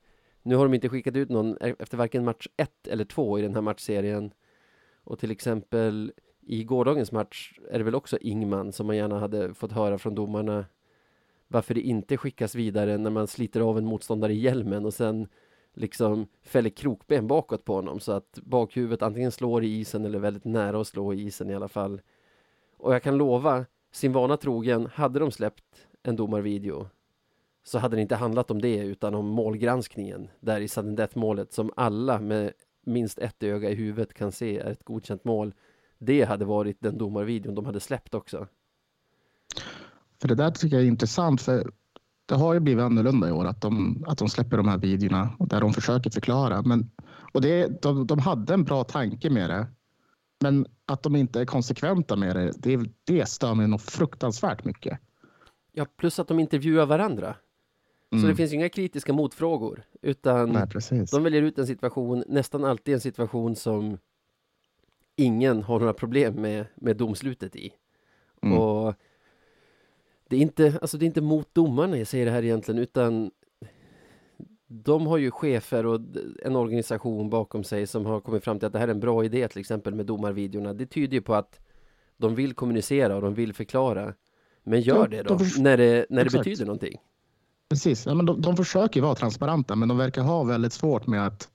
Nu 0.43 0.57
har 0.57 0.65
de 0.65 0.75
inte 0.75 0.89
skickat 0.89 1.17
ut 1.17 1.29
någon 1.29 1.57
e- 1.61 1.75
efter 1.79 1.97
varken 1.97 2.25
match 2.25 2.47
1 2.57 2.87
eller 2.87 3.05
2 3.05 3.39
i 3.39 3.43
den 3.43 3.55
här 3.55 3.63
matchserien. 3.63 4.33
Och 5.05 5.19
till 5.19 5.31
exempel 5.31 6.13
i 6.41 6.65
gårdagens 6.65 7.13
match 7.13 7.59
är 7.71 7.79
det 7.79 7.85
väl 7.85 7.95
också 7.95 8.19
Ingman 8.19 8.73
som 8.73 8.87
man 8.87 8.97
gärna 8.97 9.19
hade 9.19 9.55
fått 9.55 9.73
höra 9.73 9.99
från 9.99 10.15
domarna 10.15 10.65
varför 11.53 11.75
det 11.75 11.81
inte 11.81 12.17
skickas 12.17 12.55
vidare 12.55 12.99
när 12.99 13.11
man 13.11 13.27
sliter 13.27 13.61
av 13.61 13.79
en 13.79 13.85
motståndare 13.85 14.33
i 14.33 14.39
hjälmen 14.39 14.87
och 14.87 14.95
sen 14.95 15.29
liksom 15.75 16.27
fäller 16.43 16.71
krokben 16.71 17.27
bakåt 17.27 17.65
på 17.65 17.75
honom 17.75 18.01
så 18.01 18.13
att 18.13 18.39
bakhuvudet 18.43 19.03
antingen 19.03 19.33
slår 19.33 19.65
i 19.65 19.81
isen 19.81 20.05
eller 20.05 20.19
väldigt 20.19 20.45
nära 20.45 20.81
att 20.81 20.87
slå 20.87 21.15
i 21.15 21.23
isen 21.23 21.51
i 21.51 21.55
alla 21.55 21.69
fall. 21.69 22.01
Och 22.77 22.95
jag 22.95 23.03
kan 23.03 23.17
lova, 23.17 23.67
sin 23.93 24.13
vana 24.13 24.37
trogen, 24.37 24.89
hade 24.95 25.19
de 25.19 25.31
släppt 25.31 25.87
en 26.03 26.17
domarvideo 26.17 26.87
så 27.65 27.79
hade 27.79 27.97
det 27.97 28.03
inte 28.03 28.17
handlat 28.17 28.51
om 28.51 28.61
det 28.61 28.77
utan 28.77 29.15
om 29.15 29.27
målgranskningen 29.27 30.29
där 30.41 30.61
i 30.61 30.69
sudden 30.69 30.97
death 30.97 31.19
målet 31.19 31.53
som 31.53 31.71
alla 31.77 32.21
med 32.21 32.53
minst 32.85 33.19
ett 33.19 33.43
öga 33.43 33.71
i 33.71 33.75
huvudet 33.75 34.15
kan 34.15 34.33
se 34.33 34.59
är 34.59 34.71
ett 34.71 34.85
godkänt 34.85 35.25
mål. 35.25 35.55
Det 35.99 36.23
hade 36.23 36.45
varit 36.45 36.81
den 36.81 36.99
domarvideon 36.99 37.55
de 37.55 37.67
hade 37.67 37.81
släppt 37.81 38.15
också. 38.15 38.47
För 40.23 40.29
det 40.29 40.35
där 40.35 40.51
tycker 40.51 40.77
jag 40.77 40.85
är 40.85 40.89
intressant 40.89 41.43
för 41.43 41.71
det 42.27 42.35
har 42.35 42.55
ju 42.55 42.61
blivit 42.61 42.83
annorlunda 42.83 43.29
i 43.29 43.33
år 43.33 43.45
att 43.45 43.61
de, 43.61 44.05
att 44.07 44.19
de 44.19 44.29
släpper 44.29 44.57
de 44.57 44.69
här 44.69 44.79
videorna 44.79 45.37
där 45.39 45.61
de 45.61 45.73
försöker 45.73 46.11
förklara. 46.11 46.63
Men, 46.63 46.91
och 47.33 47.41
det, 47.41 47.83
de, 47.83 48.07
de 48.07 48.19
hade 48.19 48.55
en 48.55 48.65
bra 48.65 48.85
tanke 48.85 49.31
med 49.31 49.51
det. 49.51 49.67
Men 50.41 50.67
att 50.87 51.03
de 51.03 51.17
inte 51.17 51.41
är 51.41 51.45
konsekventa 51.45 52.17
med 52.17 52.37
det, 52.37 52.53
det, 52.57 52.91
det 53.05 53.29
stör 53.29 53.55
mig 53.55 53.69
nog 53.69 53.81
fruktansvärt 53.81 54.65
mycket. 54.65 54.99
Ja, 55.73 55.87
plus 55.97 56.19
att 56.19 56.29
de 56.29 56.41
intervjuar 56.41 56.87
varandra. 56.87 57.37
Så 58.11 58.17
Mm. 58.17 58.29
det 58.29 58.37
finns 58.37 58.53
inga 58.53 58.69
kritiska 58.69 59.13
motfrågor, 59.13 59.83
utan 60.03 60.49
Nej, 60.51 61.07
de 61.11 61.23
väljer 61.23 61.43
ut 61.43 61.59
en 61.59 61.67
situation, 61.67 62.25
nästan 62.29 62.65
alltid 62.65 62.95
en 62.95 63.01
situation 63.01 63.57
som 63.57 63.99
ingen 65.17 65.63
har 65.63 65.79
några 65.79 65.93
problem 65.93 66.35
med, 66.35 66.67
med 66.75 66.97
domslutet 66.97 67.57
i. 67.57 67.73
Mm. 68.43 68.59
Och 68.59 68.72
det 70.33 70.37
är, 70.37 70.41
inte, 70.41 70.79
alltså 70.81 70.99
det 70.99 71.05
är 71.05 71.07
inte 71.07 71.21
mot 71.21 71.55
domarna 71.55 71.99
jag 71.99 72.07
säger 72.07 72.27
det 72.27 72.31
här 72.31 72.43
egentligen, 72.43 72.81
utan 72.81 73.31
de 74.67 75.07
har 75.07 75.19
ju 75.19 75.31
chefer 75.31 75.87
och 75.87 76.01
en 76.45 76.57
organisation 76.57 77.31
bakom 77.31 77.65
sig 77.65 77.87
som 77.87 78.07
har 78.07 78.21
kommit 78.21 78.45
fram 78.45 78.59
till 78.59 78.67
att 78.67 78.73
det 78.73 78.79
här 78.79 78.89
är 78.89 78.93
en 78.93 79.01
bra 79.01 79.25
idé, 79.25 79.49
till 79.49 79.61
exempel 79.61 79.95
med 79.95 80.07
domarvideorna. 80.07 80.73
Det 80.73 80.87
tyder 80.87 81.15
ju 81.15 81.21
på 81.21 81.35
att 81.35 81.61
de 82.17 82.35
vill 82.35 82.55
kommunicera 82.55 83.17
och 83.17 83.23
de 83.23 83.35
vill 83.35 83.53
förklara. 83.55 84.15
Men 84.65 84.81
gör 84.81 85.09
det 85.09 85.23
de 85.23 85.39
då, 85.39 85.45
när 85.59 85.77
det, 85.77 86.07
när 86.11 86.17
det 86.17 86.23
Exakt. 86.23 86.45
betyder 86.45 86.67
någonting. 86.67 86.97
Precis. 87.69 88.07
Ja, 88.07 88.15
men 88.15 88.27
de, 88.27 88.41
de 88.41 88.57
försöker 88.57 89.01
vara 89.01 89.15
transparenta, 89.15 89.77
men 89.77 89.89
de 89.89 89.99
verkar 89.99 90.23
ha 90.23 90.45
väldigt 90.45 90.73
svårt 90.73 91.07
med 91.07 91.27
att 91.27 91.49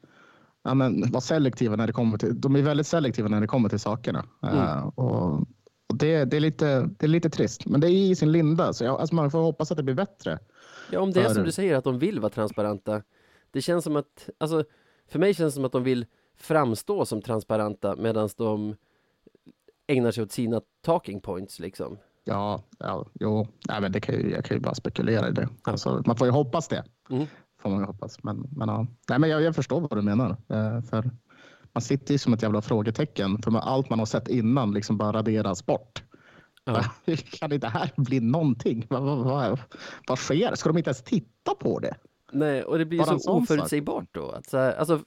ja, 0.63 0.73
men, 0.73 1.11
vara 1.11 1.21
selektiva 1.21 1.75
när 1.75 1.87
det 1.87 1.93
kommer 1.93 2.17
till. 2.17 2.41
De 2.41 2.55
är 2.55 2.61
väldigt 2.61 2.87
selektiva 2.87 3.27
när 3.27 3.41
det 3.41 3.47
kommer 3.47 3.69
till 3.69 3.79
sakerna. 3.79 4.25
Mm. 4.43 4.83
Och, 4.83 4.99
och 4.99 5.47
det, 5.93 6.25
det, 6.25 6.37
är 6.37 6.41
lite, 6.41 6.89
det 6.97 7.05
är 7.05 7.07
lite 7.07 7.29
trist, 7.29 7.65
men 7.65 7.81
det 7.81 7.87
är 7.87 7.91
i 7.91 8.15
sin 8.15 8.31
linda, 8.31 8.73
så 8.73 8.83
jag, 8.83 8.99
alltså 8.99 9.15
man 9.15 9.31
får 9.31 9.39
hoppas 9.39 9.71
att 9.71 9.77
det 9.77 9.83
blir 9.83 9.95
bättre. 9.95 10.39
Ja, 10.91 10.99
om 10.99 11.11
det 11.11 11.21
är 11.21 11.29
som 11.29 11.43
du 11.43 11.51
säger 11.51 11.75
att 11.75 11.83
de 11.83 11.99
vill 11.99 12.19
vara 12.19 12.29
transparenta. 12.29 13.01
Det 13.51 13.61
känns 13.61 13.83
som 13.83 13.95
att, 13.95 14.29
alltså, 14.37 14.63
för 15.07 15.19
mig 15.19 15.33
känns 15.33 15.53
det 15.53 15.55
som 15.55 15.65
att 15.65 15.71
de 15.71 15.83
vill 15.83 16.05
framstå 16.37 17.05
som 17.05 17.21
transparenta 17.21 17.95
medan 17.95 18.29
de 18.37 18.75
ägnar 19.87 20.11
sig 20.11 20.23
åt 20.23 20.31
sina 20.31 20.61
talking 20.81 21.21
points 21.21 21.59
liksom. 21.59 21.97
Ja, 22.23 22.63
ja 22.79 23.05
jo, 23.13 23.47
nej, 23.69 23.81
men 23.81 23.91
det 23.91 23.99
kan 23.99 24.15
ju, 24.15 24.31
jag 24.31 24.45
kan 24.45 24.57
ju 24.57 24.61
bara 24.61 24.75
spekulera 24.75 25.29
i 25.29 25.31
det. 25.31 25.49
Alltså, 25.61 26.03
man 26.05 26.15
får 26.15 26.27
ju 26.27 26.31
hoppas 26.31 26.67
det. 26.67 26.83
Mm. 27.09 27.25
Får 27.61 27.69
man 27.69 27.79
ju 27.79 27.85
hoppas. 27.85 28.23
Men, 28.23 28.47
men, 28.51 28.69
ja. 28.69 28.87
nej, 29.09 29.19
men 29.19 29.29
jag, 29.29 29.41
jag 29.41 29.55
förstår 29.55 29.81
vad 29.81 29.97
du 29.97 30.01
menar. 30.01 30.29
Eh, 30.29 30.81
för 30.81 31.11
man 31.77 31.81
sitter 31.81 32.13
ju 32.13 32.17
som 32.17 32.33
ett 32.33 32.43
jävla 32.43 32.61
frågetecken 32.61 33.41
för 33.41 33.57
allt 33.57 33.89
man 33.89 33.99
har 33.99 34.05
sett 34.05 34.27
innan 34.27 34.73
liksom 34.73 34.97
bara 34.97 35.11
raderas 35.11 35.65
bort. 35.65 36.03
Ja. 36.63 36.83
Kan 37.15 37.53
inte 37.53 37.67
det 37.67 37.71
här 37.71 37.91
bli 37.95 38.19
någonting? 38.19 38.87
Vad, 38.89 39.03
vad, 39.03 39.17
vad, 39.17 39.59
vad 40.07 40.19
sker? 40.19 40.55
Ska 40.55 40.69
de 40.69 40.77
inte 40.77 40.89
ens 40.89 41.03
titta 41.03 41.55
på 41.55 41.79
det? 41.79 41.95
Nej, 42.31 42.63
och 42.63 42.77
det 42.77 42.85
blir 42.85 42.99
Bara 42.99 43.19
så 43.19 43.31
oförutsägbart 43.31 44.07
då. 44.11 44.29
Att 44.29 44.49
så 44.49 44.57
här, 44.57 44.73
alltså, 44.73 45.03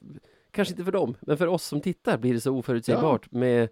kanske 0.51 0.73
inte 0.73 0.85
för 0.85 0.93
dem, 0.93 1.15
men 1.21 1.39
för 1.39 1.47
oss 1.47 1.65
som 1.65 1.81
tittar 1.81 2.19
blir 2.19 2.35
det 2.35 2.41
så 2.41 2.57
oförutsägbart 2.57 3.33
med 3.33 3.69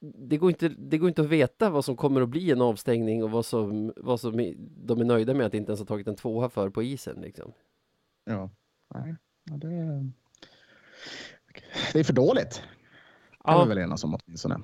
det 0.00 0.36
går, 0.36 0.50
inte, 0.50 0.68
det 0.68 0.98
går 0.98 1.08
inte 1.08 1.22
att 1.22 1.28
veta 1.28 1.70
vad 1.70 1.84
som 1.84 1.96
kommer 1.96 2.20
att 2.20 2.28
bli 2.28 2.50
en 2.50 2.60
avstängning 2.60 3.24
och 3.24 3.30
vad 3.30 3.46
som, 3.46 3.92
vad 3.96 4.20
som 4.20 4.36
de 4.58 5.00
är 5.00 5.04
nöjda 5.04 5.34
med 5.34 5.46
att 5.46 5.54
inte 5.54 5.70
ens 5.70 5.80
ha 5.80 5.86
tagit 5.86 6.08
en 6.08 6.16
tvåa 6.16 6.48
för 6.48 6.70
på 6.70 6.82
isen. 6.82 7.20
Liksom. 7.20 7.52
Ja. 8.24 8.50
Nej, 8.94 9.16
ja, 9.44 9.56
det, 9.56 10.10
det 11.92 11.98
är 12.00 12.04
för 12.04 12.12
dåligt. 12.12 12.62
Kan 13.44 13.54
Ja. 13.54 13.62
vi 13.64 13.68
väl 13.68 13.78
enas 13.78 14.04
om 14.04 14.18
åtminstone. 14.24 14.60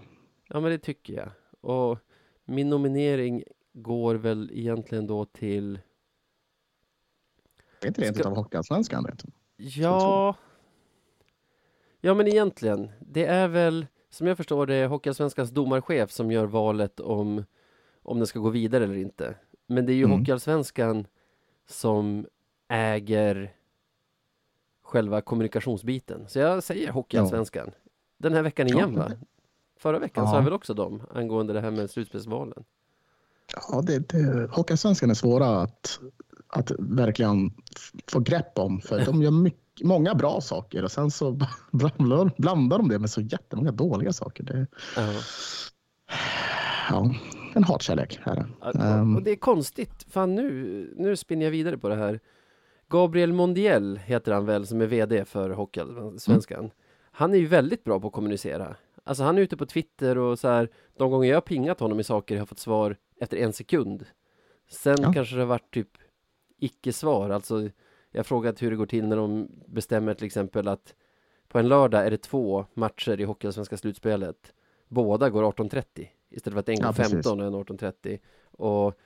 Ja, 0.49 0.61
men 0.61 0.71
det 0.71 0.79
tycker 0.79 1.15
jag. 1.15 1.31
Och 1.61 1.99
min 2.45 2.69
nominering 2.71 3.43
går 3.73 4.15
väl 4.15 4.51
egentligen 4.55 5.07
då 5.07 5.25
till... 5.25 5.79
Är 7.81 7.87
inte 7.87 8.01
det 8.01 8.07
Ska- 8.07 8.17
inte 8.17 8.29
av 8.29 8.37
Hockeyallsvenskan? 8.37 9.07
Ja... 9.57 10.37
Ja, 12.01 12.15
men 12.15 12.29
egentligen. 12.29 12.91
Det 13.01 13.25
är 13.27 13.49
väl, 13.49 13.87
som 14.11 14.27
jag 14.27 14.37
förstår 14.37 14.67
det, 14.67 14.87
Hockeyallsvenskans 14.87 15.51
domarchef 15.51 16.11
som 16.11 16.31
gör 16.31 16.47
valet 16.47 17.01
om, 17.01 17.45
om 18.03 18.19
den 18.19 18.27
ska 18.27 18.39
gå 18.39 18.51
vidare 18.51 18.85
eller 18.85 18.97
inte. 18.97 19.35
Men 19.67 19.87
det 19.87 19.93
är 19.93 19.95
ju 19.95 20.05
Mm. 20.05 20.19
Hockeyallsvenskan 20.19 21.07
som 21.67 22.27
äger 22.69 23.56
själva 24.87 25.21
kommunikationsbiten. 25.21 26.25
Så 26.29 26.39
jag 26.39 26.63
säger 26.63 26.91
Hockeyallsvenskan. 26.93 27.71
Den 28.19 28.33
här 28.33 28.43
veckan 28.43 28.67
Ja. 28.69 28.77
igen, 28.77 28.95
va? 28.99 29.11
Förra 29.79 29.99
veckan 29.99 30.27
sa 30.27 30.33
Ja. 30.33 30.37
jag 30.37 30.45
väl 30.45 30.53
också 30.53 30.75
dem 30.75 31.03
angående 31.15 31.53
det 31.53 31.61
här 31.61 31.71
med 31.71 31.91
slutspelsvalen. 31.91 32.65
Ja, 33.71 33.83
det, 33.83 33.99
det, 34.09 34.49
Hockeyallsvenskan 34.53 35.11
är 35.11 35.15
svåra 35.15 35.61
att, 35.61 36.01
att 36.49 36.71
verkligen 36.79 37.51
få 38.11 38.21
grepp 38.21 38.59
om. 38.59 38.81
För 38.81 39.05
de 39.05 39.23
gör 39.23 39.31
mycket, 39.31 39.87
många 39.87 40.15
bra 40.15 40.41
saker 40.41 40.85
och 40.85 40.93
sen 40.93 41.11
så 41.11 41.33
blandar, 41.73 42.31
blandar 42.43 42.79
de 42.79 42.89
det 42.89 42.99
med 42.99 43.11
så 43.11 43.21
jättemånga 43.21 43.73
dåliga 43.73 44.13
saker. 44.13 44.45
Det, 44.45 44.67
Ja. 44.97 45.13
ja, 46.91 47.15
en 47.55 47.65
hatkärlek 47.65 48.21
är 48.25 48.35
det. 48.35 48.47
Ja, 48.61 48.71
Ehm, 48.73 49.17
Och 49.17 49.23
det 49.23 49.31
är 49.31 49.37
konstigt, 49.37 50.07
fan 50.11 50.35
nu, 50.35 50.95
nu 50.97 51.17
spinner 51.17 51.45
jag 51.45 51.51
vidare 51.51 51.79
på 51.79 51.89
det 51.89 51.97
här. 51.97 52.21
Gabriel 52.89 53.33
Mondiel 53.33 53.97
heter 53.97 54.33
han 54.33 54.47
väl, 54.47 54.67
som 54.67 54.81
är 54.81 54.87
VD 54.87 55.25
för 55.25 55.51
Hockeyallsvenskan. 55.51 56.71
Han 57.11 57.35
är 57.35 57.39
ju 57.39 57.47
väldigt 57.47 57.85
bra 57.85 58.01
på 58.01 58.07
att 58.07 58.13
kommunicera. 58.13 58.77
Alltså 59.05 59.23
han 59.25 59.39
är 59.39 59.43
ute 59.43 59.57
på 59.57 59.67
Twitter 59.67 60.19
och 60.19 60.39
så 60.39 60.49
här, 60.49 60.69
de 60.97 61.11
gånger 61.11 61.29
jag 61.29 61.37
har 61.37 61.41
pingat 61.41 61.81
honom 61.81 62.01
i 62.01 62.05
saker 62.05 62.35
har 62.35 62.41
jag 62.41 62.49
fått 62.49 62.59
svar 62.59 62.97
efter 63.21 63.37
en 63.37 63.53
sekund. 63.53 64.07
Sen 64.71 64.97
Ja. 65.03 65.13
kanske 65.13 65.35
det 65.35 65.41
har 65.43 65.47
varit 65.47 65.75
typ 65.75 65.91
icke-svar, 66.59 67.31
alltså 67.31 67.61
jag 68.11 68.19
har 68.19 68.25
frågat 68.25 68.63
hur 68.63 68.71
det 68.71 68.77
går 68.77 68.87
till 68.87 69.07
när 69.09 69.17
de 69.17 69.49
bestämmer 69.67 70.15
till 70.15 70.27
exempel 70.27 70.69
att 70.69 70.95
på 71.49 71.59
en 71.59 71.69
lördag 71.69 72.07
är 72.07 72.11
det 72.11 72.17
två 72.23 72.67
matcher 72.75 73.21
i 73.21 73.25
Hockeyallsvenska 73.25 73.77
slutspelet. 73.77 74.53
Båda 74.89 75.31
går 75.31 75.43
18.30 75.43 76.09
istället 76.31 76.55
för 76.55 76.61
att 76.61 76.69
en 76.69 76.77
Ja, 76.81 76.87
går 76.87 76.93
precis. 76.93 77.13
15 77.13 77.41
och 77.41 77.47
en 77.47 77.55
18.30. 77.55 78.19
Och 78.51 78.99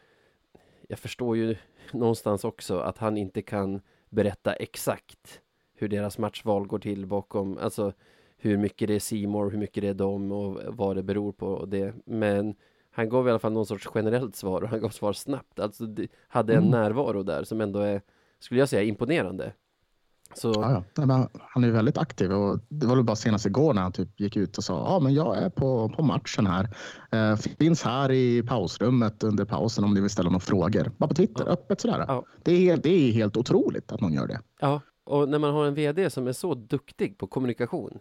jag 0.89 0.99
förstår 0.99 1.37
ju 1.37 1.57
någonstans 1.93 2.45
också 2.45 2.79
att 2.79 2.99
han 2.99 3.17
inte 3.17 3.43
kan 3.43 3.81
berätta 4.09 4.53
exakt 4.53 5.41
hur 5.75 5.89
deras 5.89 6.19
matchval 6.19 6.67
går 6.67 6.79
till 6.79 7.07
bakom, 7.07 7.59
alltså 7.59 7.93
hur 8.37 8.57
mycket 8.57 8.89
det 8.89 8.95
är 8.95 9.01
Seymour, 9.01 9.51
hur 9.51 9.59
mycket 9.59 9.83
det 9.83 9.89
är 9.89 9.95
dem 9.95 10.33
och 10.33 10.61
vad 10.69 10.97
det 10.97 11.03
beror 11.03 11.33
på 11.33 11.47
och 11.47 11.69
det. 11.69 11.95
Men 12.07 12.55
han 12.91 13.09
gav 13.09 13.27
i 13.27 13.31
alla 13.31 13.39
fall 13.39 13.53
någon 13.53 13.67
sorts 13.67 13.89
generellt 13.95 14.37
svar 14.37 14.63
och 14.63 14.69
han 14.69 14.81
gav 14.81 14.89
svar 14.89 15.13
snabbt. 15.13 15.59
Alltså 15.61 15.85
hade 16.29 16.53
en 16.53 16.59
Mm. 16.59 16.71
närvaro 16.71 17.23
där 17.23 17.45
som 17.45 17.61
ändå 17.61 17.79
är, 17.79 18.03
skulle 18.39 18.61
jag 18.61 18.69
säga, 18.69 18.83
imponerande. 18.83 19.53
Så 20.35 20.53
Ja, 20.57 20.85
ja. 20.95 21.29
Han 21.41 21.65
är 21.65 21.71
väldigt 21.71 21.99
aktiv 21.99 22.33
och 22.33 22.59
det 22.69 22.87
var 22.87 22.97
väl 22.97 23.05
bara 23.05 23.17
senast 23.17 23.47
igår 23.47 23.75
när 23.75 23.83
han 23.83 23.93
typ 23.93 24.21
gick 24.21 24.37
ut 24.37 24.59
och 24.59 24.65
sa 24.65 24.75
ja, 24.75 25.01
men 25.01 25.15
jag 25.15 25.37
är 25.39 25.51
på, 25.51 25.89
på 25.89 26.03
matchen 26.03 26.47
här. 26.47 26.69
Eh, 27.11 27.37
finns 27.37 27.83
här 27.83 28.11
i 28.13 28.43
pausrummet 28.43 29.23
under 29.23 29.45
pausen 29.45 29.85
om 29.85 29.95
ni 29.95 30.01
vill 30.01 30.11
ställa 30.11 30.31
några 30.31 30.41
frågor. 30.41 30.91
Bara 30.97 31.09
på 31.09 31.15
Twitter, 31.15 31.45
Ja. 31.47 31.53
öppet 31.53 31.81
sådär. 31.81 32.05
Ja. 32.09 32.25
Det, 32.43 32.53
är, 32.53 32.59
helt- 32.61 32.83
det 32.83 32.91
är 32.91 33.13
helt 33.13 33.37
otroligt 33.37 33.93
att 33.93 34.01
någon 34.01 34.13
gör 34.13 34.27
det. 34.27 34.41
Ja, 34.61 34.81
och 35.05 35.29
när 35.29 35.39
man 35.39 35.55
har 35.55 35.67
en 35.67 35.75
VD 35.75 36.11
som 36.11 36.27
är 36.27 36.33
så 36.33 36.55
duktig 36.55 37.19
på 37.19 37.27
kommunikation 37.27 37.99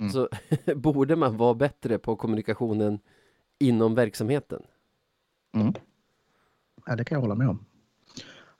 Mm. 0.00 0.12
så 0.12 0.28
borde 0.76 1.16
man 1.16 1.36
vara 1.36 1.54
bättre 1.54 1.98
på 1.98 2.16
kommunikationen 2.16 2.98
inom 3.58 3.94
verksamheten. 3.94 4.62
Ja, 6.86 6.96
det 6.96 7.04
kan 7.04 7.16
jag 7.16 7.20
hålla 7.20 7.34
med 7.34 7.48
om. 7.48 7.64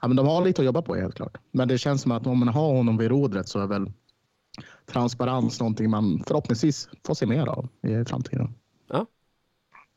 Ja, 0.02 0.08
men 0.08 0.16
de 0.16 0.26
har 0.26 0.44
lite 0.44 0.62
att 0.62 0.66
jobba 0.66 0.82
på 0.82 0.94
helt 0.94 1.14
klart. 1.14 1.38
Men 1.50 1.68
det 1.68 1.78
känns 1.78 2.02
som 2.02 2.12
att 2.12 2.26
om 2.26 2.38
man 2.38 2.48
har 2.48 2.76
honom 2.76 2.98
vid 2.98 3.10
rodret 3.10 3.48
så 3.48 3.58
är 3.58 3.66
väl 3.66 3.92
transparens 4.86 5.60
någonting 5.60 5.90
man 5.90 6.22
förhoppningsvis 6.26 6.88
får 7.06 7.14
se 7.14 7.26
mer 7.26 7.46
av 7.46 7.68
i 7.82 8.04
framtiden. 8.04 8.54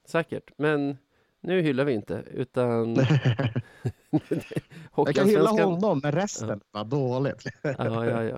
Säkert, 0.07 0.51
men 0.57 0.97
nu 1.41 1.61
hyllar 1.61 1.85
vi 1.85 1.93
inte 1.93 2.23
utan 2.31 2.95
Jag 4.95 5.15
kan 5.15 5.29
hylla 5.29 5.49
honom, 5.49 5.99
men 6.03 6.11
resten 6.11 6.59
var 6.71 6.85
dåligt. 6.85 7.43
Ja, 7.61 8.05
ja, 8.05 8.23
ja. 8.23 8.37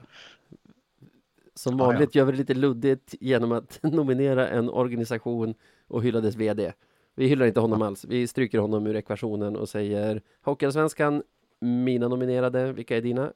Som 1.55 1.77
Ja, 1.77 1.83
ja. 1.83 1.91
vanligt 1.91 2.15
gör 2.15 2.25
vi 2.25 2.31
det 2.31 2.37
lite 2.37 2.53
luddigt 2.53 3.15
genom 3.19 3.51
att 3.51 3.79
nominera 3.83 4.47
en 4.47 4.69
organisation 4.69 5.53
och 5.87 6.03
hylla 6.03 6.21
dess 6.21 6.35
VD. 6.35 6.73
Vi 7.15 7.27
hyllar 7.27 7.45
inte 7.45 7.59
honom 7.59 7.81
alls. 7.81 8.05
Vi 8.05 8.27
stryker 8.27 8.59
honom 8.59 8.87
ur 8.87 8.95
ekvationen 8.95 9.55
och 9.55 9.69
säger 9.69 10.21
Hockeyallsvenskan, 10.41 11.23
mina 11.59 12.07
nominerade, 12.07 12.73
vilka 12.73 12.97
är 12.97 13.01
dina? 13.01 13.31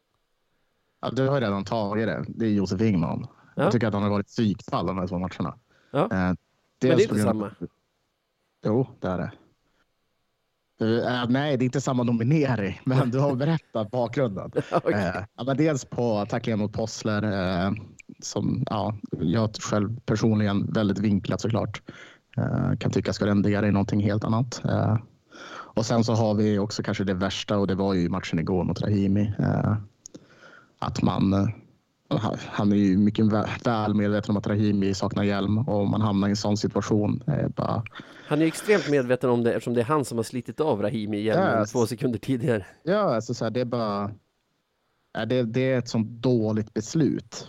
Ja, 1.01 1.09
du 1.09 1.28
har 1.28 1.41
redan 1.41 1.63
tagit 1.65 2.07
det. 2.07 2.26
Det 2.28 2.45
är 2.45 2.49
Josef 2.49 2.82
Ingman. 2.82 3.28
Ja. 3.55 3.63
Jag 3.63 3.72
tycker 3.72 3.88
att 3.88 3.93
han 3.93 4.03
har 4.03 4.09
varit 4.09 4.28
psykfall 4.28 4.86
de 4.88 4.97
här 4.97 5.07
två 5.07 5.19
matcherna. 5.19 5.57
Ja. 5.91 6.03
Eh, 6.03 6.07
Men 6.09 6.38
det 6.80 6.88
är 6.89 7.01
inte 7.01 7.19
samma. 7.19 7.51
Jo, 8.65 8.88
det 8.99 9.07
är 9.07 9.17
det. 9.17 9.32
Eh, 10.82 11.26
nej, 11.30 11.57
det 11.57 11.63
är 11.63 11.65
inte 11.65 11.82
samma 11.82 12.03
nominering, 12.03 12.82
men 12.86 13.11
du 13.11 13.19
har 13.19 13.36
berättat 13.36 13.91
bakgrunden. 13.91 14.51
Okej. 14.72 14.93
Eh, 14.93 15.24
ja, 15.36 15.43
men 15.43 15.57
dels 15.57 15.86
på 15.86 16.26
tacklingen 16.30 16.59
mot 16.59 16.74
Possler, 16.74 17.24
eh, 17.24 17.72
som 18.19 18.63
ja, 18.69 18.95
jag 19.19 19.55
själv 19.55 19.99
personligen 19.99 20.74
väldigt 20.74 20.99
vinklat 20.99 21.41
såklart. 21.41 21.82
Eh, 22.38 22.78
kan 22.78 22.91
tycka 22.91 23.13
ska 23.13 23.26
rendera 23.26 23.67
i 23.67 23.72
någonting 23.72 23.99
helt 23.99 24.24
annat. 24.24 24.61
Och 25.74 25.86
sen 25.86 26.03
så 26.03 26.13
har 26.13 26.34
vi 26.34 26.59
också 26.59 26.84
kanske 26.84 27.03
det 27.03 27.13
värsta 27.13 27.57
och 27.57 27.67
det 27.67 27.76
var 27.76 27.93
ju 27.93 28.09
matchen 28.09 28.39
igår 28.39 28.63
mot 28.63 28.82
Rahimi. 28.82 29.34
Eh, 29.39 29.76
att 30.80 31.01
man, 31.01 31.34
eh, 31.34 32.36
han- 32.51 32.72
är 32.72 32.76
ju 32.76 32.97
mycket 32.97 33.26
vä- 33.26 33.63
väl 33.65 33.93
medveten 33.93 34.32
om 34.32 34.38
att 34.38 34.47
Rahimi 34.47 34.93
saknar 34.93 35.24
hjälm 35.24 35.57
och 35.57 35.88
man 35.88 36.01
hamnar 36.01 36.28
i 36.28 36.32
en 36.32 36.36
sån 36.36 36.57
situation. 36.57 37.24
Eh, 37.28 37.47
bara, 37.49 37.84
Han 38.28 38.41
är 38.41 38.45
extremt 38.45 38.89
medveten 38.89 39.30
om 39.30 39.43
det 39.43 39.53
eftersom 39.53 39.74
det 39.74 39.82
är 39.82 39.86
han 39.86 40.05
som 40.05 40.17
har 40.17 40.24
slitit 40.24 40.59
av 40.59 40.82
Rahimi 40.82 41.22
hjälmen 41.22 41.59
Yes. 41.59 41.72
två 41.72 41.86
sekunder 41.88 42.19
tidigare. 42.19 42.65
Ja, 42.84 43.15
alltså 43.15 43.34
så 43.34 43.45
här, 43.45 43.51
det 43.51 43.61
är 43.61 43.65
bara... 43.65 44.11
Det, 45.28 45.43
det 45.43 45.72
är 45.74 45.78
ett 45.78 45.89
sånt 45.89 46.07
dåligt 46.07 46.74
beslut 46.74 47.47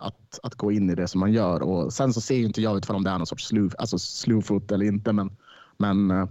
att, 0.00 0.38
att 0.42 0.54
gå 0.54 0.72
in 0.72 0.90
i 0.90 0.94
det 0.94 1.08
som 1.08 1.20
man 1.20 1.32
gör. 1.32 1.62
Och 1.62 1.92
sen 1.92 2.12
så 2.12 2.20
ser 2.20 2.34
ju 2.34 2.44
inte 2.44 2.62
jag 2.62 2.76
ut 2.76 2.86
för 2.86 2.94
om 2.94 3.04
det 3.04 3.10
är 3.10 3.18
någon 3.18 3.26
sorts 3.26 3.46
slew, 3.48 3.74
alltså 3.78 3.98
slewfoot 3.98 4.72
eller 4.72 4.86
inte. 4.86 5.12
Men, 5.12 5.36
men 5.76 6.28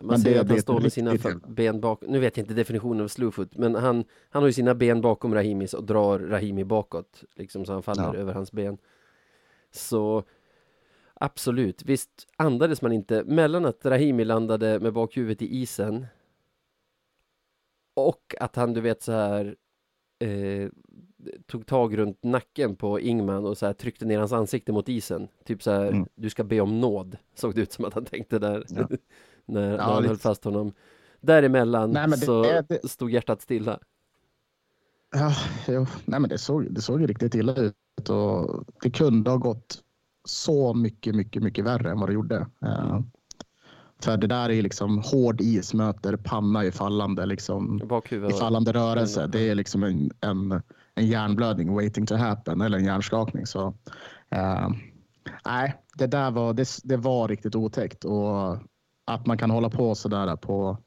Man 0.00 0.08
Men 0.08 0.32
det- 0.32 0.38
att 0.40 0.48
han 0.48 0.60
står 0.60 0.80
med 0.80 0.92
sina 0.92 1.14
ben 1.48 1.80
bak. 1.80 2.02
Nu 2.08 2.18
vet 2.18 2.36
jag 2.36 2.44
inte 2.44 2.54
definitionen 2.54 3.04
av 3.04 3.08
slowfoot, 3.08 3.56
men 3.56 3.74
han, 3.74 4.04
han 4.30 4.42
har 4.42 4.46
ju 4.48 4.52
sina 4.52 4.74
ben 4.74 5.00
bakom 5.00 5.34
Rahimis 5.34 5.74
och 5.74 5.84
drar 5.84 6.18
Rahimi 6.18 6.64
bakåt, 6.64 7.24
liksom 7.34 7.64
så 7.64 7.72
han 7.72 7.82
faller 7.82 8.02
Ja. 8.02 8.14
över 8.14 8.32
hans 8.34 8.52
ben. 8.52 8.78
Så 9.70 10.22
absolut, 11.14 11.82
visst 11.84 12.28
andades 12.36 12.82
man 12.82 12.92
inte 12.92 13.24
mellan 13.24 13.64
att 13.64 13.86
Rahimi 13.86 14.24
landade 14.24 14.80
med 14.80 14.92
bakhuvudet 14.92 15.42
i 15.42 15.56
isen 15.56 16.06
och 17.94 18.34
att 18.40 18.56
han, 18.56 18.72
du 18.72 18.80
vet 18.80 19.02
så 19.02 19.12
här 19.12 19.56
eh, 20.18 20.68
tog 21.46 21.66
tag 21.66 21.98
runt 21.98 22.24
nacken 22.24 22.76
på 22.76 23.00
Ingman 23.00 23.46
och 23.46 23.58
så 23.58 23.66
här 23.66 23.72
tryckte 23.72 24.04
ner 24.04 24.18
hans 24.18 24.32
ansikte 24.32 24.72
mot 24.72 24.88
isen. 24.88 25.28
Typ 25.44 25.62
så 25.62 25.70
här, 25.70 25.86
Mm. 25.88 26.08
du 26.14 26.30
ska 26.30 26.44
be 26.44 26.60
om 26.60 26.80
nåd, 26.80 27.16
såg 27.34 27.54
det 27.54 27.60
ut 27.60 27.72
som 27.72 27.84
att 27.84 27.94
han 27.94 28.04
tänkte 28.04 28.38
där. 28.38 28.64
Ja. 28.68 28.88
När, 29.46 29.60
när 29.70 29.76
Ja, 29.76 29.82
han 29.82 29.96
lite. 30.02 30.08
höll 30.08 30.18
fast 30.18 30.44
honom. 30.44 30.72
Däremellan 31.20 31.90
Nej, 31.90 32.08
det- 32.08 32.16
så 32.16 32.42
det- 32.68 32.88
stod 32.90 33.10
hjärtat 33.10 33.42
stilla. 33.42 33.78
ja, 35.14 35.32
jo, 35.68 35.86
nej, 36.04 36.20
men 36.20 36.28
det, 36.30 36.38
såg, 36.38 36.72
det 36.74 36.80
såg 36.80 37.00
ju 37.00 37.06
riktigt 37.06 37.34
illa 37.34 37.54
ut. 37.54 37.74
Och 38.10 38.64
det 38.82 38.90
kunde 38.90 39.30
ha 39.30 39.36
gått 39.36 39.78
så 40.24 40.74
mycket, 40.74 41.14
mycket, 41.14 41.42
mycket 41.42 41.64
värre 41.64 41.90
än 41.90 42.00
vad 42.00 42.08
det 42.08 42.12
gjorde. 42.12 42.46
Eh, 42.64 43.00
för 44.02 44.16
det 44.16 44.26
där 44.26 44.50
är 44.50 44.62
liksom 44.62 44.98
hård 44.98 45.40
is 45.40 45.74
möter 45.74 46.16
panna 46.16 46.64
i 46.64 46.72
fallande, 46.72 47.26
liksom, 47.26 47.80
i 48.28 48.32
fallande 48.32 48.72
rörelse. 48.72 49.20
Mm. 49.20 49.30
Det 49.30 49.40
är 49.50 49.54
liksom 49.54 49.82
en, 49.82 50.10
en, 50.20 50.62
en 50.94 51.06
hjärnblödning 51.06 51.74
waiting 51.74 52.06
to 52.06 52.14
happen 52.14 52.60
eller 52.60 52.78
en 52.78 52.84
hjärnskakning. 52.84 53.46
Så, 53.46 53.74
eh, 54.30 54.68
nej, 55.44 55.74
det 55.94 56.06
där 56.06 56.30
var, 56.30 56.52
det, 56.54 56.68
det 56.84 56.96
var 56.96 57.28
riktigt 57.28 57.54
otäckt 57.54 58.04
och 58.04 58.58
att 59.04 59.26
man 59.26 59.38
kan 59.38 59.50
hålla 59.50 59.70
på 59.70 59.94
så 59.94 60.08
där 60.08 60.36
på, 60.36 60.78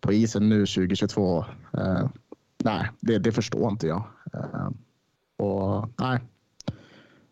på 0.00 0.12
isen 0.12 0.48
nu 0.48 0.66
2022. 0.66 1.44
Eh, 1.78 2.08
nej, 2.64 2.90
det, 3.00 3.18
det 3.18 3.32
förstår 3.32 3.70
inte 3.70 3.86
jag. 3.86 4.04
Eh, 4.34 4.68
och 5.46 5.88
nej, 5.98 6.20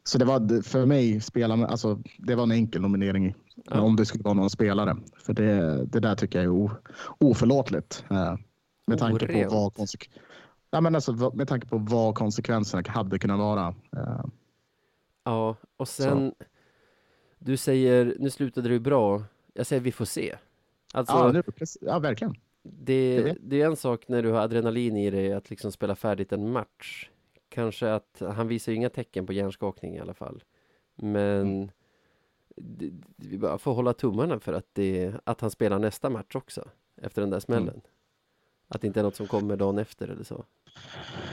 Så 0.05 0.19
det 0.19 0.25
var 0.25 0.63
för 0.63 0.87
mig, 0.87 1.21
spelarna, 1.21 1.67
alltså, 1.67 1.99
det 2.19 2.35
var 2.35 2.43
en 2.43 2.53
enkel 2.53 2.83
nominering 2.83 3.35
Ja. 3.65 3.81
om 3.81 3.97
det 3.97 4.07
skulle 4.07 4.25
vara 4.25 4.35
någon 4.35 4.51
spelare. 4.51 4.97
För 5.17 5.33
det, 5.33 5.85
det 5.85 6.01
där 6.01 6.15
tycker 6.15 6.39
jag 6.39 6.45
är 6.45 6.49
o, 6.51 6.71
oförlåtligt. 7.19 8.05
Eh, 8.11 8.35
med, 8.87 8.99
tanke 8.99 9.27
på 9.27 9.55
vad 9.55 9.73
konse- 9.73 10.09
ja, 10.71 10.81
men 10.81 10.95
alltså, 10.95 11.13
med 11.35 11.49
tanke 11.49 11.67
på 11.67 11.79
vad 11.79 12.15
konsekvenserna 12.15 12.83
hade 12.89 13.19
kunnat 13.19 13.39
vara. 13.39 13.75
Eh, 13.97 14.25
Ja, 15.25 15.57
och 15.77 15.89
sen 15.89 16.35
du 17.39 17.57
säger, 17.57 18.17
nu 18.19 18.31
slutade 18.31 18.69
ju 18.69 18.79
bra. 18.81 19.23
Jag 19.61 19.67
säger 19.67 19.83
vi 19.83 19.93
får 19.93 20.05
se. 20.05 20.37
Alltså, 20.93 21.15
ja, 21.15 21.33
nu, 21.33 21.43
ja, 21.81 21.99
verkligen. 21.99 22.35
det, 22.63 23.37
det 23.41 23.63
är 23.63 23.67
en 23.67 23.77
sak 23.77 24.09
när 24.09 24.23
du 24.23 24.31
har 24.31 24.41
adrenalin 24.41 24.97
i 24.97 25.11
dig 25.11 25.33
att 25.33 25.51
liksom 25.51 25.73
spela 25.73 25.95
färdigt 25.97 26.33
en 26.33 26.53
match. 26.53 27.09
Kanske 27.49 27.93
att 27.93 28.23
han 28.35 28.49
visar 28.49 28.73
ju 28.73 28.77
inga 28.77 28.91
tecken 28.91 29.27
på 29.27 29.33
hjärnskakning 29.33 29.97
i 29.97 30.01
alla 30.01 30.15
fall. 30.15 30.43
Men 30.97 31.41
Mm. 31.41 31.71
det, 32.57 32.91
vi 33.17 33.39
bara 33.39 33.59
får 33.59 33.75
hålla 33.75 33.93
tummarna 33.93 34.41
för 34.41 34.53
att, 34.53 34.67
det, 34.73 35.15
att 35.25 35.41
han 35.41 35.51
spelar 35.51 35.79
nästa 35.79 36.11
match 36.11 36.35
också. 36.37 36.69
Efter 37.03 37.21
den 37.23 37.31
där 37.31 37.41
smällen. 37.41 37.69
Mm. 37.69 37.81
Att 38.69 38.81
det 38.81 38.87
inte 38.87 39.01
är 39.01 39.05
något 39.05 39.17
som 39.17 39.27
kommer 39.27 39.57
dagen 39.57 39.79
efter 39.79 40.09
eller 40.09 40.25
så. 40.25 40.45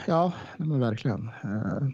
Ja, 0.06 0.32
men 0.56 0.80
verkligen. 0.80 1.30
Eh, 1.44 1.88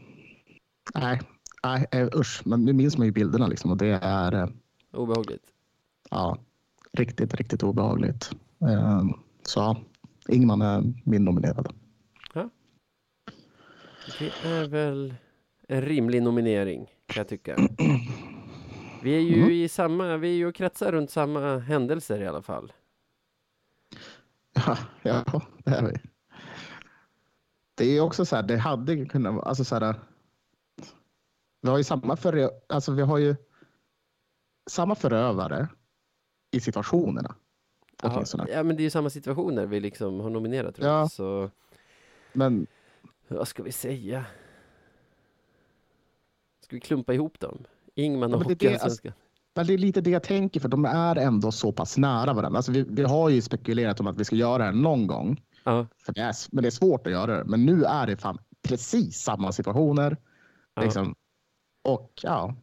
nej, 0.94 1.20
nej 1.62 1.86
eh, 1.90 2.08
usch. 2.14 2.42
Men 2.44 2.64
nu 2.64 2.72
minns 2.72 2.98
man 2.98 3.06
ju 3.06 3.12
bilderna 3.12 3.46
liksom 3.46 3.70
och 3.70 3.76
det 3.76 3.98
är 4.02 4.34
eh, 4.34 4.48
Obehagligt. 4.92 5.53
Ja, 6.10 6.38
riktigt, 6.92 7.34
riktigt 7.34 7.62
obehagligt. 7.62 8.30
Eh, 8.60 9.04
så 9.42 9.60
ja, 9.60 9.76
Ingman 10.28 10.62
är 10.62 10.82
min 11.04 11.24
nominerad. 11.24 11.72
Det 14.18 14.32
är 14.44 14.68
väl 14.68 15.14
en 15.68 15.82
rimlig 15.82 16.22
nominering 16.22 16.86
kan 17.06 17.20
jag 17.20 17.28
tycka. 17.28 17.56
Vi 19.02 19.16
är 19.16 19.20
ju 19.20 19.36
Mm. 19.36 19.50
i 19.50 19.68
samma, 19.68 20.16
vi 20.16 20.28
är 20.28 20.34
ju 20.34 20.46
och 20.46 20.54
kretsar 20.54 20.92
runt 20.92 21.10
samma 21.10 21.58
händelser 21.58 22.20
i 22.22 22.26
alla 22.26 22.42
fall. 22.42 22.72
Ja, 24.52 24.78
ja, 25.02 25.24
det 25.64 25.70
är 25.70 25.82
vi. 25.86 25.94
Det 27.74 27.84
är 27.84 28.00
också 28.00 28.24
så 28.24 28.36
här, 28.36 28.42
det 28.42 28.56
hade 28.56 29.06
kunnat 29.06 29.34
vara, 29.34 29.44
alltså 29.44 29.64
så 29.64 29.74
här. 29.74 29.94
Vi 31.62 31.68
har 31.70 31.78
ju 31.78 31.84
samma 31.84 32.16
för, 32.16 32.50
alltså 32.68 32.92
vi 32.92 33.02
har 33.02 33.18
ju 33.18 33.36
samma 34.70 34.94
förövare 34.94 35.68
i 36.54 36.60
situationerna. 36.60 37.34
Ja, 38.02 38.24
ja, 38.48 38.62
men 38.62 38.76
det 38.76 38.82
är 38.82 38.84
ju 38.84 38.90
samma 38.90 39.10
situationer 39.10 39.66
vi 39.66 39.80
liksom 39.80 40.20
har 40.20 40.30
nominerat 40.30 40.74
tror 40.74 40.88
jag. 40.88 41.00
Ja. 41.00 41.08
Så 41.08 41.50
Men 42.32 42.66
vad 43.28 43.48
ska 43.48 43.62
vi 43.62 43.72
säga? 43.72 44.24
Ska 46.60 46.76
vi 46.76 46.80
klumpa 46.80 47.14
ihop 47.14 47.40
dem? 47.40 47.64
Ingman 47.94 48.34
och 48.34 48.40
Ja, 48.42 48.48
men 48.48 48.48
det 48.48 48.52
är 48.52 48.68
det, 48.68 48.74
Hockeyallsvenskan. 48.74 49.12
Men 49.54 49.66
det 49.66 49.74
är 49.74 49.78
lite 49.78 50.00
det 50.00 50.10
jag 50.10 50.22
tänker, 50.22 50.60
för 50.60 50.68
de 50.68 50.84
är 50.84 51.16
ändå 51.16 51.52
så 51.52 51.72
pass 51.72 51.98
nära 51.98 52.32
varandra. 52.32 52.56
Alltså 52.58 52.72
vi, 52.72 52.84
vi 52.88 53.02
har 53.02 53.28
ju 53.28 53.42
spekulerat 53.42 54.00
om 54.00 54.06
att 54.06 54.20
vi 54.20 54.24
ska 54.24 54.36
göra 54.36 54.58
det 54.58 54.64
här 54.64 54.72
någon 54.72 55.06
gång. 55.06 55.42
Ja, 55.64 55.86
För 55.98 56.12
det 56.12 56.20
är, 56.20 56.34
men 56.52 56.62
det 56.62 56.68
är 56.68 56.70
svårt 56.70 57.06
att 57.06 57.12
göra 57.12 57.36
det. 57.36 57.44
Men 57.44 57.66
nu 57.66 57.84
är 57.84 58.06
det 58.06 58.16
fan 58.16 58.38
precis 58.62 59.16
samma 59.16 59.52
situationer. 59.52 60.16
ja. 60.74 60.82
Liksom. 60.82 61.14
Och 61.82 62.12
ja, 62.22 62.54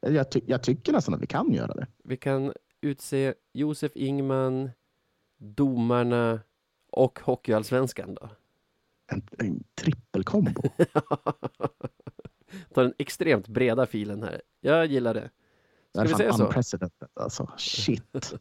jag, 0.00 0.30
ty, 0.30 0.40
jag 0.46 0.62
tycker 0.62 0.92
nästan 0.92 1.14
att 1.14 1.20
vi 1.20 1.26
kan 1.26 1.52
göra 1.52 1.74
det. 1.74 1.86
Vi 2.04 2.16
kan 2.16 2.52
utse 2.86 3.34
Josef 3.52 3.92
Ingman, 3.94 4.70
domarna 5.38 6.40
och 6.90 7.20
Hockeyallsvenskan 7.20 8.14
då. 8.14 8.28
En, 9.06 9.22
en 9.38 9.64
trippelkombo. 9.74 10.62
Tar 12.74 12.82
den 12.82 12.94
extremt 12.98 13.48
breda 13.48 13.86
filen 13.86 14.22
här. 14.22 14.42
Jag 14.60 14.86
gillar 14.86 15.14
det. 15.14 15.30
Det 15.92 16.00
Ska 16.00 16.02
vi 16.08 16.14
säga 16.14 16.32
så? 16.32 16.44
unprecedented 16.44 17.08
alltså. 17.14 17.50
Shit. 17.56 18.34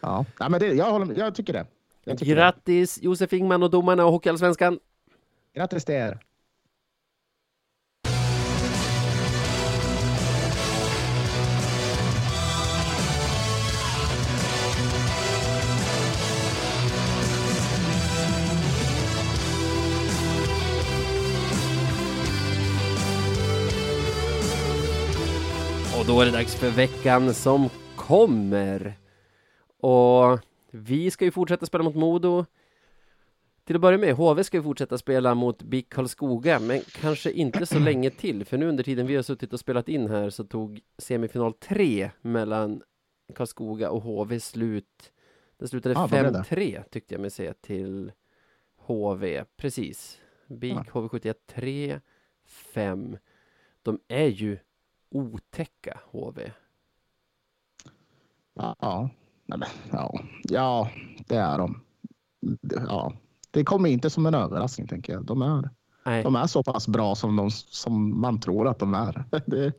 Ja, 0.00 0.24
Nej, 0.40 0.50
men 0.50 0.60
det, 0.60 0.66
jag, 0.74 0.90
håller, 0.90 1.18
jag 1.18 1.34
tycker 1.34 1.52
det. 1.52 1.66
Jag 2.04 2.18
tycker 2.18 2.34
det. 2.34 2.40
Grattis 2.40 3.02
Josef 3.02 3.32
Ingman 3.32 3.62
och 3.62 3.70
domarna 3.70 4.04
och 4.04 4.12
Hockeyallsvenskan! 4.12 4.80
Grattis 5.54 5.84
till 5.84 5.94
er. 5.94 6.20
Och 26.06 26.12
då 26.12 26.20
är 26.20 26.26
det 26.26 26.32
dags 26.32 26.54
för 26.54 26.70
veckan 26.70 27.34
som 27.34 27.68
kommer. 27.96 28.98
Och 29.80 30.40
vi 30.70 31.10
ska 31.10 31.24
ju 31.24 31.30
fortsätta 31.30 31.66
spela 31.66 31.84
mot 31.84 31.94
Modo. 31.94 32.44
Till 33.64 33.76
att 33.76 33.82
börja 33.82 33.98
med, 33.98 34.14
HV 34.14 34.44
ska 34.44 34.56
ju 34.56 34.62
fortsätta 34.62 34.98
spela 34.98 35.34
mot 35.34 35.62
BIK 35.62 35.88
Karlskoga, 35.88 36.60
men 36.60 36.80
kanske 36.92 37.30
inte 37.30 37.66
så 37.66 37.78
länge 37.78 38.10
till, 38.10 38.44
för 38.44 38.58
nu 38.58 38.68
under 38.68 38.84
tiden 38.84 39.06
vi 39.06 39.16
har 39.16 39.22
suttit 39.22 39.52
och 39.52 39.60
spelat 39.60 39.88
in 39.88 40.10
här 40.10 40.30
så 40.30 40.44
tog 40.44 40.80
semifinal 40.98 41.52
3 41.52 42.10
mellan 42.20 42.82
Karlskoga 43.34 43.90
och 43.90 44.02
HV 44.02 44.40
slut. 44.40 45.12
Det 45.58 45.68
slutade 45.68 45.94
Ah, 45.94 46.00
vad 46.00 46.10
blev 46.10 46.32
det? 46.32 46.38
5-3 46.38 46.82
tyckte 46.90 47.14
jag 47.14 47.20
mig 47.20 47.30
se 47.30 47.52
till 47.52 48.12
HV, 48.76 49.44
precis. 49.56 50.20
BIK 50.46 50.76
Ah. 50.76 50.84
HV71 50.92 51.34
3-5. 52.74 53.18
De 53.82 54.00
är 54.08 54.26
ju 54.26 54.58
otäcka 55.10 56.00
HV. 56.12 56.50
Ja, 58.54 58.76
ja. 58.80 59.10
Ja. 60.48 60.90
det 61.26 61.36
är 61.36 61.58
de. 61.58 61.80
Ja. 62.88 63.12
Det 63.50 63.64
kommer 63.64 63.88
inte 63.88 64.10
som 64.10 64.26
en 64.26 64.34
överraskning, 64.34 64.86
tänker 64.86 65.12
jag. 65.12 65.24
De 65.24 65.42
är, 65.42 65.70
Nej, 66.06 66.22
de 66.22 66.36
är 66.36 66.46
så 66.46 66.62
pass 66.62 66.88
bra 66.88 67.14
som, 67.14 67.36
de, 67.36 67.50
som 67.50 68.20
man 68.20 68.40
tror 68.40 68.68
att 68.68 68.78
de 68.78 68.94
är. 68.94 69.24
Det, 69.46 69.72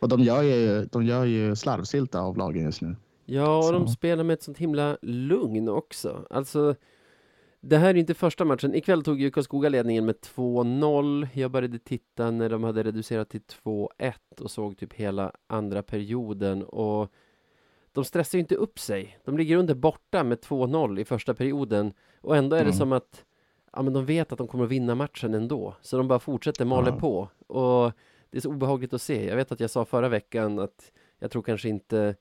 och 0.00 0.08
de 0.08 0.20
gör 0.20 0.42
ju, 0.42 0.84
de 0.84 1.04
gör 1.04 1.24
ju 1.24 1.56
slarvsylta 1.56 2.20
av 2.20 2.36
lagen 2.36 2.64
just 2.64 2.80
nu. 2.80 2.96
ja, 3.24 3.66
och 3.66 3.72
de 3.72 3.86
så. 3.86 3.92
spelar 3.92 4.24
med 4.24 4.34
ett 4.34 4.42
sånt 4.42 4.58
himla 4.58 4.96
lugn 5.02 5.68
också. 5.68 6.26
Alltså, 6.30 6.74
det 7.60 7.76
här 7.78 7.88
är 7.88 7.94
inte 7.94 8.14
första 8.14 8.44
matchen. 8.44 8.74
Ikväll 8.74 9.02
tog 9.02 9.20
ju 9.20 9.30
Karlskoga 9.30 9.68
ledningen 9.68 10.06
med 10.06 10.14
2-0. 10.16 11.28
Jag 11.34 11.50
började 11.50 11.78
titta 11.78 12.30
när 12.30 12.48
de 12.48 12.64
hade 12.64 12.82
reducerat 12.82 13.28
till 13.28 13.40
2-1 13.64 14.12
och 14.40 14.50
såg 14.50 14.76
typ 14.78 14.92
hela 14.92 15.32
andra 15.46 15.82
perioden. 15.82 16.62
Och 16.62 17.12
de 17.92 18.04
stressar 18.04 18.38
ju 18.38 18.40
inte 18.40 18.54
upp 18.54 18.78
sig. 18.78 19.18
De 19.24 19.38
ligger 19.38 19.56
under 19.56 19.74
borta 19.74 20.24
med 20.24 20.38
2-0 20.38 20.98
i 21.00 21.04
första 21.04 21.34
perioden. 21.34 21.92
Och 22.20 22.36
ändå 22.36 22.56
är 22.56 22.60
det 22.60 22.64
Mm. 22.64 22.78
som 22.78 22.92
att 22.92 23.24
ja, 23.72 23.82
men 23.82 23.92
de 23.92 24.06
vet 24.06 24.32
att 24.32 24.38
de 24.38 24.48
kommer 24.48 24.64
att 24.64 24.70
vinna 24.70 24.94
matchen 24.94 25.34
ändå. 25.34 25.74
Så 25.80 25.96
de 25.96 26.08
bara 26.08 26.18
fortsätter 26.18 26.64
maler 26.64 26.90
Ja. 26.90 26.96
på. 26.98 27.28
Och 27.46 27.92
det 28.30 28.38
är 28.38 28.40
så 28.40 28.50
obehagligt 28.50 28.92
att 28.92 29.02
se. 29.02 29.26
Jag 29.28 29.36
vet 29.36 29.52
att 29.52 29.60
jag 29.60 29.70
sa 29.70 29.84
förra 29.84 30.08
veckan 30.08 30.58
att 30.58 30.92
jag 31.18 31.30
tror 31.30 31.42
kanske 31.42 31.68
inte 31.68 32.14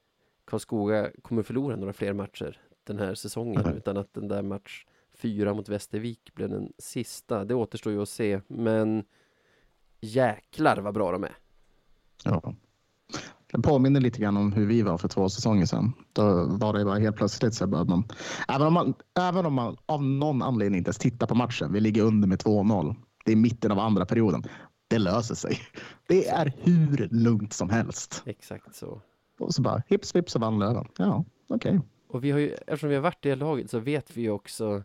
Karlskoga 0.46 1.10
kommer 1.22 1.44
förlora 1.44 1.76
några 1.76 1.94
fler 1.94 2.14
matcher 2.14 2.58
den 2.84 3.00
här 3.00 3.14
säsongen. 3.16 3.62
Nej. 3.66 3.74
Utan 3.78 3.98
att 3.98 4.14
den 4.14 4.28
där 4.28 4.42
match 4.42 4.86
fyra 5.22 5.54
mot 5.54 5.70
Västervik 5.70 6.34
blev 6.34 6.50
den 6.50 6.74
sista. 6.78 7.46
Det 7.46 7.56
återstår 7.56 7.94
ju 7.94 8.02
att 8.02 8.10
se. 8.10 8.42
Men 8.48 9.04
jäklar 10.02 10.78
vad 10.78 10.94
bra 10.94 11.12
de 11.12 11.24
är. 11.24 11.36
Ja. 12.24 12.54
Det 13.52 13.62
påminner 13.62 14.00
lite 14.00 14.20
grann 14.20 14.38
om 14.38 14.54
hur 14.54 14.66
vi 14.66 14.82
var 14.82 14.98
för 14.98 15.08
två 15.08 15.30
säsonger 15.30 15.66
sedan. 15.66 15.94
Då 16.14 16.46
var 16.46 16.74
det 16.74 16.86
bara 16.86 17.00
helt 17.00 17.16
plötsligt 17.16 17.54
så 17.54 17.68
började 17.68 17.90
man, 17.90 18.04
även 18.48 18.68
om 18.68 18.74
man, 18.74 18.94
även 19.20 19.46
om 19.46 19.54
man 19.54 19.78
av 19.86 20.04
någon 20.04 20.42
anledning 20.42 20.78
inte 20.78 20.88
ens 20.88 20.98
tittar 20.98 21.28
på 21.28 21.36
matchen, 21.36 21.74
vi 21.74 21.80
ligger 21.80 22.04
under 22.04 22.28
med 22.28 22.40
2-0. 22.40 22.96
Det 23.26 23.32
är 23.32 23.36
mitten 23.36 23.72
av 23.72 23.80
andra 23.80 24.06
perioden. 24.06 24.44
Det 24.88 24.98
löser 24.98 25.36
sig. 25.36 25.60
Det 26.08 26.28
är 26.28 26.54
hur 26.58 27.08
lugnt 27.12 27.54
som 27.54 27.70
helst. 27.70 28.24
Exakt 28.26 28.76
så. 28.76 29.02
Och 29.40 29.54
så 29.54 29.62
bara 29.62 29.84
hips 29.88 30.16
vips 30.16 30.32
så 30.32 30.40
vann 30.40 30.60
Löven. 30.60 30.88
Ja, 30.98 31.26
okej. 31.48 31.82
Och 32.08 32.24
vi 32.24 32.32
har 32.32 32.40
ju, 32.40 32.54
eftersom 32.54 32.90
vi 32.90 32.96
har 32.96 33.02
varit 33.02 33.26
i 33.26 33.30
det 33.30 33.36
laget 33.36 33.70
så 33.70 33.80
vet 33.80 34.18
vi 34.18 34.22
ju 34.22 34.30
också 34.30 34.84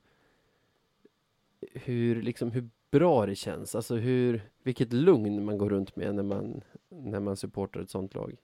hur, 1.73 2.23
liksom, 2.23 2.51
hur 2.51 2.71
bra 2.91 3.27
det 3.27 3.35
känns. 3.35 3.75
Alltså 3.75 3.97
hur, 3.97 4.51
vilket 4.63 4.93
lugn 4.93 5.45
man 5.45 5.59
går 5.59 5.71
runt 5.71 5.97
med 5.97 6.15
när 6.15 6.23
man, 6.23 6.61
när 6.89 7.21
man 7.21 7.37
supportar 7.37 7.81
ett 7.81 7.91
sånt 7.91 8.15
lag. 8.15 8.37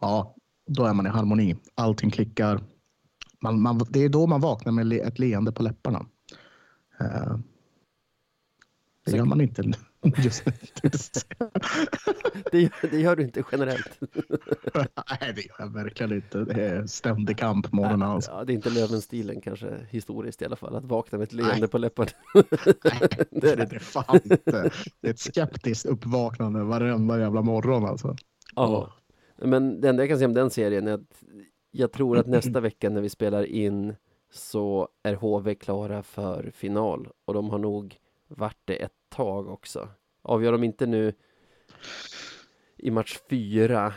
Ja, 0.00 0.34
då 0.66 0.84
är 0.84 0.94
man 0.94 1.06
i 1.06 1.08
harmoni. 1.08 1.56
Allting 1.74 2.10
klickar. 2.10 2.60
Man, 3.40 3.60
man, 3.60 3.80
det 3.90 4.00
är 4.04 4.08
då 4.08 4.26
man 4.26 4.40
vaknar 4.40 4.72
med 4.72 4.92
ett 4.92 5.18
leende 5.18 5.52
på 5.52 5.62
läpparna. 5.62 6.06
Eh, 7.00 7.36
det 9.04 9.10
Sen- 9.10 9.18
gör 9.18 9.24
man 9.24 9.40
inte 9.40 9.72
Just, 10.22 10.44
Det, 12.52 12.60
gör- 12.60 12.90
det 12.90 13.00
gör 13.00 13.16
du 13.16 13.22
inte 13.22 13.42
generellt. 13.52 14.00
nej, 14.74 15.32
det 15.34 15.46
gör 15.46 15.54
jag 15.58 15.72
verkligen 15.72 16.12
inte. 16.12 16.44
Det 16.44 16.64
är 16.64 16.86
ständig 16.86 17.38
kamp 17.38 17.72
morgonen 17.72 18.02
alltså. 18.02 18.30
Ja, 18.30 18.44
det 18.44 18.52
är 18.52 18.54
inte 18.54 18.70
Lövenstilen 18.70 19.40
kanske, 19.40 19.86
historiskt 19.90 20.42
i 20.42 20.44
alla 20.44 20.56
fall, 20.56 20.76
att 20.76 20.84
vakna 20.84 21.18
med 21.18 21.24
ett 21.24 21.32
leende 21.32 21.60
Nej. 21.60 21.68
på 21.68 21.78
läpparna. 21.78 22.10
Nej, 22.34 22.44
det 23.30 23.50
är 23.52 23.56
det 23.56 23.64
det 23.64 23.80
fan 23.80 24.20
inte. 24.24 24.70
Det 25.00 25.08
är 25.08 25.10
ett 25.10 25.20
skeptiskt 25.20 25.86
uppvaknande 25.86 26.62
varenda 26.64 27.18
jävla 27.18 27.42
morgon 27.42 27.84
alltså. 27.84 28.16
Ja. 28.54 28.92
Men 29.36 29.80
det 29.80 29.88
enda 29.88 30.02
jag 30.02 30.08
kan 30.08 30.18
säga 30.18 30.28
om 30.28 30.34
den 30.34 30.50
serien 30.50 30.88
är 30.88 30.92
att 30.92 31.22
jag 31.70 31.92
tror 31.92 32.18
att 32.18 32.26
nästa 32.26 32.60
vecka 32.60 32.90
när 32.90 33.00
vi 33.00 33.08
spelar 33.08 33.44
in 33.44 33.94
så 34.32 34.88
är 35.02 35.14
HV 35.14 35.54
klara 35.54 36.02
för 36.02 36.50
final 36.54 37.08
och 37.24 37.34
de 37.34 37.50
har 37.50 37.58
nog 37.58 37.96
varit 38.28 38.58
det 38.64 38.76
ett 38.82 38.92
tag 39.08 39.48
också. 39.48 39.88
Avgör 40.28 40.52
de 40.52 40.64
inte 40.64 40.86
nu 40.86 41.12
i 42.76 42.90
match 42.90 43.18
fyra. 43.30 43.94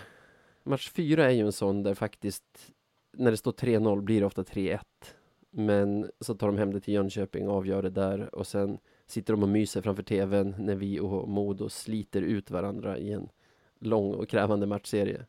Match 0.64 0.90
fyra 0.90 1.26
är 1.26 1.30
ju 1.32 1.46
en 1.46 1.52
sån 1.52 1.84
där 1.84 1.94
faktiskt 1.96 2.44
när 3.18 3.32
det 3.32 3.38
står 3.38 3.52
3-0 3.52 4.02
blir 4.02 4.20
det 4.20 4.26
ofta 4.26 4.44
3-1. 4.44 4.80
Men 5.52 6.10
så 6.20 6.36
tar 6.36 6.48
de 6.48 6.58
hem 6.58 6.74
det 6.74 6.80
till 6.80 6.94
Jönköping 6.94 7.50
och 7.50 7.56
avgör 7.56 7.82
det 7.82 7.90
där 7.90 8.36
och 8.36 8.48
sen 8.48 8.78
sitter 9.08 9.34
de 9.34 9.44
och 9.44 9.50
myser 9.50 9.82
framför 9.82 10.04
tvn 10.04 10.56
när 10.58 10.76
vi 10.76 11.00
och 11.00 11.30
Modo 11.30 11.70
sliter 11.70 12.22
ut 12.22 12.52
varandra 12.52 12.98
i 12.98 13.12
en 13.14 13.30
lång 13.80 14.14
och 14.14 14.30
krävande 14.30 14.66
matchserie. 14.68 15.26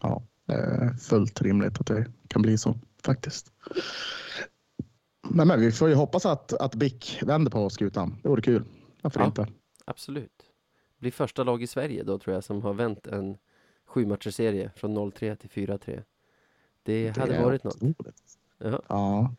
Ja, 0.00 0.22
det 0.46 0.52
är 0.54 0.94
fullt 0.94 1.42
rimligt 1.42 1.80
att 1.80 1.86
det 1.86 2.06
kan 2.28 2.42
bli 2.42 2.58
så 2.58 2.78
faktiskt. 3.04 3.52
Men, 5.28 5.48
men 5.48 5.60
vi 5.60 5.72
får 5.72 5.88
ju 5.88 5.94
hoppas 5.94 6.26
att, 6.26 6.52
att 6.52 6.74
BIK 6.74 7.18
vänder 7.22 7.50
på 7.50 7.70
skutan. 7.70 8.16
Det 8.22 8.28
vore 8.28 8.42
kul. 8.42 8.64
Varför 9.02 9.20
Ja. 9.20 9.26
inte? 9.26 9.46
Absolut. 9.88 10.42
Blir 10.98 11.10
första 11.10 11.44
lag 11.44 11.62
i 11.62 11.66
Sverige 11.66 12.02
då 12.02 12.18
tror 12.18 12.34
jag 12.34 12.44
som 12.44 12.62
har 12.62 12.74
vänt 12.74 13.06
en 13.06 13.38
sju 13.86 14.06
matcherserie 14.06 14.70
från 14.76 14.98
0-3 14.98 15.34
till 15.36 15.50
4-3. 15.50 16.02
Det 16.82 17.16
hade 17.18 17.34
är 17.36 17.44
varit 17.44 17.64
något. 17.64 17.76
Ja. 18.58 18.82
Ja, 18.88 19.34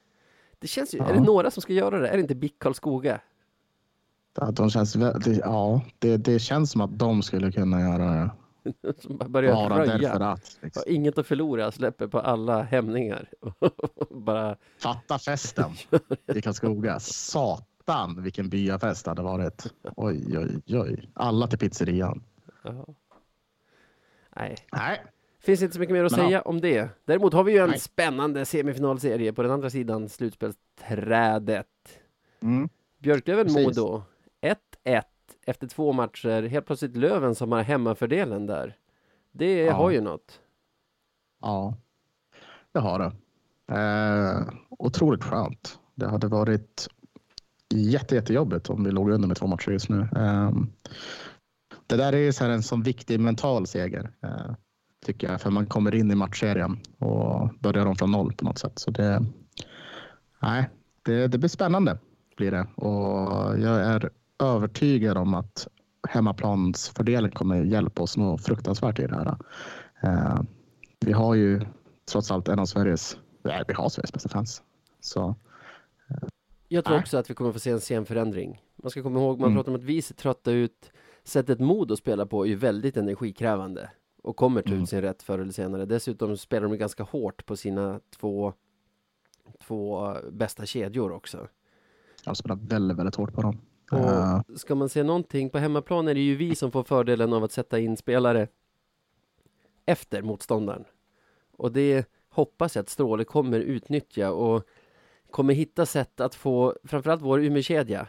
Det 0.60 0.68
känns 0.68 0.94
ju, 0.94 0.98
Ja. 0.98 1.10
är 1.10 1.14
det 1.14 1.20
några 1.20 1.52
som 1.52 1.62
ska 1.62 1.74
göra 1.74 2.00
det? 2.00 2.08
Är 2.08 2.14
det 2.14 2.22
inte 2.22 2.36
BIK 2.36 2.60
Karlskoga? 2.60 3.22
att 4.36 4.56
de 4.56 4.70
känns, 4.70 4.96
vä- 4.96 5.20
det, 5.24 5.34
ja 5.36 5.82
det, 6.00 6.18
det 6.18 6.40
känns 6.40 6.72
som 6.72 6.82
att 6.82 7.00
de 7.00 7.22
skulle 7.22 7.52
kunna 7.52 7.82
göra 7.82 8.06
det. 8.06 8.32
Som 9.02 9.18
bara 9.18 9.30
börjar 9.30 9.54
Bara 9.70 9.86
därför 9.86 10.20
att. 10.20 10.58
Liksom. 10.62 10.84
Har 10.86 10.94
inget 10.94 11.18
att 11.18 11.28
förlora, 11.28 11.72
släpper 11.72 12.08
på 12.08 12.20
alla 12.20 12.62
hämningar. 12.62 13.30
bara, 14.10 14.56
Fatta 14.80 15.20
festen 15.20 15.72
i 16.36 16.42
Karlskoga. 16.42 17.00
Satan 17.00 17.66
vilken 18.24 18.50
byafest 18.50 19.06
det 19.06 19.12
hade 19.12 19.22
varit. 19.22 19.74
Oj, 19.96 20.38
oj, 20.38 20.62
oj. 20.80 21.10
Alla 21.14 21.48
till 21.48 21.60
pizzerian. 21.60 22.24
ja. 22.64 22.86
Nej, 24.36 24.56
Nej, 24.72 25.02
finns 25.40 25.62
inte 25.62 25.74
så 25.74 25.80
mycket 25.80 25.94
mer 25.94 26.04
att 26.04 26.12
Men 26.12 26.20
ja. 26.22 26.28
säga 26.28 26.42
om 26.42 26.62
det. 26.62 26.90
Däremot 27.06 27.34
har 27.34 27.44
vi 27.44 27.52
ju 27.52 27.58
en 27.58 27.70
Nej. 27.70 27.80
spännande 27.80 28.46
semifinalserie 28.46 29.34
på 29.34 29.42
den 29.42 29.52
andra 29.52 29.70
sidan 29.70 30.10
slutspelsträdet. 30.10 31.68
mm. 32.42 32.70
Björklöven-Modo 33.00 34.02
1-1 34.86 35.04
efter 35.46 35.68
två 35.68 35.94
matcher. 35.94 36.42
Helt 36.44 36.66
plötsligt 36.66 36.98
Löven 36.98 37.36
som 37.36 37.52
har 37.52 37.62
hemmafördelen 37.64 38.46
där. 38.46 38.78
Det 39.32 39.62
Ja. 39.62 39.74
har 39.74 39.90
ju 39.90 40.02
något. 40.02 40.40
ja, 41.42 41.74
det 42.72 42.80
har 42.80 43.00
det. 43.00 43.12
Eh, 43.76 44.54
otroligt 44.70 45.24
skönt. 45.24 45.80
Det 45.96 46.08
hade 46.08 46.28
varit 46.28 46.88
jätte, 47.76 48.16
jättejobbigt 48.16 48.70
om 48.70 48.84
vi 48.84 48.92
låg 48.92 49.10
under 49.10 49.28
med 49.28 49.38
två 49.38 49.48
matcher 49.48 49.72
just 49.72 49.90
nu. 49.90 50.08
Ehm, 50.16 50.70
det 51.88 51.96
där 51.96 52.16
är 52.16 52.32
så 52.32 52.44
här 52.44 52.52
en 52.52 52.64
sån 52.64 52.84
viktig 52.84 53.20
mental 53.20 53.68
seger. 53.68 54.12
Eh, 54.24 54.56
tycker 55.06 55.32
jag, 55.32 55.42
för 55.42 55.50
man 55.50 55.66
kommer 55.66 55.96
in 55.96 56.12
i 56.12 56.16
matchserien 56.16 56.80
och 56.98 57.50
börjar 57.60 57.86
om 57.86 57.96
från 57.96 58.12
noll 58.12 58.34
på 58.34 58.46
något 58.46 58.60
sätt. 58.60 58.80
Så 58.80 58.92
det, 58.92 59.26
nej, 60.42 60.70
det, 61.04 61.28
det 61.28 61.38
blir 61.38 61.50
spännande 61.50 62.00
blir 62.38 62.52
det 62.52 62.68
och 62.76 63.60
jag 63.60 63.82
är 63.82 64.10
övertygad 64.40 65.18
om 65.18 65.34
att 65.34 65.68
hemmaplansfördelen 66.10 67.32
kommer 67.32 67.64
hjälpa 67.64 68.04
oss 68.04 68.18
något 68.18 68.46
fruktansvärt 68.46 69.00
i 69.00 69.08
det 69.08 69.16
här. 69.16 69.38
Ehm, 70.02 70.48
vi 71.00 71.12
har 71.12 71.36
ju 71.36 71.62
trots 72.12 72.32
allt 72.32 72.48
en 72.48 72.60
av 72.60 72.66
Sveriges, 72.66 73.18
nej, 73.44 73.64
vi 73.68 73.74
har 73.74 73.90
Sveriges 73.90 74.14
bästa 74.14 74.30
fans. 74.30 74.62
Så 75.00 75.36
jag 76.72 76.86
tror 76.86 76.98
också 77.00 77.18
att 77.18 77.30
vi 77.30 77.34
kommer 77.34 77.52
få 77.52 77.60
se 77.60 77.70
en 77.72 77.80
sen 77.82 78.06
förändring. 78.06 78.64
Man 78.76 78.92
ska 78.92 79.04
komma 79.04 79.20
ihåg, 79.20 79.40
man 79.40 79.48
Mm. 79.50 79.58
pratar 79.58 79.72
om 79.72 79.76
att 79.76 79.84
vi 79.84 80.02
ser 80.02 80.16
trötta 80.16 80.52
ut. 80.52 80.92
Sättet 81.24 81.60
Modo 81.60 81.96
spelar 81.96 82.26
på 82.26 82.46
är 82.46 82.50
ju 82.50 82.56
väldigt 82.56 82.98
energikrävande 82.98 83.90
och 84.22 84.36
kommer 84.36 84.62
ta 84.62 84.70
Mm. 84.70 84.84
ut 84.84 84.90
sin 84.90 85.02
rätt 85.02 85.24
förr 85.24 85.40
eller 85.40 85.52
senare. 85.52 85.86
Dessutom 85.86 86.38
spelar 86.38 86.68
de 86.68 86.78
ganska 86.78 87.04
hårt 87.04 87.46
på 87.46 87.56
sina 87.56 88.00
två, 88.20 88.54
två 89.68 90.14
bästa 90.32 90.66
kedjor 90.66 91.12
också. 91.12 91.48
jag 92.26 92.38
spelar 92.38 92.56
väldigt, 92.56 92.98
väldigt 92.98 93.16
hårt 93.16 93.34
på 93.34 93.42
dem. 93.42 93.58
Eh, 93.92 94.40
Och 94.50 94.60
ska 94.60 94.76
man 94.76 94.90
se 94.90 95.04
någonting, 95.04 95.50
på 95.50 95.58
hemmaplan 95.58 96.08
är 96.08 96.14
det 96.14 96.20
ju 96.20 96.36
vi 96.36 96.56
som 96.56 96.72
får 96.72 96.84
fördelen 96.84 97.34
av 97.34 97.44
att 97.44 97.52
sätta 97.52 97.80
in 97.80 97.98
spelare 97.98 98.48
efter 99.86 100.22
motståndaren. 100.22 100.86
Och 101.58 101.72
det 101.72 102.10
hoppas 102.30 102.76
jag 102.76 102.84
att 102.84 102.90
Stråle 102.90 103.24
kommer 103.24 103.60
utnyttja 103.60 104.32
och 104.32 104.64
kommer 105.32 105.54
hitta 105.54 105.86
sätt 105.86 106.20
att 106.20 106.36
få, 106.36 106.76
framförallt 106.84 107.22
vår 107.22 107.44
Umeå-kedja, 107.44 108.08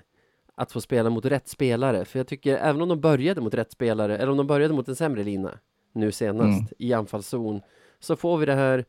att 0.54 0.72
få 0.72 0.80
spela 0.80 1.10
mot 1.10 1.24
rätt 1.24 1.48
spelare. 1.48 2.04
För 2.04 2.18
jag 2.18 2.26
tycker, 2.26 2.56
även 2.56 2.82
om 2.82 2.88
de 2.88 3.00
började 3.00 3.40
mot 3.40 3.54
rätt 3.54 3.72
spelare, 3.72 4.18
eller 4.18 4.30
om 4.30 4.36
de 4.36 4.46
började 4.46 4.74
mot 4.74 4.88
en 4.88 4.96
sämre 4.96 5.24
lina 5.24 5.58
nu 5.92 6.12
senast 6.12 6.60
Mm. 6.60 6.74
i 6.78 6.92
anfallszon, 6.92 7.60
så 8.00 8.16
får 8.16 8.38
vi 8.38 8.46
det 8.46 8.54
här 8.54 8.84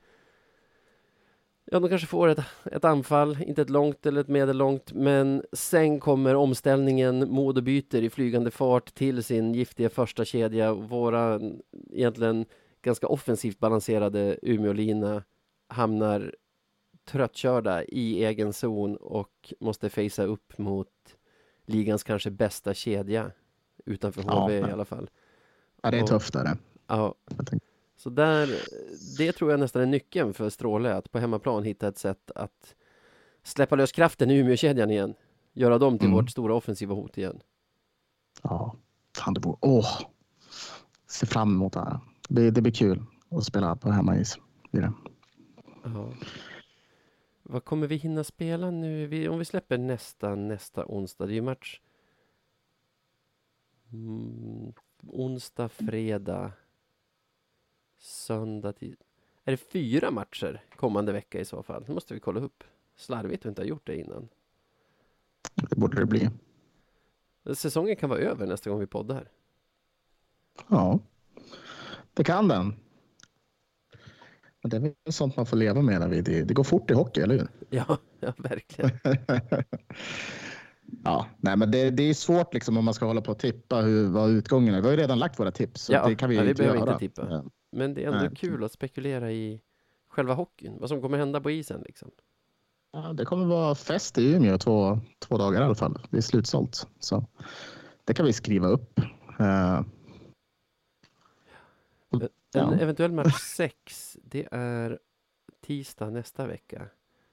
Ja, 1.65 1.79
de 1.79 1.89
kanske 1.89 2.07
får 2.07 2.27
ett, 2.27 2.39
ett 2.71 2.85
anfall, 2.85 3.37
inte 3.47 3.61
ett 3.61 3.69
långt 3.69 4.05
eller 4.05 4.21
ett 4.21 4.27
medellångt, 4.27 4.93
men 4.93 5.43
sen 5.53 5.99
kommer 5.99 6.35
omställningen, 6.35 7.29
Modo 7.31 7.61
byter 7.61 7.95
i 7.95 8.09
flygande 8.09 8.51
fart 8.51 8.93
till 8.93 9.23
sin 9.23 9.53
giftiga 9.53 9.89
första 9.89 10.25
kedja. 10.25 10.73
Våra 10.73 11.39
egentligen 11.91 12.45
ganska 12.81 13.07
offensivt 13.07 13.59
balanserade 13.59 14.39
Umeå-lina 14.41 15.23
hamnar 15.67 16.35
tröttkörda 17.11 17.83
i 17.83 18.25
egen 18.25 18.53
zon 18.53 18.95
och 18.97 19.53
måste 19.59 19.89
facea 19.89 20.25
upp 20.25 20.57
mot 20.57 20.87
ligans 21.65 22.03
kanske 22.03 22.31
bästa 22.31 22.73
kedja 22.73 23.31
utanför 23.85 24.23
Ja, 24.27 24.43
HV 24.43 24.57
i 24.57 24.61
men- 24.61 24.71
alla 24.73 24.85
fall. 24.85 25.09
ja, 25.81 25.91
det 25.91 25.97
är 25.97 26.03
och- 26.03 26.09
tufft 26.09 26.35
är 26.35 26.43
det. 26.43 26.57
Ja, 26.87 27.15
så 27.97 28.09
där, 28.09 28.49
det 29.17 29.31
tror 29.31 29.51
jag 29.51 29.59
nästan 29.59 29.81
är 29.81 29.85
nyckeln 29.85 30.33
för 30.33 30.49
Stråle, 30.49 30.93
att 30.95 31.11
på 31.11 31.19
hemmaplan 31.19 31.63
hitta 31.63 31.87
ett 31.87 31.97
sätt 31.97 32.31
att 32.35 32.75
släppa 33.43 33.75
lös 33.75 33.91
kraften 33.91 34.31
i 34.31 34.37
Umeåkedjan 34.37 34.91
igen. 34.91 35.13
Göra 35.53 35.77
dem 35.77 35.97
till 35.97 36.07
Mm. 36.07 36.15
vårt 36.17 36.29
stora 36.29 36.53
offensiva 36.55 36.95
hot 36.95 37.17
igen. 37.17 37.41
Ja, 38.43 38.75
fan 39.17 39.33
det 39.33 39.39
borde, 39.39 39.57
åh. 39.61 39.99
Se 41.07 41.25
fram 41.25 41.51
emot 41.55 41.73
det 41.73 41.79
här. 41.79 41.99
Det, 42.29 42.51
det 42.51 42.61
blir 42.61 42.73
kul 42.73 43.03
att 43.31 43.43
spela 43.43 43.75
på 43.75 43.91
hemmais. 43.91 44.37
det. 44.71 44.93
Ja. 45.83 46.13
Vad 47.51 47.65
kommer 47.65 47.87
vi 47.87 47.95
hinna 47.95 48.23
spela 48.23 48.71
nu? 48.71 49.07
Vi, 49.07 49.27
om 49.27 49.39
vi 49.39 49.45
släpper 49.45 49.77
nästa, 49.77 50.35
nästa 50.35 50.85
onsdag, 50.85 51.25
det 51.25 51.31
är 51.31 51.35
ju 51.35 51.41
match 51.41 51.81
mm, 53.93 54.73
onsdag, 55.07 55.69
fredag, 55.69 56.51
söndag 57.97 58.73
till... 58.73 58.95
Är 59.43 59.51
det 59.51 59.57
fyra 59.57 60.11
matcher 60.11 60.63
kommande 60.75 61.11
vecka 61.11 61.39
i 61.39 61.45
så 61.45 61.63
fall? 61.63 61.83
Det 61.87 61.93
måste 61.93 62.13
vi 62.13 62.19
kolla 62.19 62.39
upp. 62.39 62.63
Slarvigt 62.95 63.45
att 63.45 63.49
inte 63.49 63.61
har 63.61 63.67
gjort 63.67 63.87
det 63.87 63.95
innan. 63.95 64.29
Det 65.55 65.75
borde 65.75 65.99
det 65.99 66.05
bli. 66.05 66.29
Säsongen 67.53 67.95
kan 67.95 68.09
vara 68.09 68.19
över 68.19 68.47
nästa 68.47 68.69
gång 68.69 68.79
vi 68.79 68.87
poddar. 68.87 69.31
Ja, 70.67 70.99
det 72.13 72.23
kan 72.23 72.47
den. 72.47 72.75
Det 74.63 74.77
är 74.77 74.81
väl 74.81 74.93
sånt 75.09 75.37
man 75.37 75.45
får 75.45 75.57
leva 75.57 75.81
med. 75.81 76.01
David. 76.01 76.23
Det, 76.23 76.43
det 76.43 76.53
går 76.53 76.63
fort 76.63 76.91
i 76.91 76.93
hockey, 76.93 77.21
eller 77.21 77.35
hur? 77.35 77.47
Ja, 77.69 77.97
ja 78.19 78.33
verkligen. 78.37 78.91
ja, 81.03 81.27
nej, 81.37 81.57
men 81.57 81.71
det, 81.71 81.89
det 81.89 82.03
är 82.03 82.13
svårt 82.13 82.53
liksom 82.53 82.77
om 82.77 82.85
man 82.85 82.93
ska 82.93 83.05
hålla 83.05 83.21
på 83.21 83.31
och 83.31 83.39
tippa 83.39 83.75
hur, 83.75 84.07
vad 84.07 84.29
utgången 84.29 84.73
är. 84.75 84.81
Vi 84.81 84.87
har 84.87 84.91
ju 84.91 85.01
redan 85.01 85.19
lagt 85.19 85.39
våra 85.39 85.51
tips. 85.51 85.81
Så 85.81 85.93
Ja, 85.93 86.07
det 86.07 86.15
kan 86.15 86.29
vi, 86.29 86.35
ja, 86.35 86.43
vi 86.43 86.49
inte 86.49 86.63
behöver 86.63 86.79
göra. 86.79 86.93
inte 86.93 86.99
tippa. 86.99 87.27
Ja. 87.29 87.43
Men 87.71 87.93
det 87.93 88.03
är 88.03 88.07
ändå 88.07 88.19
Nej. 88.19 88.35
kul 88.35 88.63
att 88.63 88.71
spekulera 88.71 89.31
i 89.31 89.61
själva 90.09 90.33
hockeyn. 90.33 90.77
Vad 90.79 90.89
som 90.89 91.01
kommer 91.01 91.17
hända 91.17 91.41
på 91.41 91.51
isen 91.51 91.81
liksom. 91.85 92.11
Ja, 92.93 93.13
det 93.13 93.25
kommer 93.25 93.45
vara 93.45 93.75
fest 93.75 94.17
i 94.17 94.33
Umeå 94.33 94.57
två, 94.57 94.99
två 95.19 95.37
dagar 95.37 95.61
i 95.61 95.65
alla 95.65 95.75
fall. 95.75 95.97
Det 96.09 96.17
är 96.17 96.21
slutsålt. 96.21 96.87
Så 96.99 97.25
det 98.05 98.13
kan 98.13 98.25
vi 98.25 98.33
skriva 98.33 98.67
upp. 98.67 98.99
Eh, 99.39 99.81
En 102.55 102.69
Ja. 102.71 102.75
eventuell 102.79 103.11
match 103.11 103.39
6, 103.55 104.17
det 104.23 104.47
är 104.51 104.99
tisdag 105.65 106.09
nästa 106.09 106.47
vecka. 106.47 106.85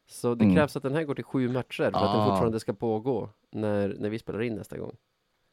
Så 0.06 0.34
det 0.34 0.44
Mm. 0.44 0.56
krävs 0.56 0.76
att 0.76 0.82
den 0.82 0.94
här 0.94 1.04
går 1.04 1.14
till 1.14 1.24
sju 1.24 1.48
matcher 1.48 1.76
för 1.76 1.84
att 1.84 1.92
den 1.92 2.02
Ja. 2.02 2.26
fortfarande 2.30 2.60
ska 2.60 2.72
pågå 2.72 3.30
när, 3.50 3.96
när 3.98 4.10
vi 4.10 4.18
spelar 4.18 4.42
in 4.42 4.54
nästa 4.54 4.78
gång. 4.78 4.96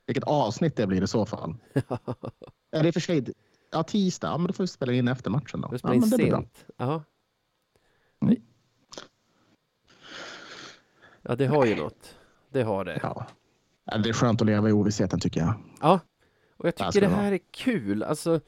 Vilket 0.06 0.24
avsnitt 0.24 0.76
det 0.76 0.88
blir 0.88 1.04
i 1.04 1.08
så 1.08 1.26
fall. 1.26 1.56
Eller 2.72 2.86
i 2.86 2.90
och 2.90 2.94
för 2.94 3.02
sig, 3.02 3.26
ja 3.72 3.84
tisdag, 3.84 4.28
ja 4.28 4.38
men 4.38 4.48
då 4.48 4.54
får 4.54 4.64
vi 4.64 4.68
spela 4.68 4.94
in 4.94 5.08
efter 5.08 5.30
matchen 5.32 5.62
då. 5.62 5.70
Ja, 5.72 5.78
spelar 5.78 5.94
in 5.96 6.02
bra. 6.02 6.18
sent. 6.18 6.66
Ja. 6.78 7.04
Mm. 8.22 8.36
Ja, 11.22 11.36
det 11.36 11.46
har 11.48 11.66
ju 11.66 11.76
något. 11.76 12.16
Det 12.50 12.64
har 12.64 12.86
det. 12.86 13.00
Ja. 13.04 13.26
Ja, 13.86 13.98
Det 13.98 14.10
är 14.10 14.14
skönt 14.14 14.42
att 14.42 14.48
leva 14.48 14.70
i 14.70 14.72
ovissheten 14.72 15.20
tycker 15.20 15.40
jag. 15.42 15.54
Ja, 15.82 16.00
och 16.58 16.68
jag 16.68 16.76
tycker 16.76 17.02
det 17.02 17.08
här 17.08 17.32
är 17.32 17.40
kul. 17.52 18.04
Alltså, 18.04 18.40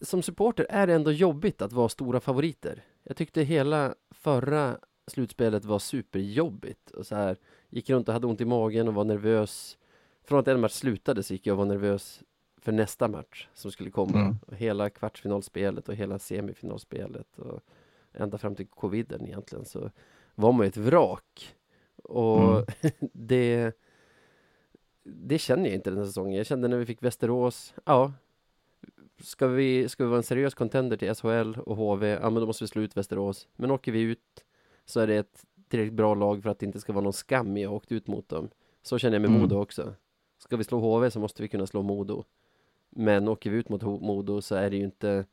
som 0.00 0.22
supporter 0.22 0.66
är 0.68 0.86
det 0.86 0.94
ändå 0.94 1.12
jobbigt 1.12 1.62
att 1.62 1.72
vara 1.72 1.88
stora 1.88 2.20
favoriter. 2.20 2.84
Jag 3.02 3.16
tyckte 3.16 3.42
hela 3.42 3.94
förra 4.10 4.78
slutspelet 5.06 5.64
var 5.64 5.78
superjobbigt. 5.78 6.90
Och 6.90 7.06
så 7.06 7.14
här, 7.14 7.36
gick 7.68 7.90
runt 7.90 8.08
och 8.08 8.14
hade 8.14 8.26
ont 8.26 8.40
i 8.40 8.44
magen 8.44 8.88
och 8.88 8.94
var 8.94 9.04
nervös. 9.04 9.78
Från 10.24 10.38
att 10.38 10.48
en 10.48 10.60
match 10.60 10.72
slutade 10.72 11.22
så 11.22 11.32
gick 11.32 11.46
jag 11.46 11.54
och 11.54 11.58
var 11.58 11.64
nervös 11.64 12.22
för 12.56 12.72
nästa 12.72 13.08
match 13.08 13.48
som 13.54 13.72
skulle 13.72 13.90
komma. 13.90 14.20
Mm. 14.20 14.36
Och 14.46 14.54
hela 14.56 14.90
kvartsfinalspelet 14.90 15.88
och 15.88 15.94
hela 15.94 16.18
semifinalspelet. 16.18 17.38
Och 17.38 17.60
ända 18.12 18.38
fram 18.38 18.54
till 18.54 18.66
coviden 18.66 19.26
egentligen 19.26 19.64
så 19.64 19.90
var 20.34 20.52
man 20.52 20.66
ju 20.66 20.68
ett 20.68 20.76
vrak. 20.76 21.54
Och 21.96 22.40
Mm. 22.40 22.64
det 23.12 23.72
det 25.04 25.38
känner 25.38 25.64
jag 25.64 25.74
inte 25.74 25.90
den 25.90 25.98
här 25.98 26.06
säsongen. 26.06 26.36
Jag 26.36 26.46
kände 26.46 26.68
när 26.68 26.76
vi 26.76 26.86
fick 26.86 27.02
Västerås, 27.02 27.74
ja, 27.84 28.12
ska 29.24 29.46
vi, 29.46 29.88
ska 29.88 30.04
vi 30.04 30.08
vara 30.08 30.16
en 30.18 30.22
seriös 30.22 30.54
contender 30.54 30.96
till 30.96 31.14
SHL 31.14 31.60
och 31.60 31.76
HV, 31.76 32.08
ja 32.08 32.30
men 32.30 32.34
då 32.40 32.46
måste 32.46 32.64
vi 32.64 32.68
slå 32.68 32.82
ut 32.82 32.96
Västerås. 32.96 33.48
Men 33.56 33.70
åker 33.70 33.92
vi 33.92 34.00
ut 34.00 34.44
så 34.84 35.00
är 35.00 35.06
det 35.06 35.16
ett 35.16 35.44
tillräckligt 35.68 35.94
bra 35.94 36.14
lag 36.14 36.42
för 36.42 36.50
att 36.50 36.58
det 36.58 36.66
inte 36.66 36.80
ska 36.80 36.92
vara 36.92 37.04
någon 37.04 37.12
skam 37.12 37.56
i 37.56 37.64
att 37.64 37.70
ha 37.70 37.76
åkt 37.76 37.92
ut 37.92 38.06
mot 38.06 38.28
dem. 38.28 38.48
Så 38.82 38.98
känner 38.98 39.14
jag 39.14 39.22
med 39.22 39.30
Mm. 39.30 39.40
Modo 39.40 39.56
också. 39.56 39.94
Ska 40.38 40.56
vi 40.56 40.64
slå 40.64 40.78
HV 40.78 41.10
så 41.10 41.20
måste 41.20 41.42
vi 41.42 41.48
kunna 41.48 41.66
slå 41.66 41.82
Modo. 41.82 42.24
Men 42.90 43.28
åker 43.28 43.50
vi 43.50 43.56
ut 43.56 43.68
mot 43.68 43.82
Modo 43.82 44.40
så 44.40 44.54
är 44.54 44.70
det 44.70 44.76
ju 44.76 44.84
inte 44.84 45.26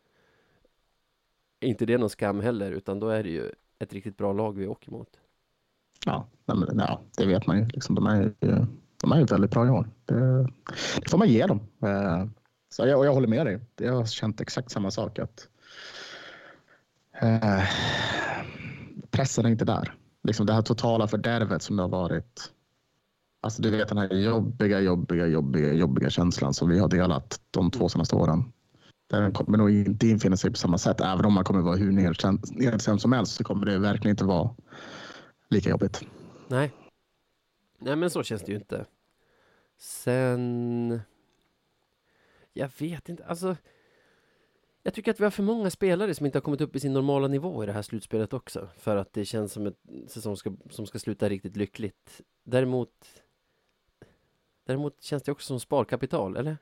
inte 1.59 1.85
det 1.85 1.97
någon 1.97 2.09
skam 2.09 2.39
heller, 2.39 2.71
utan 2.71 2.99
då 2.99 3.09
är 3.09 3.23
det 3.23 3.29
ju 3.29 3.51
ett 3.79 3.93
riktigt 3.93 4.17
bra 4.17 4.33
lag 4.33 4.57
vi 4.57 4.67
åker 4.67 4.91
mot. 4.91 5.19
Ja, 6.05 6.27
men, 6.45 6.79
ja 6.79 7.01
det 7.17 7.25
vet 7.25 7.47
man 7.47 7.57
ju. 7.59 7.65
Liksom, 7.65 7.95
de, 7.95 8.07
är, 8.07 8.33
de 9.01 9.11
är 9.11 9.19
ju 9.19 9.25
väldigt 9.25 9.51
bra 9.51 9.67
i 9.67 9.69
år. 9.69 9.89
Det, 10.05 10.47
det 11.01 11.09
får 11.09 11.17
man 11.17 11.27
ge 11.27 11.45
dem. 11.45 11.59
Så 12.73 12.87
jag, 12.87 12.99
och 12.99 13.05
jag 13.05 13.13
håller 13.13 13.27
med 13.27 13.45
dig. 13.45 13.59
Jag 13.75 13.93
har 13.93 14.05
känt 14.05 14.41
exakt 14.41 14.71
samma 14.71 14.91
sak. 14.91 15.19
att 15.19 15.47
eh, 17.21 17.63
Pressen 19.11 19.45
är 19.45 19.49
inte 19.49 19.65
där. 19.65 19.93
Liksom 20.23 20.45
det 20.45 20.53
här 20.53 20.61
totala 20.61 21.07
fördärvet 21.07 21.61
som 21.61 21.75
det 21.75 21.83
har 21.83 21.89
varit. 21.89 22.51
Alltså 23.41 23.61
du 23.61 23.69
vet 23.69 23.87
den 23.87 23.97
här 23.97 24.13
jobbiga, 24.13 24.79
jobbiga, 24.79 25.27
jobbiga, 25.27 25.73
jobbiga 25.73 26.09
känslan 26.09 26.53
som 26.53 26.69
vi 26.69 26.79
har 26.79 26.87
delat 26.87 27.41
de 27.51 27.71
två 27.71 27.89
senaste 27.89 28.15
åren. 28.15 28.53
Den 29.09 29.31
kommer 29.33 29.57
nog 29.57 29.71
inte 29.71 30.07
infinna 30.07 30.37
sig 30.37 30.51
på 30.51 30.57
samma 30.57 30.77
sätt. 30.77 31.01
Även 31.01 31.25
om 31.25 31.33
man 31.33 31.43
kommer 31.43 31.61
vara 31.61 31.75
hur 31.75 31.91
nedkänd- 31.91 32.51
nedstämd 32.51 33.01
som 33.01 33.11
helst 33.11 33.33
så 33.35 33.43
kommer 33.43 33.65
det 33.65 33.79
verkligen 33.79 34.13
inte 34.13 34.25
vara 34.25 34.55
lika 35.49 35.69
jobbigt. 35.69 36.01
Nej. 36.47 36.71
Nej, 37.79 37.95
men 37.95 38.09
så 38.09 38.23
känns 38.23 38.41
det 38.43 38.51
ju 38.51 38.57
inte. 38.57 38.85
Sen... 39.79 41.01
Jag 42.53 42.69
vet 42.77 43.09
inte, 43.09 43.25
alltså... 43.25 43.55
Jag 44.83 44.93
tycker 44.93 45.11
att 45.11 45.19
vi 45.19 45.23
har 45.23 45.31
för 45.31 45.43
många 45.43 45.69
spelare 45.69 46.15
som 46.15 46.25
inte 46.25 46.37
har 46.37 46.41
kommit 46.41 46.61
upp 46.61 46.75
i 46.75 46.79
sin 46.79 46.93
normala 46.93 47.27
nivå 47.27 47.63
i 47.63 47.65
det 47.65 47.73
här 47.73 47.81
slutspelet 47.81 48.33
också. 48.33 48.69
För 48.77 48.95
att 48.95 49.13
det 49.13 49.25
känns 49.25 49.53
som 49.53 49.67
en 49.67 49.75
säsong 50.07 50.37
ska, 50.37 50.53
som 50.69 50.85
ska 50.85 50.99
sluta 50.99 51.29
riktigt 51.29 51.57
lyckligt. 51.57 52.21
Däremot... 52.43 52.91
Däremot 54.65 55.01
känns 55.01 55.23
det 55.23 55.31
också 55.31 55.47
som 55.47 55.59
sparkapital, 55.59 56.37
eller? 56.37 56.57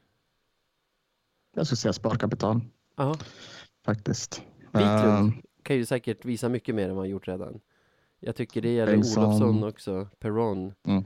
Jag 1.54 1.66
skulle 1.66 1.78
säga 1.78 1.94
sparkapital 1.94 2.62
Ja, 2.96 3.16
faktiskt. 3.86 4.44
Wiklund. 4.74 5.34
Eh, 5.34 5.40
kan 5.64 5.76
ju 5.76 5.86
säkert 5.86 6.26
visa 6.26 6.50
mycket 6.50 6.76
mer 6.76 6.90
än 6.90 6.96
vad 6.96 7.04
han 7.04 7.10
gjort 7.10 7.28
redan. 7.28 7.60
Jag 8.20 8.36
tycker 8.36 8.62
det 8.62 8.70
gäller 8.70 8.92
Bengtsson. 8.92 9.26
Olofsson 9.26 9.64
också, 9.64 10.08
Perron. 10.20 10.74
Mm. 10.84 11.04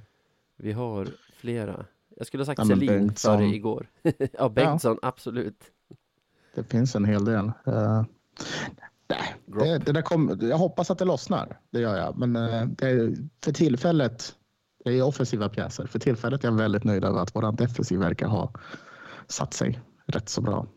Vi 0.56 0.72
har 0.72 1.08
flera. 1.34 1.86
Jag 2.18 2.28
skulle 2.28 2.42
ha 2.42 2.46
sagt 2.46 2.60
Ja, 2.60 2.66
Selin 2.66 2.88
Bengtsson. 2.88 3.38
före 3.38 3.48
igår. 3.48 3.90
ja, 4.40 4.50
Bengtsson, 4.50 5.00
absolut. 5.02 5.64
det 6.56 6.64
finns 6.64 6.96
en 6.96 7.06
hel 7.06 7.26
del. 7.26 7.46
Eh, 7.66 8.04
nej, 9.10 9.36
det, 9.46 9.78
det 9.78 9.92
där 9.92 10.02
kom, 10.02 10.40
jag 10.42 10.58
hoppas 10.58 10.92
att 10.92 10.98
det 10.98 11.06
lossnar. 11.06 11.60
Det 11.70 11.80
gör 11.80 11.98
jag. 11.98 12.18
Men 12.18 12.36
eh, 12.36 12.66
det 12.68 12.90
är, 12.90 13.14
för 13.44 13.52
tillfället, 13.52 14.36
det 14.86 14.92
är 14.92 15.02
offensiva 15.02 15.50
pjäser. 15.50 15.86
För 15.86 16.00
tillfället 16.00 16.44
är 16.44 16.48
jag 16.48 16.56
väldigt 16.56 16.84
nöjd 16.84 17.04
över 17.06 17.20
att 17.20 17.36
vår 17.36 17.52
defensiv 17.52 18.00
verkar 18.00 18.28
ha 18.28 18.54
satt 19.28 19.54
sig 19.54 19.80
rätt 20.06 20.30
så 20.30 20.42
bra. 20.42 20.68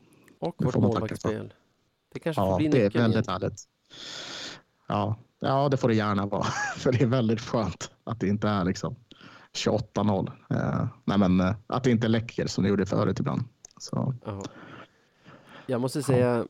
Och 0.40 0.54
vårt 0.58 0.72
får 0.72 0.80
målvaktsspel. 0.80 1.54
Det 2.14 2.20
kanske 2.20 2.40
får 2.42 2.48
Ja, 2.50 2.56
bli 2.56 2.68
det 2.68 2.82
är 2.84 2.90
väldigt 2.90 3.26
härligt. 3.28 3.62
Ja, 4.88 5.16
ja, 5.40 5.68
det 5.68 5.76
får 5.76 5.88
det 5.88 5.94
gärna 5.94 6.26
vara. 6.26 6.42
För 6.76 6.92
det 6.92 7.02
är 7.02 7.06
väldigt 7.06 7.40
skönt 7.40 7.90
att 8.04 8.20
det 8.20 8.28
inte 8.28 8.48
är 8.48 8.64
liksom 8.64 8.96
28-0. 9.56 10.32
Eh, 10.50 10.86
nej, 11.04 11.18
men 11.18 11.40
eh, 11.40 11.54
att 11.66 11.84
det 11.84 11.90
inte 11.90 12.08
läcker 12.08 12.46
som 12.46 12.64
det 12.64 12.70
gjorde 12.70 12.86
förut 12.86 13.20
ibland. 13.20 13.42
Så, 13.78 14.14
Jag 15.66 15.80
måste 15.80 16.02
säga, 16.02 16.46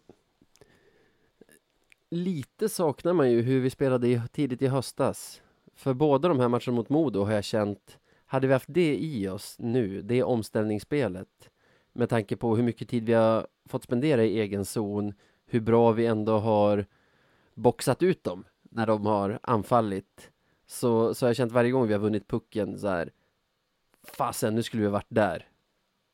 lite 2.11 2.69
saknar 2.69 3.13
man 3.13 3.31
ju 3.31 3.43
hur 3.43 3.61
vi 3.61 3.71
spelade 3.71 4.09
i, 4.09 4.23
tidigt 4.33 4.63
i 4.63 4.67
höstas. 4.67 5.43
För 5.75 5.95
båda 5.95 6.29
de 6.29 6.41
här 6.41 6.49
matcherna 6.49 6.73
mot 6.73 6.89
Modo 6.89 7.25
har 7.25 7.33
jag 7.33 7.45
känt, 7.45 7.99
hade 8.27 8.47
vi 8.47 8.53
haft 8.53 8.69
det 8.69 8.97
i 8.97 9.29
oss 9.29 9.57
nu, 9.59 10.03
det 10.03 10.23
omställningsspelet, 10.23 11.51
med 11.93 12.09
tanke 12.09 12.37
på 12.37 12.57
hur 12.57 12.63
mycket 12.63 12.89
tid 12.89 13.05
vi 13.07 13.13
har 13.13 13.47
fått 13.69 13.85
spendera 13.85 14.25
i 14.25 14.41
egen 14.41 14.65
zon, 14.65 15.15
hur 15.47 15.61
bra 15.61 15.93
vi 15.93 16.07
ändå 16.07 16.39
har 16.39 16.87
boxat 17.55 18.03
ut 18.03 18.25
dem 18.25 18.45
när 18.63 18.87
de 18.87 19.07
har 19.07 19.39
anfallit, 19.43 20.31
så, 20.67 21.14
så 21.14 21.27
har 21.27 21.29
jag 21.29 21.37
känt 21.37 21.53
varje 21.53 21.71
gång 21.71 21.87
vi 21.87 21.93
har 21.93 22.01
vunnit 22.01 22.29
pucken 22.29 22.79
så 22.79 22.89
här, 22.89 23.11
fasen, 24.03 24.55
nu 24.55 24.62
skulle 24.62 24.81
vi 24.81 24.87
ha 24.87 24.93
varit 24.93 25.07
där. 25.09 25.49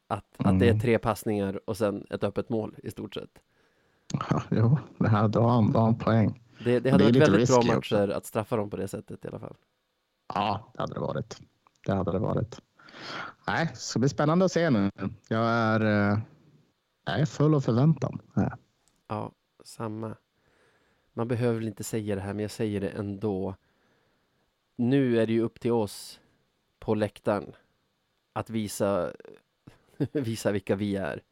Att, 0.09 0.24
att 0.38 0.59
det 0.59 0.66
är 0.66 0.70
Mm. 0.70 0.80
tre 0.80 0.98
passningar 0.98 1.61
och 1.70 1.76
sen 1.76 2.07
ett 2.11 2.24
öppet 2.24 2.48
mål 2.48 2.74
i 2.82 2.90
stort 2.90 3.14
sett. 3.14 3.38
ja, 4.30 4.42
jo, 4.50 4.78
det 4.98 5.09
här 5.09 5.28
då 5.28 5.40
har 5.40 5.50
han, 5.50 5.72
då 5.72 5.78
har 5.78 5.84
han 5.86 5.98
poäng. 5.98 6.42
Det, 6.64 6.72
det 6.72 6.80
Det 6.80 6.90
hade 6.90 7.05
är 7.05 7.07
varit 7.07 7.22
väldigt 7.22 7.48
bra 7.48 7.62
matcher 7.74 8.09
att 8.09 8.26
straffa 8.26 8.57
dem 8.57 8.70
på 8.70 8.76
det 8.76 8.88
sättet 8.88 9.24
i 9.24 9.28
alla 9.28 9.38
fall. 9.38 9.57
Ja, 10.34 10.72
det 10.74 10.80
hade 10.80 10.94
det 10.94 11.00
varit. 11.00 11.40
Det 11.86 11.92
hade 11.92 12.12
det 12.12 12.18
varit. 12.18 12.61
Nej, 13.46 13.66
det 13.72 13.76
ska 13.76 13.98
bli 13.98 14.09
spännande 14.09 14.44
att 14.44 14.53
se 14.53 14.70
nu. 14.70 14.90
Jag 15.28 15.44
är, 15.50 15.80
eh, 16.12 16.18
jag 17.05 17.20
är 17.20 17.26
full 17.26 17.55
av 17.55 17.61
förväntan. 17.61 18.20
Ja. 18.34 18.57
Ja, 19.09 19.32
samma. 19.64 20.16
Man 21.12 21.28
behöver 21.28 21.55
väl 21.55 21.68
inte 21.68 21.84
säga 21.84 22.14
det 22.14 22.20
här, 22.20 22.32
men 22.34 22.42
jag 22.42 22.50
säger 22.50 22.80
det 22.80 22.88
ändå. 22.88 23.55
Nu 24.83 25.18
är 25.20 25.26
det 25.26 25.33
ju 25.33 25.41
upp 25.41 25.61
till 25.61 25.72
oss 25.72 26.20
på 26.78 26.95
läktaren 26.95 27.53
att 28.33 28.51
visa, 28.51 29.12
visa 30.12 30.53
vilka 30.53 30.76
vi 30.76 30.97
är. 30.97 31.22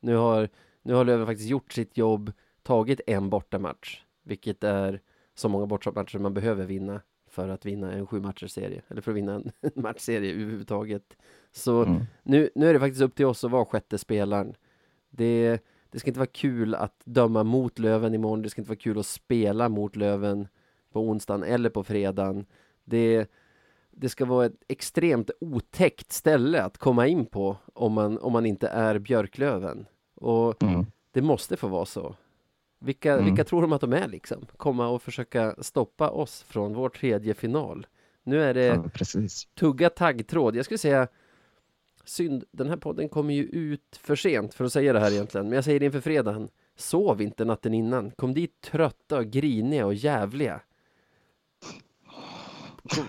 Nu 0.00 0.16
har, 0.16 0.48
nu 0.82 0.94
har 0.94 1.04
Löven 1.04 1.26
faktiskt 1.26 1.48
gjort 1.48 1.72
sitt 1.72 1.96
jobb, 1.96 2.32
tagit 2.62 3.00
en 3.06 3.30
bortamatch, 3.30 4.02
vilket 4.22 4.64
är 4.64 5.00
så 5.34 5.48
många 5.48 5.66
bortamatcher 5.66 6.18
man 6.18 6.34
behöver 6.34 6.64
vinna 6.66 7.00
för 7.26 7.48
att 7.48 7.66
vinna 7.66 7.92
en 7.92 8.06
sju 8.06 8.22
serie, 8.48 8.82
eller 8.88 9.00
för 9.00 9.10
att 9.10 9.16
vinna 9.16 9.34
en 9.34 9.52
matchserie 9.74 10.32
överhuvudtaget. 10.34 11.16
Så 11.52 11.82
Mm. 11.82 12.02
nu, 12.22 12.50
nu 12.54 12.68
är 12.68 12.72
det 12.72 12.80
faktiskt 12.80 13.02
upp 13.02 13.14
till 13.14 13.26
oss 13.26 13.44
att 13.44 13.50
vara 13.50 13.64
sjätte 13.64 13.98
spelaren. 13.98 14.54
Det, 15.10 15.60
det 15.90 15.98
ska 15.98 16.10
inte 16.10 16.20
vara 16.20 16.30
kul 16.32 16.74
att 16.74 17.02
döma 17.04 17.44
mot 17.44 17.78
Löven 17.78 18.14
imorgon. 18.14 18.42
Det 18.42 18.50
ska 18.50 18.60
inte 18.60 18.68
vara 18.68 18.78
kul 18.78 18.98
att 18.98 19.06
spela 19.06 19.68
mot 19.68 19.96
Löven 19.96 20.48
på 20.92 21.00
onsdagen 21.00 21.42
eller 21.42 21.70
på 21.70 21.84
fredagen. 21.84 22.46
Det, 22.90 23.26
det 23.90 24.08
ska 24.08 24.24
vara 24.24 24.46
ett 24.46 24.62
extremt 24.68 25.30
otäckt 25.40 26.12
ställe 26.12 26.62
att 26.62 26.78
komma 26.78 27.06
in 27.06 27.26
på 27.26 27.56
om 27.74 27.92
man, 27.92 28.18
om 28.18 28.32
man 28.32 28.46
inte 28.46 28.68
är 28.68 28.98
Björklöven. 28.98 29.86
Och 30.14 30.62
Mm. 30.62 30.86
det 31.12 31.22
måste 31.22 31.56
få 31.56 31.68
vara 31.68 31.84
så. 31.86 32.14
Vilka, 32.80 33.12
Mm. 33.12 33.24
vilka 33.24 33.44
tror 33.44 33.62
de 33.62 33.72
att 33.72 33.80
de 33.80 33.92
är 33.92 34.08
liksom? 34.08 34.46
Komma 34.56 34.88
och 34.88 35.02
försöka 35.02 35.54
stoppa 35.58 36.10
oss 36.10 36.42
från 36.42 36.74
vår 36.74 36.88
tredje 36.88 37.34
final. 37.34 37.86
Nu 38.22 38.42
är 38.42 38.54
det 38.54 38.64
Ja, 38.64 38.84
tugga 39.58 39.90
taggtråd. 39.90 40.56
Jag 40.56 40.64
skulle 40.64 40.78
säga 40.78 41.08
synd, 42.04 42.44
den 42.52 42.68
här 42.68 42.76
podden 42.76 43.08
kommer 43.08 43.34
ju 43.34 43.42
ut 43.44 44.00
för 44.02 44.16
sent 44.16 44.54
för 44.54 44.64
att 44.64 44.72
säga 44.72 44.92
det 44.92 45.00
här 45.00 45.12
egentligen, 45.12 45.46
men 45.48 45.54
jag 45.54 45.64
säger 45.64 45.80
det 45.80 45.86
inför 45.86 46.00
fredagen. 46.00 46.48
Sov 46.76 47.22
inte 47.22 47.44
natten 47.44 47.74
innan. 47.74 48.10
Kom 48.10 48.34
dit 48.34 48.60
trötta 48.60 49.18
och 49.18 49.26
griniga 49.26 49.86
och 49.86 49.94
jävliga. 49.94 50.60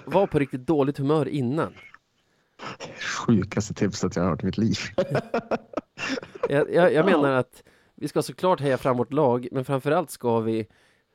Var 0.05 0.28
på 0.28 0.39
riktigt 0.39 0.67
dåligt 0.67 0.97
humör 0.97 1.28
innan. 1.28 1.74
Sjukaste 2.99 3.74
tipset 3.74 4.15
jag 4.15 4.24
har 4.24 4.30
hört 4.30 4.43
i 4.43 4.45
mitt 4.45 4.57
liv. 4.57 4.78
Jag, 6.49 6.74
jag, 6.74 6.93
jag 6.93 7.05
menar 7.05 7.32
att 7.32 7.63
vi 7.95 8.07
ska 8.07 8.22
såklart 8.22 8.59
heja 8.59 8.78
fram 8.78 8.97
vårt 8.97 9.13
lag, 9.13 9.47
men 9.51 9.65
framförallt 9.65 10.09
ska 10.09 10.39
vi, 10.39 10.67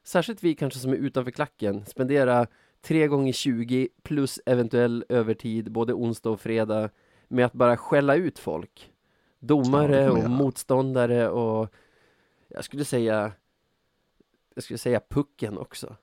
särskilt 0.04 0.42
vi 0.42 0.54
kanske 0.54 0.80
som 0.80 0.92
är 0.92 0.96
utanför 0.96 1.30
klacken, 1.30 1.84
spendera 1.86 2.46
tre 2.80 3.06
gånger 3.06 3.32
20 3.32 3.88
plus 4.02 4.40
eventuell 4.46 5.04
övertid 5.08 5.72
både 5.72 5.94
onsdag 5.94 6.30
och 6.30 6.40
fredag 6.40 6.90
med 7.28 7.46
att 7.46 7.52
bara 7.52 7.76
skälla 7.76 8.14
ut 8.14 8.38
folk. 8.38 8.92
Domare 9.38 10.10
och 10.10 10.30
motståndare 10.30 11.28
och 11.28 11.74
jag 12.48 12.64
skulle 12.64 12.84
säga 12.84 13.32
jag 14.54 14.64
skulle 14.64 14.78
säga 14.78 15.00
pucken 15.08 15.58
också. 15.58 15.96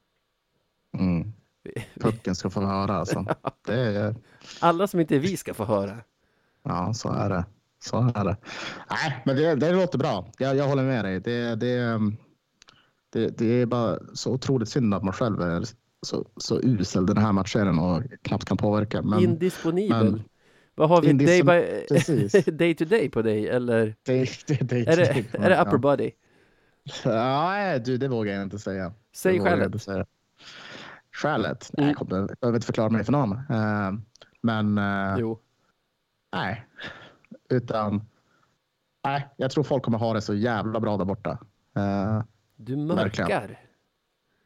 Mm. 0.97 1.33
Pucken 1.99 2.35
ska 2.35 2.49
få 2.49 2.61
höra 2.61 2.93
alltså. 2.95 3.25
Det 3.65 3.73
är, 3.75 4.15
Alla 4.59 4.87
som 4.87 4.99
inte 4.99 5.15
är 5.15 5.19
vi 5.19 5.37
ska 5.37 5.53
få 5.53 5.65
höra. 5.65 5.97
ja, 6.63 6.93
så 6.93 7.11
är 7.11 7.29
det. 7.29 7.45
Så 7.83 7.97
är 8.15 8.23
det. 8.25 8.37
Nej, 8.89 9.21
men 9.25 9.35
det, 9.35 9.55
det 9.55 9.71
låter 9.71 9.97
bra. 9.97 10.31
Jag, 10.37 10.55
jag 10.55 10.67
håller 10.67 10.83
med 10.83 11.05
dig. 11.05 11.19
Det, 11.19 11.55
det, 11.55 11.99
det, 13.13 13.37
det 13.37 13.45
är 13.61 13.65
bara 13.65 13.99
så 14.13 14.31
otroligt 14.33 14.69
synd 14.69 14.93
att 14.93 15.03
man 15.03 15.13
själv 15.13 15.41
är 15.41 15.63
så, 16.05 16.25
så 16.37 16.59
usel 16.63 17.05
den 17.05 17.17
här 17.17 17.31
matchen 17.31 17.79
och 17.79 18.03
knappt 18.21 18.45
kan 18.45 18.57
påverka. 18.57 19.01
Men 19.01 19.23
Indisponibel. 19.23 20.11
men- 20.11 20.23
Vad 20.75 20.89
har 20.89 21.01
vi? 21.01 21.13
Day, 21.13 21.43
by, 21.43 22.51
day 22.51 22.75
to 22.75 22.85
day 22.85 23.09
på 23.09 23.21
dig 23.21 23.49
eller 23.49 23.95
det, 24.03 24.29
det, 24.47 24.55
det, 24.69 24.79
är 24.87 24.95
det, 24.97 25.25
är 25.37 25.49
det 25.49 25.61
upper 25.61 25.77
body? 25.77 26.11
Ja, 27.03 27.49
nej, 27.49 27.79
du, 27.79 27.97
det 27.97 28.07
vågar 28.07 28.33
jag 28.33 28.43
inte 28.43 28.59
säga. 28.59 28.93
Säg 29.15 29.35
jag 29.35 29.73
skälet. 31.13 31.71
Mm. 31.73 31.85
Nej, 31.85 31.87
jag 31.87 31.97
kommer- 31.97 32.17
jag 32.29 32.37
behöver 32.41 32.57
inte 32.57 32.65
förklara 32.65 32.89
mig 32.89 33.03
för 33.03 33.11
någon. 33.11 33.31
Eh, 33.31 33.91
men 34.41 34.77
eh, 34.77 35.15
Jo. 35.19 35.39
nej, 36.33 36.65
utan 37.49 38.01
nej, 39.03 39.27
jag 39.37 39.51
tror 39.51 39.63
folk 39.63 39.83
kommer 39.83 39.97
ha 39.97 40.13
det 40.13 40.21
så 40.21 40.33
jävla 40.33 40.79
bra 40.79 40.97
där 40.97 41.05
borta. 41.05 41.31
Eh, 41.75 42.23
Du 42.55 42.75
Verkligen. 42.75 42.87
mörkar. 42.87 43.59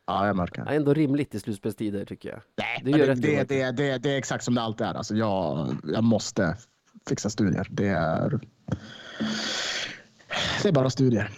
ja, 0.06 0.28
jag 0.28 0.36
märker. 0.36 0.64
Ja, 0.66 0.72
ändå 0.72 0.94
rimligt 0.94 1.36
i 1.36 1.40
slutspelstider 1.40 2.06
tycker 2.06 2.30
jag. 2.30 2.42
Nej, 2.56 2.82
det 2.84 2.92
det, 2.92 3.06
det, 3.16 3.22
det, 3.22 3.44
det, 3.50 3.72
det, 3.72 3.98
det 3.98 4.10
är 4.14 4.18
exakt 4.18 4.44
som 4.44 4.56
det 4.56 4.62
alltid 4.62 4.88
är. 4.88 4.94
Alltså, 4.94 5.16
jag, 5.16 5.76
jag 5.84 6.04
måste 6.04 6.58
fixa 7.10 7.30
studier. 7.30 7.68
Det 7.72 7.88
är, 7.88 8.40
det 10.64 10.70
är 10.70 10.72
bara 10.74 10.90
studier. 10.90 11.30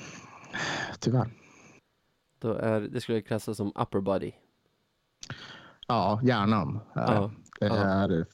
Tyvärr. 1.00 1.30
Då 2.40 2.54
är, 2.54 2.82
det 2.82 3.02
skulle 3.02 3.18
jag 3.18 3.26
klassa 3.26 3.54
som 3.56 3.68
upper 3.76 4.00
body. 4.00 4.32
Ja, 5.88 6.20
hjärnan. 6.24 6.80
är 6.94 7.14
Ja, 7.14 7.32
det. 7.60 7.66
Är, 7.66 8.26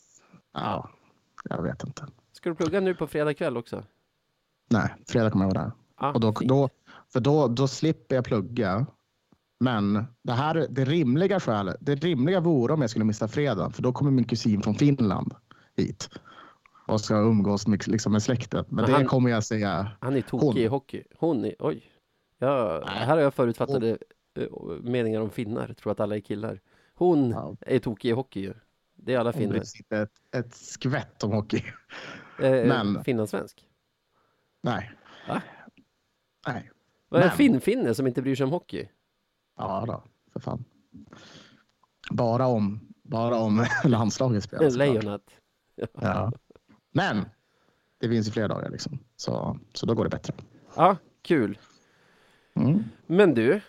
ja, 0.53 0.89
jag 1.49 1.61
vet 1.63 1.83
inte. 1.83 2.07
Ska 2.31 2.49
du 2.49 2.55
plugga 2.55 2.79
nu 2.79 2.95
på 2.95 3.07
fredag 3.07 3.33
kväll 3.33 3.57
också? 3.57 3.83
Nej, 4.69 4.95
fredag 5.07 5.31
kommer 5.31 5.45
jag 5.45 5.53
vara 5.53 5.63
där. 5.63 5.71
Ah, 5.95 6.11
Och 6.11 6.19
då, 6.19 6.31
då, 6.31 6.69
för 7.13 7.19
då, 7.19 7.47
då 7.47 7.67
slipper 7.67 8.15
jag 8.15 8.25
plugga. 8.25 8.85
Men 9.59 10.05
det 10.21 10.31
här 10.33 10.67
det 10.69 10.85
rimliga 10.85 11.39
skälet. 11.39 11.75
Det 11.79 11.95
rimliga 11.95 12.39
vore 12.39 12.73
om 12.73 12.81
jag 12.81 12.89
skulle 12.89 13.05
missa 13.05 13.27
fredag. 13.27 13.69
För 13.69 13.81
då 13.83 13.93
kommer 13.93 14.11
min 14.11 14.25
kusin 14.25 14.61
från 14.61 14.75
Finland 14.75 15.33
hit. 15.77 16.09
Och 16.87 17.01
ska 17.01 17.15
umgås 17.19 17.67
med, 17.67 17.87
liksom 17.87 18.11
med 18.11 18.23
släkten. 18.23 18.65
Men 18.67 18.75
Men 18.75 18.85
det 18.85 18.91
han- 18.91 19.05
kommer 19.07 19.29
jag 19.29 19.43
säga. 19.43 19.91
Han 20.01 20.15
är 20.15 20.21
tokig 20.21 20.45
Hon. 20.47 20.57
i 20.57 20.67
hockey. 20.67 21.03
Hon 21.17 21.45
är, 21.45 21.55
oj. 21.59 21.83
Ja, 22.37 22.83
här 22.85 23.07
har 23.15 23.23
jag 23.23 23.33
förutfattade 23.33 23.97
eh, 24.39 24.47
meningar 24.81 25.21
om 25.21 25.29
finnar. 25.29 25.73
Tror 25.73 25.91
att 25.91 25.99
alla 25.99 26.15
är 26.15 26.19
killar. 26.19 26.59
Hon 26.95 27.29
Ja. 27.29 27.55
är 27.61 27.79
tokig 27.79 28.09
i 28.09 28.11
hockey 28.11 28.41
ju. 28.41 28.53
Det 28.95 29.13
är 29.13 29.19
alla 29.19 29.31
Hon 29.31 29.41
finnar. 29.41 29.63
sig 29.63 29.79
inte 29.79 29.97
ett, 29.97 30.11
ett 30.35 30.55
skvätt 30.55 31.23
om 31.23 31.31
hockey. 31.31 31.63
Eh, 32.39 32.51
Men- 32.51 33.03
Finlandssvensk. 33.03 33.67
Nej. 34.61 34.91
Va? 35.27 35.41
Nej. 36.47 36.71
Vad 37.09 37.21
är 37.21 37.25
en 37.25 37.37
finfinne 37.37 37.95
som 37.95 38.07
inte 38.07 38.21
bryr 38.21 38.35
sig 38.35 38.43
om 38.43 38.49
hockey? 38.51 38.87
Ja 39.57 39.83
då, 39.87 40.03
för 40.33 40.39
fan. 40.39 40.65
Bara 42.11 42.47
om, 42.47 42.79
bara 43.03 43.37
om 43.39 43.65
landslaget 43.83 44.43
spelar. 44.43 44.69
såklart. 44.69 44.87
Lejonat. 44.87 45.21
Ja. 46.01 46.31
Men 46.91 47.25
det 47.97 48.09
finns 48.09 48.27
ju 48.27 48.31
fler 48.31 48.47
dagar 48.47 48.69
liksom. 48.69 48.99
Så, 49.15 49.59
så 49.73 49.85
då 49.85 49.93
går 49.95 50.03
det 50.03 50.09
bättre. 50.09 50.33
Ja, 50.75 50.97
kul. 51.21 51.59
Mm. 52.53 52.83
Men 53.07 53.33
du, 53.33 53.61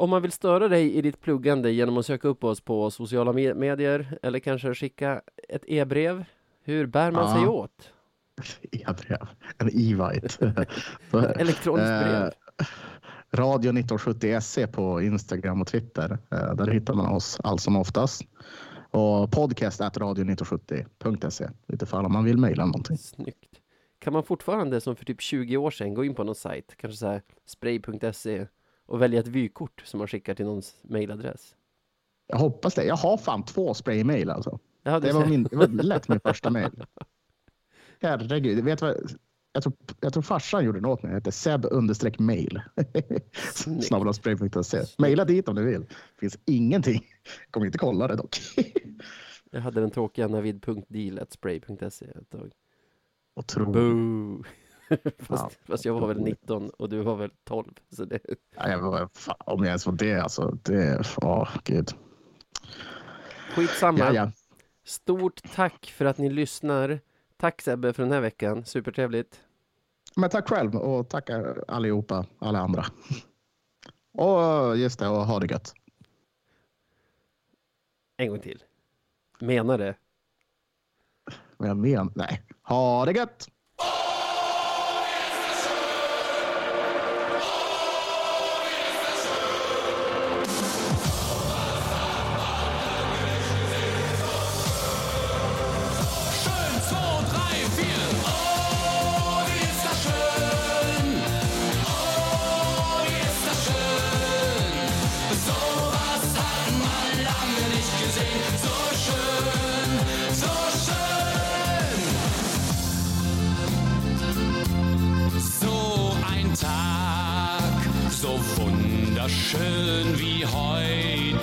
om 0.00 0.10
man 0.10 0.22
vill 0.22 0.32
störa 0.32 0.68
dig 0.68 0.94
i 0.94 1.02
ditt 1.02 1.20
pluggande 1.20 1.70
genom 1.72 1.98
att 1.98 2.06
söka 2.06 2.28
upp 2.28 2.44
oss 2.44 2.60
på 2.60 2.90
sociala 2.90 3.32
me- 3.32 3.54
medier 3.54 4.18
eller 4.22 4.38
kanske 4.38 4.74
skicka 4.74 5.22
ett 5.48 5.62
e-brev, 5.66 6.24
hur 6.64 6.86
bär 6.86 7.10
man 7.10 7.32
sig 7.34 7.42
Ja. 7.42 7.48
åt? 7.50 7.92
E-brev. 8.72 9.26
En 9.58 9.68
e-vite. 9.72 10.66
Elektroniskt 11.36 12.04
brev. 12.04 12.22
Eh, 12.24 12.30
Radio 13.32 13.70
1970 13.70 14.40
SC 14.40 14.58
på 14.72 15.02
Instagram 15.02 15.60
och 15.60 15.66
Twitter. 15.66 16.18
Eh, 16.30 16.54
Där 16.54 16.66
hittar 16.66 16.94
man 16.94 17.06
oss 17.14 17.40
allt 17.44 17.60
som 17.60 17.76
oftast. 17.76 18.22
Och 18.90 19.30
podcast 19.32 19.80
at 19.80 19.96
radio1970.se. 19.96 21.48
Lite 21.68 21.86
för 21.86 21.98
om 22.04 22.12
man 22.12 22.24
vill 22.24 22.38
mejla 22.38 22.66
någonting. 22.66 22.98
Snyggt. 22.98 23.60
Kan 23.98 24.12
man 24.12 24.22
fortfarande 24.22 24.80
som 24.80 24.96
för 24.96 25.04
typ 25.04 25.20
20 25.20 25.56
år 25.56 25.70
sedan 25.70 25.94
gå 25.94 26.04
in 26.04 26.14
på 26.14 26.24
någon 26.24 26.34
sajt, 26.34 26.74
kanske 26.76 26.96
så 26.96 27.06
här 27.06 27.22
spray.se 27.46 28.46
och 28.90 29.02
välja 29.02 29.20
ett 29.20 29.26
vykort 29.26 29.82
som 29.86 29.98
man 29.98 30.08
skickar 30.08 30.34
till 30.34 30.44
någons 30.44 30.76
mejladress? 30.82 31.56
Jag 32.26 32.38
hoppas 32.38 32.74
det. 32.74 32.84
Jag 32.84 32.96
har 32.96 33.16
fan 33.16 33.44
två 33.44 33.74
spraymail 33.74 34.30
alltså. 34.30 34.58
Ja, 34.82 35.00
du 35.00 35.06
Det 35.06 35.12
var, 35.12 35.26
min, 35.26 35.44
det 35.44 35.56
var 35.56 35.66
lätt 35.82 36.08
min 36.08 36.20
första 36.20 36.50
mail. 36.50 36.84
Herregud, 38.00 38.64
vet 38.64 38.78
du 38.78 38.86
vad? 38.86 38.96
Jag 39.52 39.62
tror, 39.62 39.74
jag 40.00 40.12
tror 40.12 40.22
farsan 40.22 40.64
gjorde 40.64 40.80
något 40.80 41.02
med 41.02 41.12
det. 41.12 41.20
Det 41.20 41.32
seb 41.32 41.66
understreck 41.70 42.18
mail. 42.18 42.62
Snyggt. 43.52 43.86
Snabel 43.86 44.14
spray.se. 44.14 44.84
Maila 44.98 45.24
dit 45.24 45.48
om 45.48 45.54
du 45.54 45.64
vill. 45.64 45.80
Det 45.80 46.20
finns 46.20 46.38
ingenting. 46.44 47.06
Jag 47.44 47.52
kommer 47.52 47.66
inte 47.66 47.78
kolla 47.78 48.08
det 48.08 48.16
dock. 48.16 48.38
Jag 49.50 49.60
hade 49.60 49.80
den 49.80 49.90
tråkiga 49.90 50.28
navid.deal.spray.se 50.28 52.04
ett 52.06 52.30
tag. 52.30 52.52
Otroligt. 53.36 53.72
Boo! 53.72 54.44
fast, 55.18 55.58
fast 55.66 55.84
jag 55.84 56.00
var 56.00 56.08
väl 56.08 56.20
19 56.20 56.70
och 56.70 56.88
du 56.88 57.00
var 57.00 57.16
väl 57.16 57.30
12. 57.44 57.72
Så 57.90 58.04
det, 58.04 58.20
Ja, 58.56 58.68
jag 58.68 58.78
var, 58.78 59.08
fan, 59.14 59.36
om 59.38 59.58
jag 59.58 59.66
ens 59.66 59.86
var 59.86 59.92
det 59.92 60.14
alltså. 60.20 60.58
Det, 60.62 61.02
åh 61.16 61.48
gud. 61.64 61.90
skitsamma. 63.54 63.98
Ja, 63.98 64.12
ja. 64.12 64.32
Stort 64.84 65.42
tack 65.54 65.86
för 65.96 66.04
att 66.04 66.18
ni 66.18 66.30
lyssnar. 66.30 67.00
Tack 67.36 67.62
Sebbe 67.62 67.92
för 67.92 68.02
den 68.02 68.12
här 68.12 68.20
veckan. 68.20 68.64
Supertrevligt. 68.64 69.40
Men 70.16 70.30
tack 70.30 70.48
själv 70.48 70.76
och 70.76 71.08
tack 71.08 71.30
allihopa, 71.68 72.26
alla 72.38 72.58
andra. 72.58 72.84
Och 74.12 74.76
just 74.76 74.98
det, 74.98 75.08
och 75.08 75.26
ha 75.26 75.38
det 75.38 75.46
gött. 75.46 75.74
En 78.16 78.28
gång 78.28 78.40
till. 78.40 78.62
Menar 79.40 79.78
det. 79.78 79.94
Men 81.58 81.68
jag 81.68 81.76
men, 81.76 82.12
nej. 82.14 82.42
Ha 82.62 83.06
det 83.06 83.12
gött! 83.12 83.48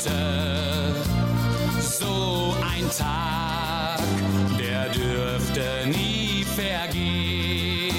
Heute. 0.08 0.94
So 1.82 2.56
ein 2.62 2.90
Tag, 2.98 4.00
der 4.58 4.90
dürfte 4.90 5.88
nie 5.88 6.44
vergehen. 6.44 7.94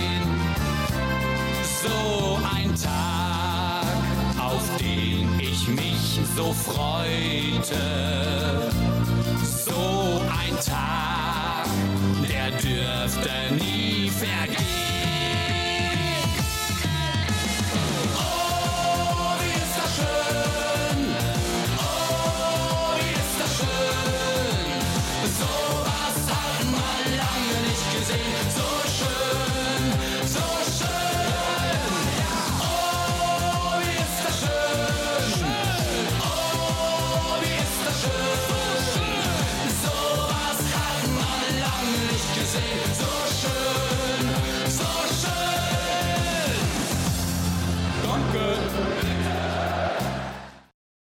So 1.83 2.39
ein 2.55 2.75
Tag, 2.75 3.87
auf 4.41 4.77
den 4.79 5.39
ich 5.41 5.69
mich 5.69 6.21
so 6.37 6.53
freute. 6.53 7.77
So 9.43 10.21
ein 10.31 10.57
Tag, 10.65 11.67
der 12.29 12.51
dürfte 12.51 13.55
nie 13.55 14.11
vergehen. 14.11 14.48